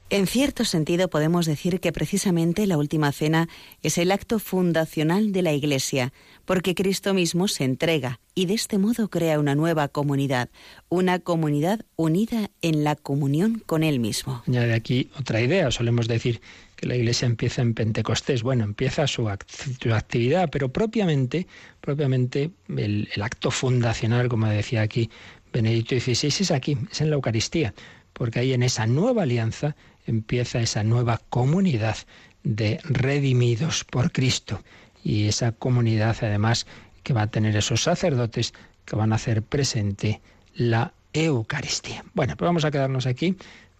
En 0.10 0.26
cierto 0.26 0.64
sentido 0.64 1.10
podemos 1.10 1.46
decir 1.46 1.82
que 1.82 1.92
precisamente 1.92 2.66
la 2.66 2.78
Última 2.78 3.12
Cena 3.12 3.50
es 3.84 3.98
el 3.98 4.14
acto 4.14 4.40
fundacional 4.40 5.34
de 5.34 5.42
la 5.42 5.52
Iglesia, 5.52 6.14
porque 6.46 6.76
Cristo 6.76 7.14
mismo 7.14 7.50
se 7.50 7.66
entrega 7.66 8.22
y 8.34 8.46
de 8.46 8.54
este 8.54 8.78
modo 8.78 9.10
crea 9.10 9.38
una 9.38 9.54
nueva 9.54 9.90
comunidad, 9.90 10.48
una 10.88 11.20
comunidad 11.20 11.82
unida 11.98 12.50
en 12.62 12.86
la 12.86 12.96
comunión 12.96 13.62
con 13.66 13.84
Él 13.84 14.00
mismo. 14.00 14.44
Añade 14.48 14.74
aquí 14.74 15.10
otra 15.20 15.42
idea, 15.42 15.72
solemos 15.72 16.08
decir 16.08 16.40
que 16.78 16.88
la 16.88 16.96
Iglesia 16.96 17.26
empieza 17.26 17.62
en 17.62 17.74
Pentecostés. 17.74 18.44
Bueno, 18.44 18.64
empieza 18.64 19.08
su, 19.08 19.28
actividad, 19.28 20.50
pero 20.50 20.72
propiamente, 20.72 21.48
propiamente 21.82 22.52
el, 22.70 23.10
el 23.14 23.22
acto 23.22 23.52
fundacional, 23.52 24.30
como 24.30 24.48
decía 24.48 24.84
aquí 24.84 25.10
Benedicto 25.52 26.00
XVI, 26.00 26.28
es 26.28 26.52
aquí, 26.52 26.78
es 26.90 27.02
en 27.02 27.10
la 27.10 27.18
Eucaristía, 27.18 27.74
porque 28.14 28.40
ahí 28.40 28.54
en 28.54 28.64
esa 28.64 28.88
nueva 28.88 29.24
alianza 29.24 29.76
empieza 30.08 30.60
esa 30.60 30.84
nueva 30.84 31.22
comunidad 31.30 31.98
de 32.44 32.80
redimidos 32.84 33.84
por 33.84 34.12
Cristo 34.12 34.62
y 35.04 35.28
esa 35.28 35.52
comunidad 35.52 36.16
además 36.22 36.66
que 37.04 37.14
va 37.14 37.24
a 37.24 37.28
tener 37.28 37.56
esos 37.56 37.84
sacerdotes 37.84 38.54
que 38.86 38.96
van 38.96 39.12
a 39.12 39.16
hacer 39.16 39.44
presente 39.44 40.22
la 40.56 40.94
Eucaristía. 41.14 42.04
Bueno, 42.14 42.36
pues 42.36 42.48
vamos 42.48 42.66
a 42.66 42.72
quedarnos 42.72 43.06
aquí 43.06 43.36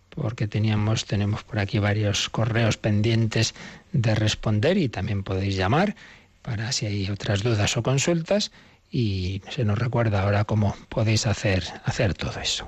porque 0.10 0.48
teníamos 0.48 1.06
tenemos 1.06 1.44
por 1.44 1.60
aquí 1.60 1.80
varios 1.80 2.30
correos 2.30 2.78
pendientes 2.78 3.54
de 3.92 4.16
responder 4.16 4.78
y 4.78 4.90
también 4.90 5.24
podéis 5.24 5.56
llamar 5.56 5.96
para 6.42 6.72
si 6.72 6.86
hay 6.86 7.10
otras 7.10 7.44
dudas 7.44 7.78
o 7.78 7.84
consultas 7.84 8.52
y 8.92 9.42
se 9.50 9.66
nos 9.66 9.78
recuerda 9.78 10.24
ahora 10.24 10.46
cómo 10.46 10.76
podéis 10.90 11.28
hacer 11.28 11.64
hacer 11.84 12.14
todo 12.14 12.40
eso. 12.40 12.68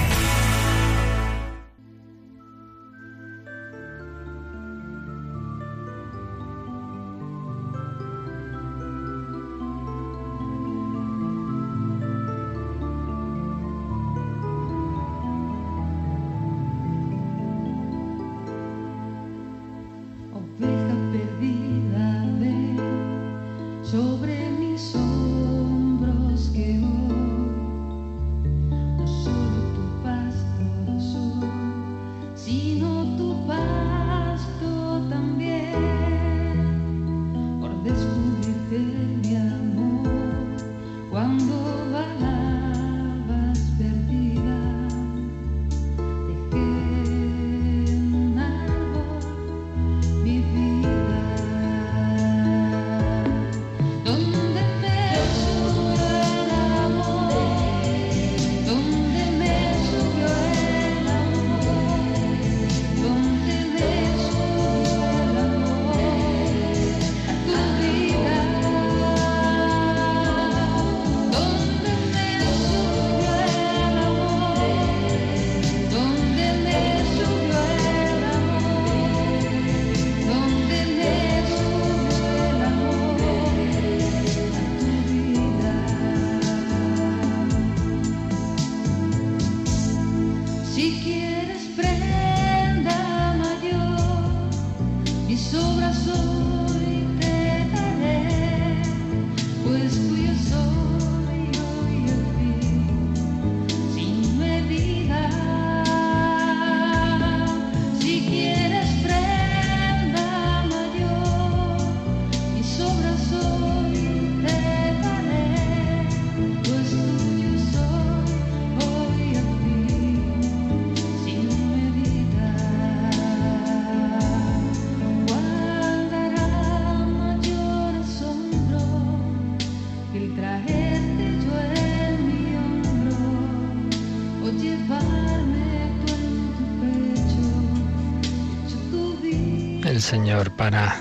Señor 140.11 140.51
para 140.57 140.93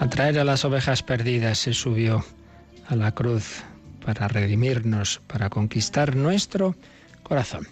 atraer 0.00 0.38
a 0.38 0.44
las 0.44 0.64
ovejas 0.64 1.02
perdidas 1.02 1.58
se 1.58 1.74
subió 1.74 2.24
a 2.88 2.96
la 2.96 3.12
cruz 3.12 3.62
para 4.02 4.26
redimirnos, 4.26 5.20
para 5.26 5.50
conquistar 5.50 6.16
nuestro 6.16 6.76
corazón. 7.22 7.68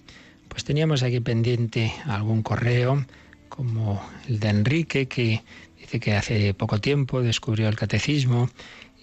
Pues 0.49 0.62
teníamos 0.62 1.03
aquí 1.03 1.20
pendiente 1.20 1.95
algún 2.05 2.42
correo, 2.42 3.07
como 3.49 4.07
el 4.28 4.38
de 4.38 4.49
Enrique, 4.51 5.07
que 5.07 5.42
dice 5.80 5.99
que 5.99 6.14
hace 6.14 6.53
poco 6.53 6.78
tiempo 6.78 7.22
descubrió 7.22 7.66
el 7.66 7.76
catecismo 7.76 8.51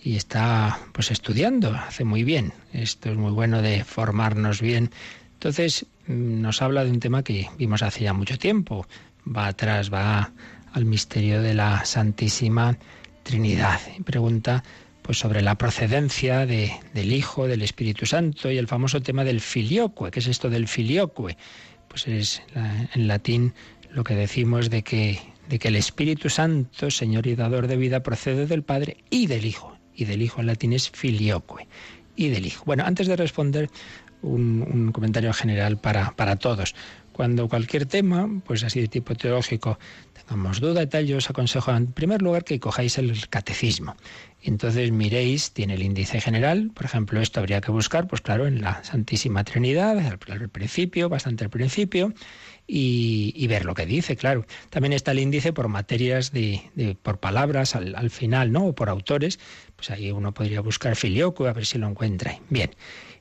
y 0.04 0.18
está 0.18 0.78
pues 0.92 1.10
estudiando, 1.10 1.74
hace 1.74 2.04
muy 2.04 2.24
bien. 2.24 2.54
Esto 2.72 3.10
es 3.10 3.18
muy 3.18 3.32
bueno 3.32 3.64
de 3.64 3.84
formarnos 3.84 4.62
bien. 4.62 4.92
Entonces 5.34 5.88
mm, 6.06 6.40
nos 6.40 6.62
habla 6.62 6.86
de 6.86 6.92
un 6.92 7.00
tema 7.00 7.24
que 7.24 7.50
vimos 7.58 7.82
hace 7.82 8.04
ya 8.04 8.14
mucho 8.14 8.38
tiempo. 8.38 8.86
Va 9.28 9.48
atrás, 9.48 9.92
va 9.92 10.32
al 10.74 10.86
misterio 10.86 11.42
de 11.42 11.54
la 11.54 11.86
Santísima 11.86 12.78
Trinidad. 13.24 13.80
Pregunta 14.06 14.64
pues 15.02 15.18
sobre 15.18 15.42
la 15.42 15.56
procedencia 15.56 16.46
de, 16.46 16.72
del 16.94 17.12
Hijo, 17.12 17.48
del 17.48 17.62
Espíritu 17.62 18.06
Santo 18.06 18.52
y 18.52 18.58
el 18.58 18.68
famoso 18.68 19.02
tema 19.02 19.24
del 19.24 19.42
filioque. 19.42 20.12
¿Qué 20.12 20.20
es 20.20 20.28
esto 20.28 20.50
del 20.50 20.68
filioque? 20.68 21.38
Pues 21.88 22.08
es 22.08 22.42
en 22.94 23.08
latín 23.08 23.54
lo 23.92 24.04
que 24.04 24.16
decimos 24.16 24.70
de 24.70 24.84
que, 24.84 25.20
de 25.50 25.60
que 25.60 25.68
el 25.68 25.76
Espíritu 25.76 26.30
Santo, 26.30 26.92
Señor 26.92 27.28
y 27.28 27.36
dador 27.36 27.68
de 27.68 27.78
vida, 27.78 28.04
procede 28.04 28.46
del 28.46 28.64
Padre 28.64 28.98
y 29.10 29.28
del 29.28 29.46
Hijo. 29.46 29.78
Y 29.94 30.06
del 30.06 30.22
Hijo 30.22 30.40
en 30.40 30.48
latín 30.48 30.74
es 30.74 30.90
filioque. 30.90 31.68
Y 32.16 32.30
del 32.30 32.46
Hijo. 32.46 32.64
Bueno, 32.66 32.84
antes 32.86 33.08
de 33.08 33.16
responder 33.16 33.70
un, 34.22 34.62
un 34.62 34.92
comentario 34.92 35.34
general 35.34 35.78
para, 35.78 36.12
para 36.12 36.36
todos. 36.36 36.76
Cuando 37.12 37.50
cualquier 37.50 37.86
tema, 37.86 38.30
pues 38.46 38.64
así 38.64 38.80
de 38.80 38.88
tipo 38.88 39.16
teológico, 39.16 39.78
duda 40.60 40.84
y 40.84 40.88
tal, 40.88 41.06
yo 41.06 41.18
os 41.18 41.30
aconsejo 41.30 41.72
en 41.72 41.88
primer 41.88 42.22
lugar 42.22 42.44
que 42.44 42.60
cojáis 42.60 42.98
el 42.98 43.28
catecismo. 43.30 43.96
Entonces 44.44 44.92
miréis, 44.92 45.52
tiene 45.52 45.76
el 45.76 45.84
índice 45.84 46.20
general, 46.20 46.72
por 46.74 46.86
ejemplo, 46.86 47.22
esto 47.22 47.40
habría 47.40 47.62
que 47.62 47.72
buscar, 47.72 48.08
pues 48.08 48.22
claro, 48.22 48.48
en 48.48 48.62
la 48.62 48.84
Santísima 48.84 49.44
Trinidad, 49.44 50.00
al, 50.00 50.50
principio, 50.50 51.10
bastante 51.10 51.44
al 51.44 51.50
principio, 51.50 52.14
y, 52.66 53.46
ver 53.48 53.66
lo 53.66 53.74
que 53.74 53.86
dice, 53.86 54.16
claro. 54.16 54.46
También 54.70 54.94
está 54.94 55.12
el 55.12 55.20
índice 55.20 55.52
por 55.52 55.68
materias 55.68 56.32
de, 56.32 56.96
por 57.04 57.20
palabras 57.20 57.76
al, 57.76 57.96
al, 57.96 58.10
final, 58.10 58.52
¿no? 58.52 58.68
O 58.68 58.74
por 58.74 58.90
autores, 58.90 59.40
pues 59.76 59.92
ahí 59.92 60.12
uno 60.12 60.34
podría 60.34 60.62
buscar 60.62 60.96
filioco 60.96 61.46
a 61.48 61.54
ver 61.54 61.66
si 61.66 61.78
lo 61.78 61.88
encuentra. 61.88 62.40
Bien. 62.50 62.72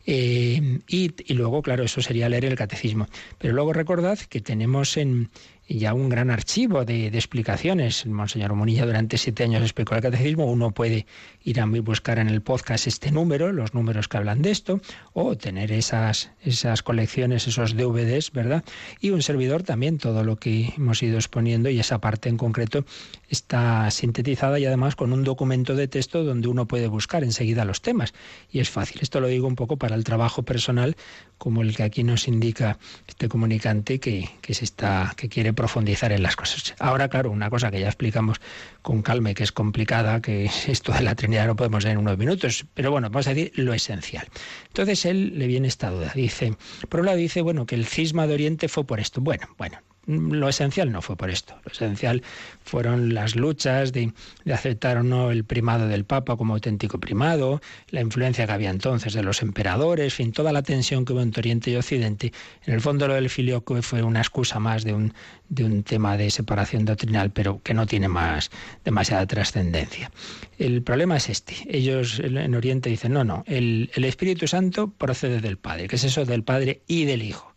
Eh, 0.07 0.81
y, 0.89 1.35
luego, 1.35 1.63
claro, 1.63 1.85
eso 1.85 2.01
sería 2.01 2.29
leer 2.29 2.45
el 2.45 2.57
catecismo. 2.57 3.07
Pero 3.39 3.55
luego 3.55 3.73
recordad 3.73 4.19
que 4.19 4.41
tenemos 4.41 4.97
en, 4.97 5.31
ya 5.79 5.95
un 5.95 6.09
gran 6.09 6.31
archivo 6.31 6.85
de, 6.85 7.07
explicaciones. 7.07 8.05
El 8.05 8.11
Monseñor 8.11 8.55
Munilla 8.55 8.87
durante 8.87 9.19
siete 9.19 9.45
años 9.45 9.63
explicó 9.63 9.95
el 9.95 10.03
catecismo. 10.03 10.47
Uno 10.47 10.73
puede 10.73 11.07
ir 11.45 11.61
a 11.61 11.67
buscar 11.67 12.19
en 12.19 12.29
el 12.29 12.43
podcast 12.43 12.87
este 12.87 13.13
número, 13.13 13.53
los 13.53 13.73
números 13.73 14.09
que 14.09 14.17
hablan 14.17 14.43
de 14.43 14.51
esto, 14.51 14.81
o 15.13 15.37
tener 15.37 15.71
esas, 15.73 16.33
esas 16.43 16.83
colecciones, 16.83 17.47
esos 17.47 17.77
DVDs, 17.77 18.33
¿verdad? 18.33 18.65
Y 19.01 19.11
un 19.11 19.23
servidor 19.23 19.63
también, 19.63 19.99
todo 19.99 20.25
lo 20.25 20.37
que 20.37 20.73
hemos 20.77 21.03
ido 21.03 21.17
exponiendo 21.17 21.71
y 21.71 21.79
esa 21.79 22.01
parte 22.01 22.29
en 22.29 22.37
concreto 22.37 22.85
está 23.31 23.91
sintetizada 23.91 24.59
y 24.59 24.67
además 24.67 24.97
con 24.97 25.13
un 25.13 25.25
documento 25.25 25.75
de 25.75 25.89
texto 25.89 26.25
donde 26.25 26.49
uno 26.49 26.67
puede 26.67 26.89
buscar 26.89 27.25
enseguida 27.25 27.65
los 27.65 27.81
temas. 27.81 28.13
Y 28.51 28.59
es 28.59 28.69
fácil. 28.69 28.99
Esto 29.01 29.21
lo 29.21 29.29
digo 29.29 29.47
un 29.47 29.57
poco 29.57 29.77
para 29.77 29.95
el 29.95 30.05
trabajo 30.05 30.43
personal, 30.43 30.97
como 31.39 31.63
el 31.63 31.75
que 31.75 31.85
aquí 31.85 32.03
nos 32.03 32.29
indica 32.29 32.79
este 33.07 33.29
comunicante 33.29 34.01
que, 34.01 34.29
que 34.43 34.53
se 34.53 34.65
está, 34.65 35.15
que 35.17 35.29
quiere 35.29 35.53
profundizar 35.53 36.13
en 36.13 36.23
las 36.23 36.37
cosas. 36.37 36.75
Ahora, 36.79 37.09
claro, 37.09 37.31
una 37.31 37.49
cosa 37.49 37.71
que 37.71 37.81
ya 37.81 37.87
explicamos 37.87 38.41
con 38.83 39.03
calma 39.03 39.33
que 39.35 39.45
es 39.45 39.53
complicada, 39.53 40.21
que 40.21 40.51
esto 40.67 40.93
de 40.93 41.03
la 41.03 41.15
Trinidad 41.15 41.47
no 41.47 41.57
podemos 41.57 41.85
en 41.85 41.99
unos 41.99 42.19
minutos, 42.19 42.67
pero 42.75 42.91
bueno, 42.91 43.11
vamos 43.11 43.27
a 43.27 43.35
decir 43.35 43.53
lo 43.55 43.73
esencial. 43.73 44.27
Entonces 44.67 45.05
él 45.05 45.39
le 45.39 45.47
viene 45.47 45.69
esta 45.69 45.91
duda. 45.91 46.13
Dice, 46.15 46.57
por 46.89 47.01
un 47.01 47.07
lado 47.07 47.19
dice, 47.19 47.43
bueno, 47.43 47.67
que 47.67 47.77
el 47.77 47.87
cisma 47.87 48.27
de 48.27 48.35
Oriente 48.35 48.69
fue 48.69 48.85
por 48.85 49.01
esto. 49.01 49.21
Bueno, 49.21 49.49
bueno, 49.57 49.79
lo 50.07 50.49
esencial 50.49 50.91
no 50.91 51.03
fue 51.03 51.17
por 51.17 51.31
esto. 51.31 51.55
Lo 51.65 51.73
esencial 51.73 52.23
fueron 52.65 53.15
las 53.15 53.37
luchas 53.37 53.93
de, 53.93 54.13
aceptar 54.53 54.99
o 54.99 55.03
no 55.03 55.31
el 55.31 55.45
primado 55.45 55.89
del 55.89 56.05
Papa 56.05 56.37
como 56.37 56.55
auténtico 56.55 56.99
primado, 56.99 57.61
la 57.91 58.01
influencia 58.01 58.47
que 58.47 58.53
había 58.53 58.71
entonces 58.71 59.13
de 59.13 59.23
los 59.23 59.43
emperadores, 59.43 60.15
fin, 60.15 60.33
toda 60.33 60.53
la 60.53 60.63
tensión 60.63 61.05
que 61.05 61.13
hubo 61.13 61.21
entre 61.21 61.41
Oriente 61.41 61.71
y 61.71 61.77
Occidente. 61.77 62.33
En 62.65 62.75
el 62.75 62.81
fondo 62.81 63.07
lo 63.07 63.15
del 63.15 63.31
filioque 63.31 63.83
fue 63.83 64.03
una 64.03 64.21
excusa 64.21 64.59
más 64.59 64.85
de 64.85 64.95
un, 64.95 65.15
de 65.49 65.65
un 65.65 65.83
tema 65.83 66.17
de 66.17 66.31
separación 66.31 66.85
doctrinal, 66.85 67.31
pero 67.31 67.61
que 67.63 67.75
no 67.75 67.87
tiene 67.87 68.09
más 68.09 68.51
demasiada 68.85 69.27
trascendencia. 69.27 70.11
El 70.59 70.83
problema 70.83 71.17
es 71.17 71.29
este. 71.29 71.55
Ellos 71.69 72.21
en 72.21 72.55
Oriente 72.55 72.91
dicen, 72.91 73.13
no, 73.13 73.25
no, 73.25 73.45
el, 73.47 73.91
Espíritu 73.95 74.47
Santo 74.47 74.91
procede 74.91 75.41
del 75.41 75.57
Padre. 75.57 75.89
¿Qué 75.89 75.97
es 75.97 76.05
eso 76.05 76.25
del 76.25 76.43
Padre 76.43 76.83
y 76.87 77.05
del 77.05 77.23
Hijo? 77.23 77.50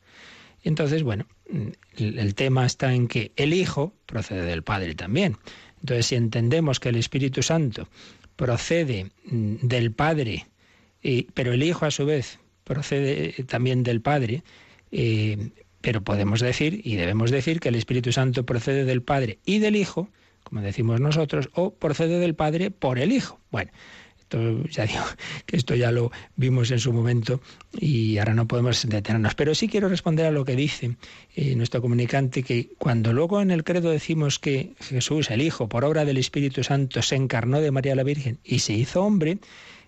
Entonces, 0.64 1.03
bueno, 1.03 1.26
el, 1.97 2.36
tema 2.36 2.66
está 2.66 2.93
en 2.93 3.07
que 3.07 3.32
el 3.36 3.53
Hijo 3.53 3.93
procede 4.05 4.45
del 4.45 4.64
Padre 4.64 4.95
también. 4.95 5.38
Entonces, 5.82 6.07
si 6.07 6.16
entendemos 6.16 6.80
que 6.80 6.89
el 6.89 6.95
Espíritu 6.95 7.43
Santo 7.43 7.88
procede 8.36 9.11
mm, 9.26 9.55
del 9.61 9.91
Padre, 9.91 10.47
pero 11.34 11.53
el 11.53 11.64
Hijo 11.64 11.86
a 11.86 11.91
su 11.91 12.05
vez 12.05 12.39
procede 12.64 13.34
también 13.43 13.84
del 13.84 14.01
Padre, 14.01 14.43
eh, 14.91 15.49
pero 15.82 16.01
podemos 16.01 16.39
decir 16.39 16.82
y 16.84 16.95
debemos 16.95 17.30
decir 17.30 17.59
que 17.59 17.70
el 17.70 17.76
Espíritu 17.76 18.11
Santo 18.11 18.45
procede 18.45 18.86
del 18.86 19.01
Padre 19.01 19.39
y 19.45 19.59
del 19.59 19.76
Hijo, 19.76 20.09
como 20.43 20.61
decimos 20.61 21.01
nosotros, 21.01 21.49
o 21.53 21.74
procede 21.74 22.20
del 22.20 22.36
Padre 22.36 22.72
por 22.72 22.99
el 22.99 23.11
Hijo. 23.11 23.39
Bueno, 23.51 23.72
ya 24.70 24.86
digo 24.86 25.04
que 25.46 25.58
esto 25.58 25.76
ya 25.76 25.92
lo 25.92 26.12
vimos 26.36 26.72
en 26.72 26.80
su 26.80 26.94
momento 26.94 27.42
y 27.80 28.18
ahora 28.18 28.34
no 28.34 28.48
podemos 28.48 28.88
detenernos. 28.88 29.36
Pero 29.36 29.56
sí 29.56 29.68
quiero 29.68 29.90
responder 29.90 30.26
a 30.26 30.32
lo 30.32 30.46
que 30.46 30.56
dice 30.56 30.96
eh, 31.36 31.56
nuestro 31.56 31.82
comunicante, 31.82 32.44
que 32.44 32.70
cuando 32.78 33.14
luego 33.14 33.42
en 33.42 33.52
el 33.52 33.64
credo 33.64 33.90
decimos 33.90 34.40
que 34.40 34.74
Jesús, 34.80 35.30
el 35.30 35.42
Hijo, 35.42 35.70
por 35.70 35.86
obra 35.86 36.06
del 36.06 36.18
Espíritu 36.18 36.64
Santo, 36.64 37.02
se 37.02 37.16
encarnó 37.16 37.62
de 37.62 37.72
María 37.72 37.96
la 37.96 38.04
Virgen 38.04 38.40
y 38.44 38.60
se 38.60 38.74
hizo 38.74 39.04
hombre, 39.04 39.38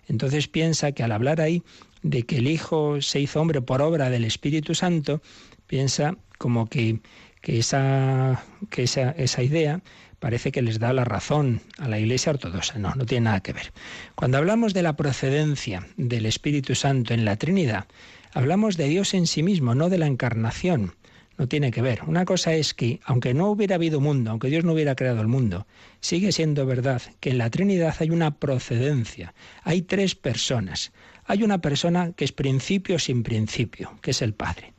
entonces 0.08 0.48
piensa 0.48 0.92
que 0.92 1.02
al 1.02 1.12
hablar 1.12 1.40
ahí 1.40 1.62
de 2.02 2.22
que 2.22 2.36
el 2.36 2.46
Hijo 2.46 3.00
se 3.02 3.20
hizo 3.20 3.40
hombre 3.40 3.60
por 3.62 3.82
obra 3.82 4.10
del 4.10 4.24
Espíritu 4.24 4.74
Santo, 4.74 5.22
piensa 5.66 6.16
como 6.38 6.68
que, 6.68 7.00
que, 7.42 7.58
esa, 7.58 8.44
que 8.70 8.84
esa, 8.84 9.10
esa 9.12 9.42
idea 9.42 9.82
parece 10.18 10.52
que 10.52 10.62
les 10.62 10.78
da 10.78 10.92
la 10.92 11.04
razón 11.04 11.60
a 11.78 11.88
la 11.88 11.98
Iglesia 11.98 12.32
ortodoxa. 12.32 12.78
No, 12.78 12.94
no 12.94 13.06
tiene 13.06 13.24
nada 13.24 13.40
que 13.40 13.52
ver. 13.52 13.72
Cuando 14.14 14.38
hablamos 14.38 14.74
de 14.74 14.82
la 14.82 14.96
procedencia 14.96 15.86
del 15.96 16.26
Espíritu 16.26 16.74
Santo 16.74 17.14
en 17.14 17.24
la 17.24 17.36
Trinidad, 17.36 17.86
hablamos 18.32 18.76
de 18.76 18.88
Dios 18.88 19.14
en 19.14 19.26
sí 19.26 19.42
mismo, 19.42 19.74
no 19.74 19.88
de 19.88 19.98
la 19.98 20.06
encarnación. 20.06 20.94
No 21.38 21.48
tiene 21.48 21.70
que 21.70 21.82
ver. 21.82 22.00
Una 22.06 22.24
cosa 22.24 22.54
es 22.54 22.72
que, 22.72 23.00
aunque 23.04 23.34
no 23.34 23.50
hubiera 23.50 23.74
habido 23.74 24.00
mundo, 24.00 24.30
aunque 24.30 24.48
Dios 24.48 24.64
no 24.64 24.72
hubiera 24.72 24.94
creado 24.94 25.20
el 25.20 25.28
mundo, 25.28 25.66
sigue 26.00 26.32
siendo 26.32 26.64
verdad 26.64 27.02
que 27.20 27.30
en 27.30 27.38
la 27.38 27.50
Trinidad 27.50 27.94
hay 27.98 28.08
una 28.08 28.38
procedencia. 28.38 29.34
Hay 29.62 29.82
tres 29.82 30.14
personas. 30.14 30.92
Hay 31.26 31.42
una 31.42 31.60
persona 31.60 32.12
que 32.12 32.24
es 32.24 32.32
principio 32.32 32.98
sin 32.98 33.22
principio, 33.22 33.98
que 34.00 34.12
es 34.12 34.22
el 34.22 34.32
Padre. 34.32 34.72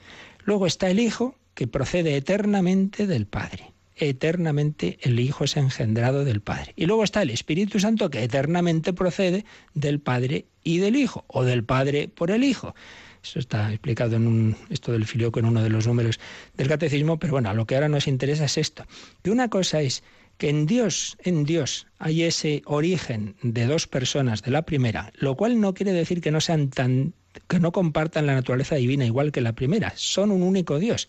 Luego 0.45 0.65
está 0.65 0.89
el 0.89 0.99
Hijo, 0.99 1.35
que 1.53 1.67
procede 1.67 2.15
eternamente 2.15 3.05
del 3.05 3.27
Padre 3.27 3.76
eternamente 3.99 4.97
el 5.01 5.19
Hijo 5.19 5.43
es 5.43 5.57
engendrado 5.57 6.25
del 6.25 6.41
Padre. 6.41 6.73
Y 6.75 6.85
luego 6.85 7.03
está 7.03 7.21
el 7.21 7.29
Espíritu 7.29 7.79
Santo 7.79 8.09
que 8.09 8.23
eternamente 8.23 8.93
procede 8.93 9.45
del 9.73 9.99
Padre 9.99 10.45
y 10.63 10.79
del 10.79 10.95
Hijo, 10.95 11.25
o 11.27 11.43
del 11.43 11.63
Padre 11.63 12.07
por 12.07 12.31
el 12.31 12.43
Hijo. 12.43 12.75
Eso 13.23 13.39
está 13.39 13.69
explicado 13.71 14.15
en 14.15 14.27
un, 14.27 14.57
esto 14.69 14.91
del 14.91 15.05
filioco 15.05 15.39
en 15.39 15.45
uno 15.45 15.61
de 15.61 15.69
los 15.69 15.87
números 15.87 16.19
del 16.55 16.67
catecismo, 16.67 17.19
pero 17.19 17.33
bueno, 17.33 17.53
lo 17.53 17.65
que 17.65 17.75
ahora 17.75 17.89
nos 17.89 18.07
interesa 18.07 18.45
es 18.45 18.57
esto, 18.57 18.85
que 19.21 19.31
una 19.31 19.49
cosa 19.49 19.81
es 19.81 20.03
que 20.37 20.49
en 20.49 20.65
Dios, 20.65 21.17
en 21.23 21.43
Dios 21.43 21.87
hay 21.97 22.23
ese 22.23 22.61
origen 22.65 23.35
de 23.41 23.65
dos 23.65 23.87
personas 23.87 24.43
de 24.43 24.51
la 24.51 24.61
primera, 24.61 25.11
lo 25.15 25.35
cual 25.35 25.59
no 25.59 25.73
quiere 25.73 25.93
decir 25.93 26.21
que 26.21 26.31
no 26.31 26.41
sean 26.41 26.69
tan 26.69 27.13
que 27.47 27.59
no 27.59 27.71
compartan 27.71 28.25
la 28.25 28.33
naturaleza 28.33 28.75
divina 28.75 29.05
igual 29.05 29.31
que 29.31 29.41
la 29.41 29.53
primera, 29.53 29.93
son 29.95 30.31
un 30.31 30.41
único 30.41 30.79
Dios. 30.79 31.07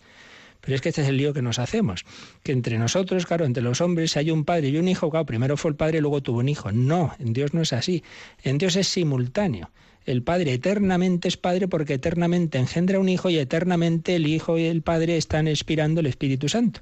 Pero 0.61 0.75
es 0.75 0.81
que 0.81 0.89
este 0.89 1.01
es 1.01 1.07
el 1.07 1.17
lío 1.17 1.33
que 1.33 1.41
nos 1.41 1.59
hacemos, 1.59 2.05
que 2.43 2.51
entre 2.51 2.77
nosotros, 2.77 3.25
claro, 3.25 3.45
entre 3.45 3.63
los 3.63 3.81
hombres 3.81 4.17
hay 4.17 4.31
un 4.31 4.43
padre 4.43 4.69
y 4.69 4.77
un 4.77 4.87
hijo, 4.87 5.09
claro, 5.09 5.25
primero 5.25 5.57
fue 5.57 5.71
el 5.71 5.77
padre 5.77 5.99
y 5.99 6.01
luego 6.01 6.21
tuvo 6.21 6.39
un 6.39 6.49
hijo. 6.49 6.71
No, 6.71 7.15
en 7.19 7.33
Dios 7.33 7.53
no 7.53 7.61
es 7.61 7.73
así. 7.73 8.03
En 8.43 8.57
Dios 8.57 8.75
es 8.75 8.87
simultáneo. 8.87 9.71
El 10.05 10.23
Padre 10.23 10.53
eternamente 10.53 11.27
es 11.27 11.37
Padre 11.37 11.67
porque 11.67 11.93
eternamente 11.95 12.57
engendra 12.57 12.99
un 12.99 13.09
Hijo 13.09 13.29
y 13.29 13.37
eternamente 13.37 14.15
el 14.15 14.25
Hijo 14.25 14.57
y 14.57 14.63
el 14.63 14.81
Padre 14.81 15.17
están 15.17 15.47
expirando 15.47 15.99
el 15.99 16.07
Espíritu 16.07 16.49
Santo. 16.49 16.81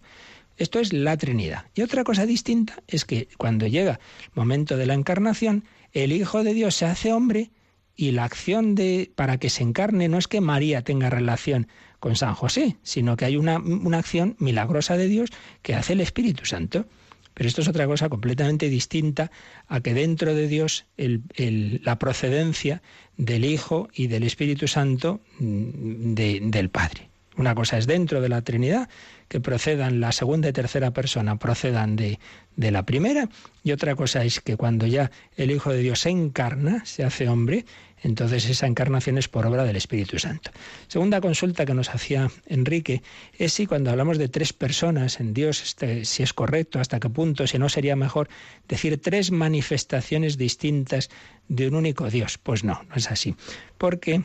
Esto 0.56 0.80
es 0.80 0.94
la 0.94 1.18
Trinidad. 1.18 1.66
Y 1.76 1.82
otra 1.82 2.04
cosa 2.04 2.26
distinta 2.26 2.82
es 2.88 3.06
que 3.06 3.28
cuando 3.38 3.68
llega 3.68 4.00
el 4.24 4.32
momento 4.34 4.78
de 4.78 4.86
la 4.86 4.94
encarnación, 4.94 5.66
el 5.92 6.14
Hijo 6.14 6.44
de 6.44 6.54
Dios 6.54 6.76
se 6.76 6.86
hace 6.86 7.12
hombre 7.12 7.52
y 7.96 8.12
la 8.12 8.24
acción 8.24 8.76
de 8.76 9.12
para 9.16 9.38
que 9.38 9.50
se 9.50 9.64
encarne 9.64 10.08
no 10.08 10.18
es 10.20 10.28
que 10.28 10.40
María 10.40 10.84
tenga 10.84 11.10
relación 11.10 11.68
con 12.00 12.16
San 12.16 12.34
José, 12.34 12.78
sino 12.84 13.18
que 13.18 13.26
hay 13.26 13.38
una, 13.38 13.58
una 13.58 13.98
acción 13.98 14.36
milagrosa 14.40 14.98
de 14.98 15.08
Dios 15.08 15.30
que 15.62 15.76
hace 15.76 15.94
el 15.94 16.02
Espíritu 16.02 16.46
Santo. 16.46 16.86
Pero 17.34 17.50
esto 17.50 17.62
es 17.62 17.68
otra 17.68 17.86
cosa 17.86 18.10
completamente 18.10 18.68
distinta 18.68 19.30
a 19.68 19.82
que 19.82 19.94
dentro 19.94 20.34
de 20.34 20.48
Dios 20.48 20.86
la 20.98 22.00
procedencia 22.00 22.82
del 23.16 23.46
Hijo 23.46 23.90
y 23.94 24.08
del 24.08 24.24
Espíritu 24.24 24.68
Santo 24.68 25.22
mm, 25.40 26.16
del 26.16 26.70
Padre. 26.70 27.10
Una 27.38 27.54
cosa 27.54 27.78
es 27.78 27.86
dentro 27.86 28.20
de 28.20 28.30
la 28.30 28.42
Trinidad, 28.42 28.90
que 29.28 29.40
procedan 29.40 30.00
la 30.00 30.12
segunda 30.12 30.50
y 30.50 30.54
tercera 30.54 30.90
persona, 30.90 31.38
procedan 31.38 31.96
de, 31.96 32.20
de 32.56 32.72
la 32.72 32.84
primera, 32.84 33.30
y 33.64 33.72
otra 33.72 33.96
cosa 33.96 34.24
es 34.24 34.42
que 34.42 34.58
cuando 34.58 34.88
ya 34.88 35.12
el 35.36 35.52
Hijo 35.52 35.72
de 35.72 35.80
Dios 35.80 36.00
se 36.00 36.10
encarna, 36.10 36.84
se 36.86 37.04
hace 37.04 37.30
hombre, 37.30 37.66
entonces 38.02 38.48
esa 38.50 38.68
encarnación 38.68 39.18
es 39.18 39.28
por 39.28 39.46
obra 39.46 39.64
del 39.64 39.76
Espíritu 39.76 40.20
Santo. 40.20 40.52
Segunda 40.88 41.22
consulta 41.22 41.66
que 41.66 41.74
nos 41.74 41.90
hacía 41.90 42.30
Enrique 42.46 43.02
es 43.38 43.54
si 43.54 43.66
cuando 43.66 43.90
hablamos 43.90 44.18
de 44.18 44.30
tres 44.30 44.54
personas 44.54 45.20
en 45.20 45.34
Dios, 45.34 45.64
este, 45.64 46.06
si 46.06 46.24
es 46.24 46.34
correcto, 46.34 46.80
hasta 46.80 47.00
qué 47.00 47.10
punto, 47.10 47.48
si 47.48 47.58
no 47.58 47.70
sería 47.70 47.96
mejor 47.96 48.30
decir 48.68 49.02
tres 49.02 49.32
manifestaciones 49.32 50.38
distintas 50.38 51.10
de 51.48 51.68
un 51.68 51.76
único 51.76 52.10
Dios. 52.10 52.38
Pues 52.38 52.64
no, 52.64 52.84
no 52.90 52.96
es 52.96 53.10
así. 53.10 53.36
Porque 53.78 54.24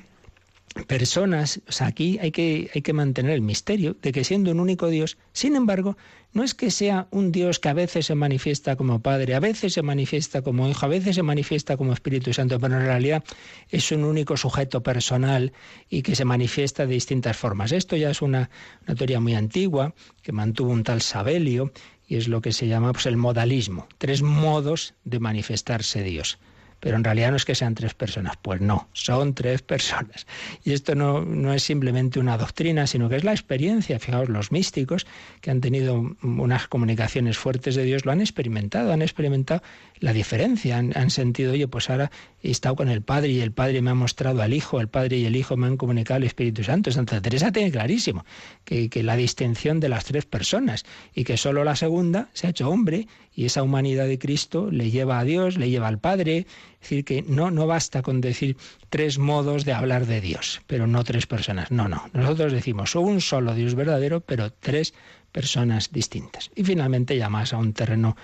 personas, 0.86 1.60
aquí 1.80 2.18
hay 2.20 2.30
que, 2.30 2.70
hay 2.74 2.82
que 2.82 2.92
mantener 2.92 3.32
el 3.32 3.42
misterio 3.42 3.96
de 4.00 4.12
que 4.12 4.24
siendo 4.24 4.50
un 4.50 4.60
único 4.60 4.88
Dios, 4.88 5.18
sin 5.32 5.56
embargo, 5.56 5.96
no 6.32 6.42
es 6.42 6.54
que 6.54 6.70
sea 6.70 7.08
un 7.10 7.30
Dios 7.30 7.58
que 7.58 7.68
a 7.68 7.74
veces 7.74 8.06
se 8.06 8.14
manifiesta 8.14 8.76
como 8.76 9.00
Padre, 9.00 9.34
a 9.34 9.40
veces 9.40 9.74
se 9.74 9.82
manifiesta 9.82 10.42
como 10.42 10.68
Hijo, 10.68 10.86
a 10.86 10.88
veces 10.88 11.16
se 11.16 11.22
manifiesta 11.22 11.76
como 11.76 11.92
Espíritu 11.92 12.32
Santo, 12.32 12.58
pero 12.58 12.76
en 12.76 12.86
realidad 12.86 13.22
es 13.68 13.92
un 13.92 14.04
único 14.04 14.36
sujeto 14.36 14.82
personal 14.82 15.52
y 15.90 16.02
que 16.02 16.14
se 16.14 16.24
manifiesta 16.24 16.86
de 16.86 16.94
distintas 16.94 17.36
formas. 17.36 17.72
Esto 17.72 17.96
ya 17.96 18.10
es 18.10 18.22
una, 18.22 18.48
teoría 18.96 19.20
muy 19.20 19.34
antigua 19.34 19.94
que 20.22 20.32
mantuvo 20.32 20.72
un 20.72 20.84
tal 20.84 21.02
Sabelio 21.02 21.72
y 22.06 22.16
es 22.16 22.28
lo 22.28 22.40
que 22.40 22.52
se 22.52 22.66
llama 22.66 22.92
pues, 22.92 23.06
el 23.06 23.16
modalismo, 23.16 23.86
tres 23.98 24.22
modos 24.22 24.94
de 25.04 25.20
manifestarse 25.20 26.02
Dios 26.02 26.38
pero 26.82 26.96
en 26.96 27.04
realidad 27.04 27.30
no 27.30 27.36
es 27.36 27.44
que 27.44 27.54
sean 27.54 27.76
tres 27.76 27.94
personas, 27.94 28.36
pues 28.42 28.60
no, 28.60 28.88
son 28.92 29.34
tres 29.34 29.62
personas. 29.62 30.26
Y 30.64 30.72
esto 30.72 30.96
no, 30.96 31.24
no 31.24 31.54
es 31.54 31.62
simplemente 31.62 32.18
una 32.18 32.36
doctrina, 32.36 32.88
sino 32.88 33.08
que 33.08 33.14
es 33.14 33.22
la 33.22 33.30
experiencia. 33.30 34.00
Fijaos, 34.00 34.28
los 34.28 34.50
místicos 34.50 35.06
que 35.40 35.52
han 35.52 35.60
tenido 35.60 35.94
unas 36.24 36.66
comunicaciones 36.66 37.38
fuertes 37.38 37.76
de 37.76 37.84
Dios 37.84 38.04
lo 38.04 38.10
han 38.10 38.20
experimentado, 38.20 38.92
han 38.92 39.00
experimentado 39.00 39.62
la 40.00 40.12
diferencia, 40.12 40.78
han, 40.78 41.10
sentido, 41.10 41.52
oye, 41.52 41.68
pues 41.68 41.88
ahora 41.88 42.10
he 42.42 42.50
estado 42.50 42.74
con 42.74 42.88
el 42.88 43.00
Padre 43.00 43.28
y 43.28 43.40
el 43.40 43.52
Padre 43.52 43.80
me 43.80 43.90
ha 43.90 43.94
mostrado 43.94 44.42
al 44.42 44.52
Hijo, 44.52 44.80
el 44.80 44.88
Padre 44.88 45.18
y 45.18 45.24
el 45.24 45.36
Hijo 45.36 45.56
me 45.56 45.68
han 45.68 45.76
comunicado 45.76 46.16
al 46.16 46.24
Espíritu 46.24 46.64
Santo. 46.64 46.90
Santa 46.90 47.22
Teresa 47.22 47.52
tiene 47.52 47.70
clarísimo 47.70 48.24
que, 48.64 48.90
que 48.90 49.04
la 49.04 49.14
distinción 49.14 49.78
de 49.78 49.88
las 49.88 50.04
tres 50.04 50.24
personas 50.24 50.84
y 51.14 51.22
que 51.22 51.36
solo 51.36 51.62
la 51.62 51.76
segunda 51.76 52.28
se 52.32 52.48
ha 52.48 52.50
hecho 52.50 52.68
hombre 52.68 53.06
y 53.34 53.46
esa 53.46 53.62
humanidad 53.62 54.06
de 54.06 54.18
Cristo 54.18 54.70
le 54.70 54.90
lleva 54.90 55.18
a 55.18 55.24
Dios, 55.24 55.56
le 55.56 55.70
lleva 55.70 55.88
al 55.88 55.98
Padre. 55.98 56.46
Es 56.82 56.90
decir, 56.90 57.04
que 57.04 57.22
no, 57.22 57.52
no 57.52 57.68
basta 57.68 58.02
con 58.02 58.20
decir 58.20 58.56
tres 58.90 59.18
modos 59.18 59.64
de 59.64 59.72
hablar 59.72 60.06
de 60.06 60.20
Dios, 60.20 60.62
pero 60.66 60.88
no 60.88 61.04
tres 61.04 61.26
personas. 61.26 61.70
No, 61.70 61.86
no. 61.86 62.10
Nosotros 62.12 62.52
decimos 62.52 62.96
un 62.96 63.20
solo 63.20 63.54
Dios 63.54 63.76
verdadero, 63.76 64.20
pero 64.20 64.52
tres 64.52 64.92
personas 65.30 65.92
distintas. 65.92 66.50
Y 66.56 66.64
finalmente 66.64 67.16
ya 67.16 67.28
más 67.28 67.52
a 67.52 67.58
un 67.58 67.72
terreno 67.72 68.16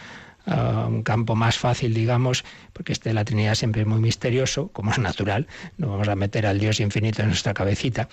un 0.48 1.02
campo 1.02 1.36
más 1.36 1.58
fácil, 1.58 1.92
digamos, 1.94 2.44
porque 2.72 2.92
este 2.92 3.10
de 3.10 3.14
la 3.14 3.24
Trinidad 3.24 3.54
siempre 3.54 3.82
es 3.82 3.88
muy 3.88 4.00
misterioso, 4.00 4.68
como 4.68 4.90
es 4.90 4.98
natural, 4.98 5.46
no 5.76 5.88
vamos 5.88 6.08
a 6.08 6.16
meter 6.16 6.46
al 6.46 6.58
Dios 6.58 6.80
infinito 6.80 7.22
en 7.22 7.28
nuestra 7.28 7.54
cabecita. 7.54 8.08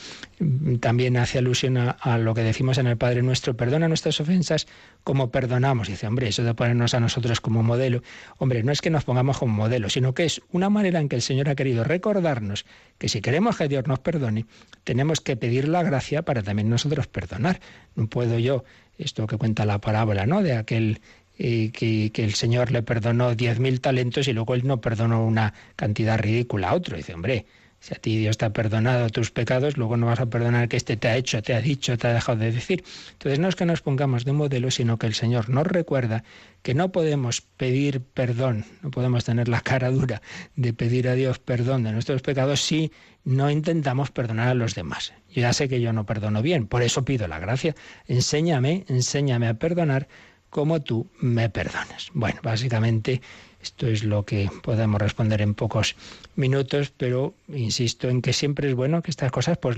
También 0.80 1.18
hace 1.18 1.38
alusión 1.38 1.78
a, 1.78 2.18
lo 2.18 2.34
que 2.34 2.42
decimos 2.42 2.78
en 2.78 2.88
el 2.88 2.98
Padre 2.98 3.22
Nuestro, 3.22 3.56
perdona 3.56 3.88
nuestras 3.88 4.20
ofensas 4.20 4.68
como 5.04 5.32
perdonamos. 5.32 5.88
dice, 5.88 6.08
hombre, 6.08 6.28
eso 6.28 6.44
de 6.44 6.54
ponernos 6.54 6.94
a 6.94 7.00
nosotros 7.00 7.40
como 7.40 7.64
modelo, 7.64 8.02
hombre, 8.38 8.64
no 8.64 8.72
es 8.72 8.82
que 8.82 8.90
nos 8.90 9.06
pongamos 9.06 9.38
como 9.38 9.54
modelo, 9.54 9.90
sino 9.90 10.14
que 10.14 10.26
es 10.26 10.42
una 10.52 10.70
manera 10.70 11.00
en 11.00 11.10
que 11.10 11.16
el 11.16 11.22
Señor 11.22 11.50
ha 11.50 11.56
querido 11.56 11.84
recordarnos 11.84 12.66
que 12.98 13.10
si 13.10 13.22
queremos 13.22 13.58
que 13.58 13.68
Dios 13.68 13.88
nos 13.88 14.00
perdone, 14.00 14.46
tenemos 14.84 15.22
que 15.22 15.38
pedir 15.38 15.68
la 15.68 15.84
gracia 15.84 16.24
para 16.24 16.44
también 16.44 16.70
nosotros 16.70 17.08
perdonar. 17.08 17.60
No 17.96 18.08
puedo 18.08 18.40
yo, 18.40 18.64
esto 18.98 19.28
que 19.28 19.38
cuenta 19.38 19.66
la 19.66 19.80
parábola, 19.80 20.26
¿no? 20.26 20.42
De 20.42 20.56
aquel 20.56 21.02
que, 21.38 22.12
el 22.16 22.34
Señor 22.34 22.72
le 22.72 22.84
perdonó 22.84 23.36
diez 23.36 23.60
mil 23.60 23.82
talentos 23.82 24.28
y 24.28 24.34
luego 24.34 24.56
él 24.56 24.66
no 24.66 24.82
perdonó 24.82 25.26
una 25.26 25.54
cantidad 25.76 26.18
ridícula 26.18 26.70
a 26.70 26.76
otro. 26.76 26.98
Dice, 26.98 27.14
hombre, 27.14 27.46
si 27.80 27.94
a 27.94 27.98
ti 27.98 28.18
Dios 28.18 28.38
te 28.38 28.46
ha 28.46 28.50
perdonado 28.52 29.10
tus 29.10 29.30
pecados, 29.30 29.78
luego 29.78 29.96
no 29.96 30.08
vas 30.08 30.20
a 30.20 30.26
perdonar 30.26 30.68
que 30.70 30.78
este 30.78 30.98
te 30.98 31.08
ha 31.08 31.18
hecho, 31.18 31.44
te 31.44 31.54
ha 31.54 31.62
dicho, 31.62 31.98
te 31.98 32.08
ha 32.08 32.14
dejado 32.14 32.40
de 32.40 32.52
decir. 32.52 32.84
Entonces 33.12 33.38
no 33.38 33.48
es 33.48 33.56
que 33.56 33.66
nos 33.66 33.82
pongamos 33.82 34.26
de 34.26 34.32
modelo, 34.32 34.72
sino 34.72 34.98
que 34.98 35.06
el 35.06 35.14
Señor 35.14 35.50
nos 35.50 35.68
recuerda 35.68 36.24
que 36.64 36.74
no 36.74 36.92
podemos 36.92 37.42
pedir 37.42 38.02
perdón, 38.02 38.66
no 38.82 38.90
podemos 38.90 39.24
tener 39.24 39.50
la 39.50 39.62
cara 39.62 39.92
dura 39.92 40.24
de 40.56 40.74
pedir 40.74 41.08
a 41.08 41.14
Dios 41.14 41.38
perdón 41.38 41.84
de 41.84 41.92
nuestros 41.92 42.24
pecados 42.24 42.62
si 42.62 42.92
no 43.24 43.52
intentamos 43.52 44.10
perdonar 44.10 44.48
a 44.48 44.56
los 44.56 44.74
demás. 44.74 45.14
Yo 45.30 45.42
ya 45.42 45.54
sé 45.54 45.70
que 45.70 45.80
yo 45.80 45.94
no 45.94 46.08
perdono 46.08 46.42
bien, 46.42 46.66
por 46.66 46.82
eso 46.82 47.06
pido 47.06 47.28
la 47.28 47.38
gracia. 47.38 47.76
Enséñame, 48.08 48.86
enséñame 48.88 49.48
a 49.48 49.56
perdonar 49.56 50.08
como 50.56 50.82
tú 50.82 51.06
me 51.20 51.50
perdonas. 51.50 52.12
Bueno, 52.14 52.40
básicamente 52.42 53.22
esto 53.62 53.88
es 53.88 54.06
lo 54.06 54.24
que 54.24 54.50
podemos 54.64 55.02
responder 55.02 55.42
en 55.42 55.54
pocos 55.54 55.98
minutos, 56.38 56.94
pero 56.96 57.34
insisto 57.50 58.08
en 58.08 58.22
que 58.22 58.32
siempre 58.32 58.70
es 58.70 58.74
bueno 58.74 59.02
que 59.02 59.12
estas 59.12 59.34
cosas, 59.34 59.58
pues 59.58 59.76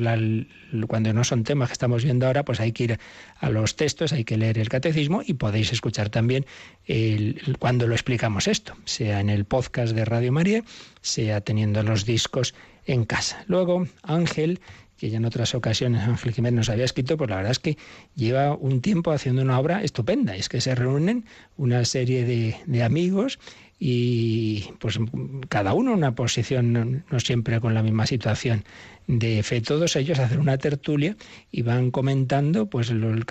cuando 0.85 1.13
no 1.13 1.23
son 1.23 1.43
temas 1.43 1.69
que 1.69 1.73
estamos 1.73 2.03
viendo 2.03 2.27
ahora, 2.27 2.45
pues 2.45 2.59
hay 2.59 2.73
que 2.73 2.83
ir 2.83 2.99
a 3.39 3.49
los 3.49 3.75
textos, 3.75 4.13
hay 4.13 4.23
que 4.23 4.37
leer 4.37 4.59
el 4.59 4.69
catecismo 4.69 5.23
y 5.25 5.33
podéis 5.33 5.73
escuchar 5.73 6.09
también 6.09 6.45
cuando 7.57 7.87
lo 7.87 7.95
explicamos 7.95 8.47
esto, 8.47 8.75
sea 8.85 9.19
en 9.19 9.31
el 9.31 9.45
podcast 9.45 9.95
de 9.95 10.05
Radio 10.05 10.31
María, 10.31 10.63
sea 11.01 11.41
teniendo 11.41 11.81
los 11.81 12.05
discos 12.05 12.53
en 12.85 13.03
casa. 13.03 13.43
Luego, 13.47 13.87
Ángel 14.03 14.61
que 14.97 15.09
ya 15.09 15.17
en 15.17 15.25
otras 15.25 15.53
ocasiones 15.55 16.03
Ángel 16.07 16.33
Jiménez 16.33 16.57
nos 16.57 16.69
había 16.69 16.85
escrito, 16.85 17.17
pues 17.17 17.29
la 17.29 17.37
verdad 17.37 17.51
es 17.51 17.59
que 17.59 17.77
lleva 18.15 18.55
un 18.55 18.81
tiempo 18.81 19.11
haciendo 19.11 19.41
una 19.41 19.59
obra 19.59 19.83
estupenda. 19.83 20.35
Es 20.35 20.49
que 20.49 20.61
se 20.61 20.75
reúnen 20.75 21.25
una 21.55 21.85
serie 21.85 22.25
de, 22.25 22.83
amigos 22.83 23.39
y 23.79 24.69
pues 24.79 24.99
cada 25.49 25.73
uno 25.73 25.93
una 25.93 26.15
posición, 26.15 27.03
no, 27.09 27.19
siempre 27.19 27.59
con 27.59 27.73
la 27.73 27.83
misma 27.83 28.05
situación 28.05 28.63
de 29.07 29.41
fe, 29.41 29.61
todos 29.61 29.95
ellos 29.95 30.19
hacen 30.19 30.39
una 30.39 30.57
tertulia 30.57 31.15
y 31.49 31.61
van 31.61 31.91
comentando 31.91 32.69
pues 32.69 32.89
el, 32.89 33.25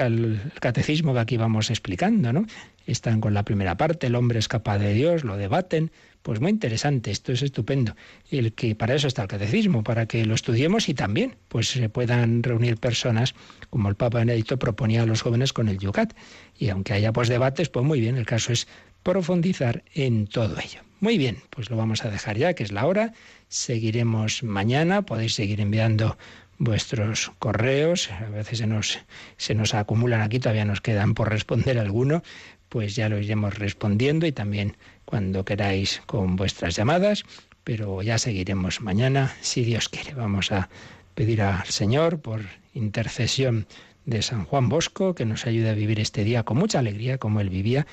catecismo 0.58 1.12
que 1.12 1.20
aquí 1.20 1.36
vamos 1.36 1.70
explicando, 1.70 2.32
¿no? 2.32 2.46
Están 2.86 3.20
con 3.20 3.34
la 3.34 3.44
primera 3.44 3.76
parte, 3.76 4.06
el 4.06 4.14
hombre 4.14 4.38
es 4.38 4.48
capaz 4.48 4.78
de 4.78 4.94
Dios, 4.94 5.22
lo 5.22 5.36
debaten, 5.36 5.90
pues 6.22 6.40
muy 6.40 6.50
interesante, 6.50 7.10
esto 7.10 7.32
es 7.32 7.42
estupendo. 7.42 7.94
El 8.30 8.54
que 8.54 8.74
para 8.74 8.94
eso 8.94 9.06
está 9.06 9.22
el 9.22 9.28
catecismo, 9.28 9.84
para 9.84 10.06
que 10.06 10.24
lo 10.24 10.34
estudiemos 10.34 10.88
y 10.88 10.94
también 10.94 11.36
pues 11.48 11.68
se 11.68 11.88
puedan 11.90 12.42
reunir 12.42 12.78
personas, 12.78 13.34
como 13.68 13.88
el 13.88 13.96
Papa 13.96 14.20
Benedicto 14.20 14.58
proponía 14.58 15.02
a 15.02 15.06
los 15.06 15.22
jóvenes 15.22 15.52
con 15.52 15.68
el 15.68 15.78
Yucat. 15.78 16.14
Y 16.58 16.70
aunque 16.70 16.94
haya 16.94 17.12
pues 17.12 17.28
debates, 17.28 17.68
pues 17.68 17.84
muy 17.84 18.00
bien, 18.00 18.16
el 18.16 18.24
caso 18.24 18.52
es 18.52 18.66
profundizar 19.06 19.84
en 19.94 20.26
todo 20.26 20.58
ello. 20.58 20.80
Muy 20.98 21.16
bien, 21.16 21.38
pues 21.50 21.70
lo 21.70 21.76
vamos 21.76 22.04
a 22.04 22.10
dejar 22.10 22.36
ya, 22.38 22.54
que 22.54 22.64
es 22.64 22.72
la 22.72 22.86
hora. 22.86 23.12
Seguiremos 23.46 24.42
mañana, 24.42 25.02
podéis 25.02 25.34
seguir 25.34 25.60
enviando 25.60 26.18
vuestros 26.58 27.30
correos, 27.38 28.10
a 28.10 28.28
veces 28.30 28.58
se 28.58 28.66
nos, 28.66 28.98
se 29.36 29.54
nos 29.54 29.74
acumulan 29.74 30.22
aquí, 30.22 30.40
todavía 30.40 30.64
nos 30.64 30.80
quedan 30.80 31.14
por 31.14 31.30
responder 31.30 31.78
alguno, 31.78 32.24
pues 32.68 32.96
ya 32.96 33.08
lo 33.08 33.20
iremos 33.20 33.56
respondiendo 33.56 34.26
y 34.26 34.32
también 34.32 34.76
cuando 35.04 35.44
queráis 35.44 36.02
con 36.06 36.34
vuestras 36.34 36.74
llamadas, 36.74 37.22
pero 37.62 38.02
ya 38.02 38.18
seguiremos 38.18 38.80
mañana, 38.80 39.36
si 39.40 39.62
Dios 39.62 39.88
quiere. 39.88 40.14
Vamos 40.14 40.50
a 40.50 40.68
pedir 41.14 41.42
al 41.42 41.66
Señor 41.66 42.18
por 42.18 42.40
intercesión 42.74 43.68
de 44.06 44.22
San 44.22 44.44
Juan 44.44 44.68
Bosco 44.68 45.14
que 45.14 45.26
nos 45.26 45.46
ayude 45.46 45.68
a 45.68 45.74
vivir 45.74 46.00
este 46.00 46.24
día 46.24 46.44
con 46.44 46.56
mucha 46.56 46.78
alegría 46.78 47.18
como 47.18 47.40
él 47.40 47.50
vivía, 47.50 47.86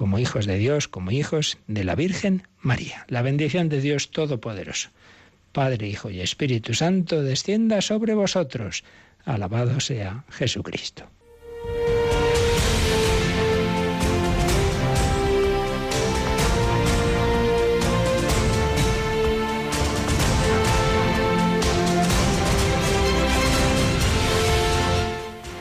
como 0.00 0.18
hijos 0.18 0.46
de 0.46 0.56
Dios, 0.56 0.88
como 0.88 1.10
hijos 1.10 1.58
de 1.66 1.84
la 1.84 1.94
Virgen 1.94 2.48
María. 2.58 3.04
La 3.08 3.20
bendición 3.20 3.68
de 3.68 3.82
Dios 3.82 4.10
Todopoderoso. 4.10 4.88
Padre, 5.52 5.88
Hijo 5.88 6.08
y 6.08 6.22
Espíritu 6.22 6.72
Santo, 6.72 7.22
descienda 7.22 7.82
sobre 7.82 8.14
vosotros. 8.14 8.82
Alabado 9.26 9.78
sea 9.78 10.24
Jesucristo. 10.30 11.04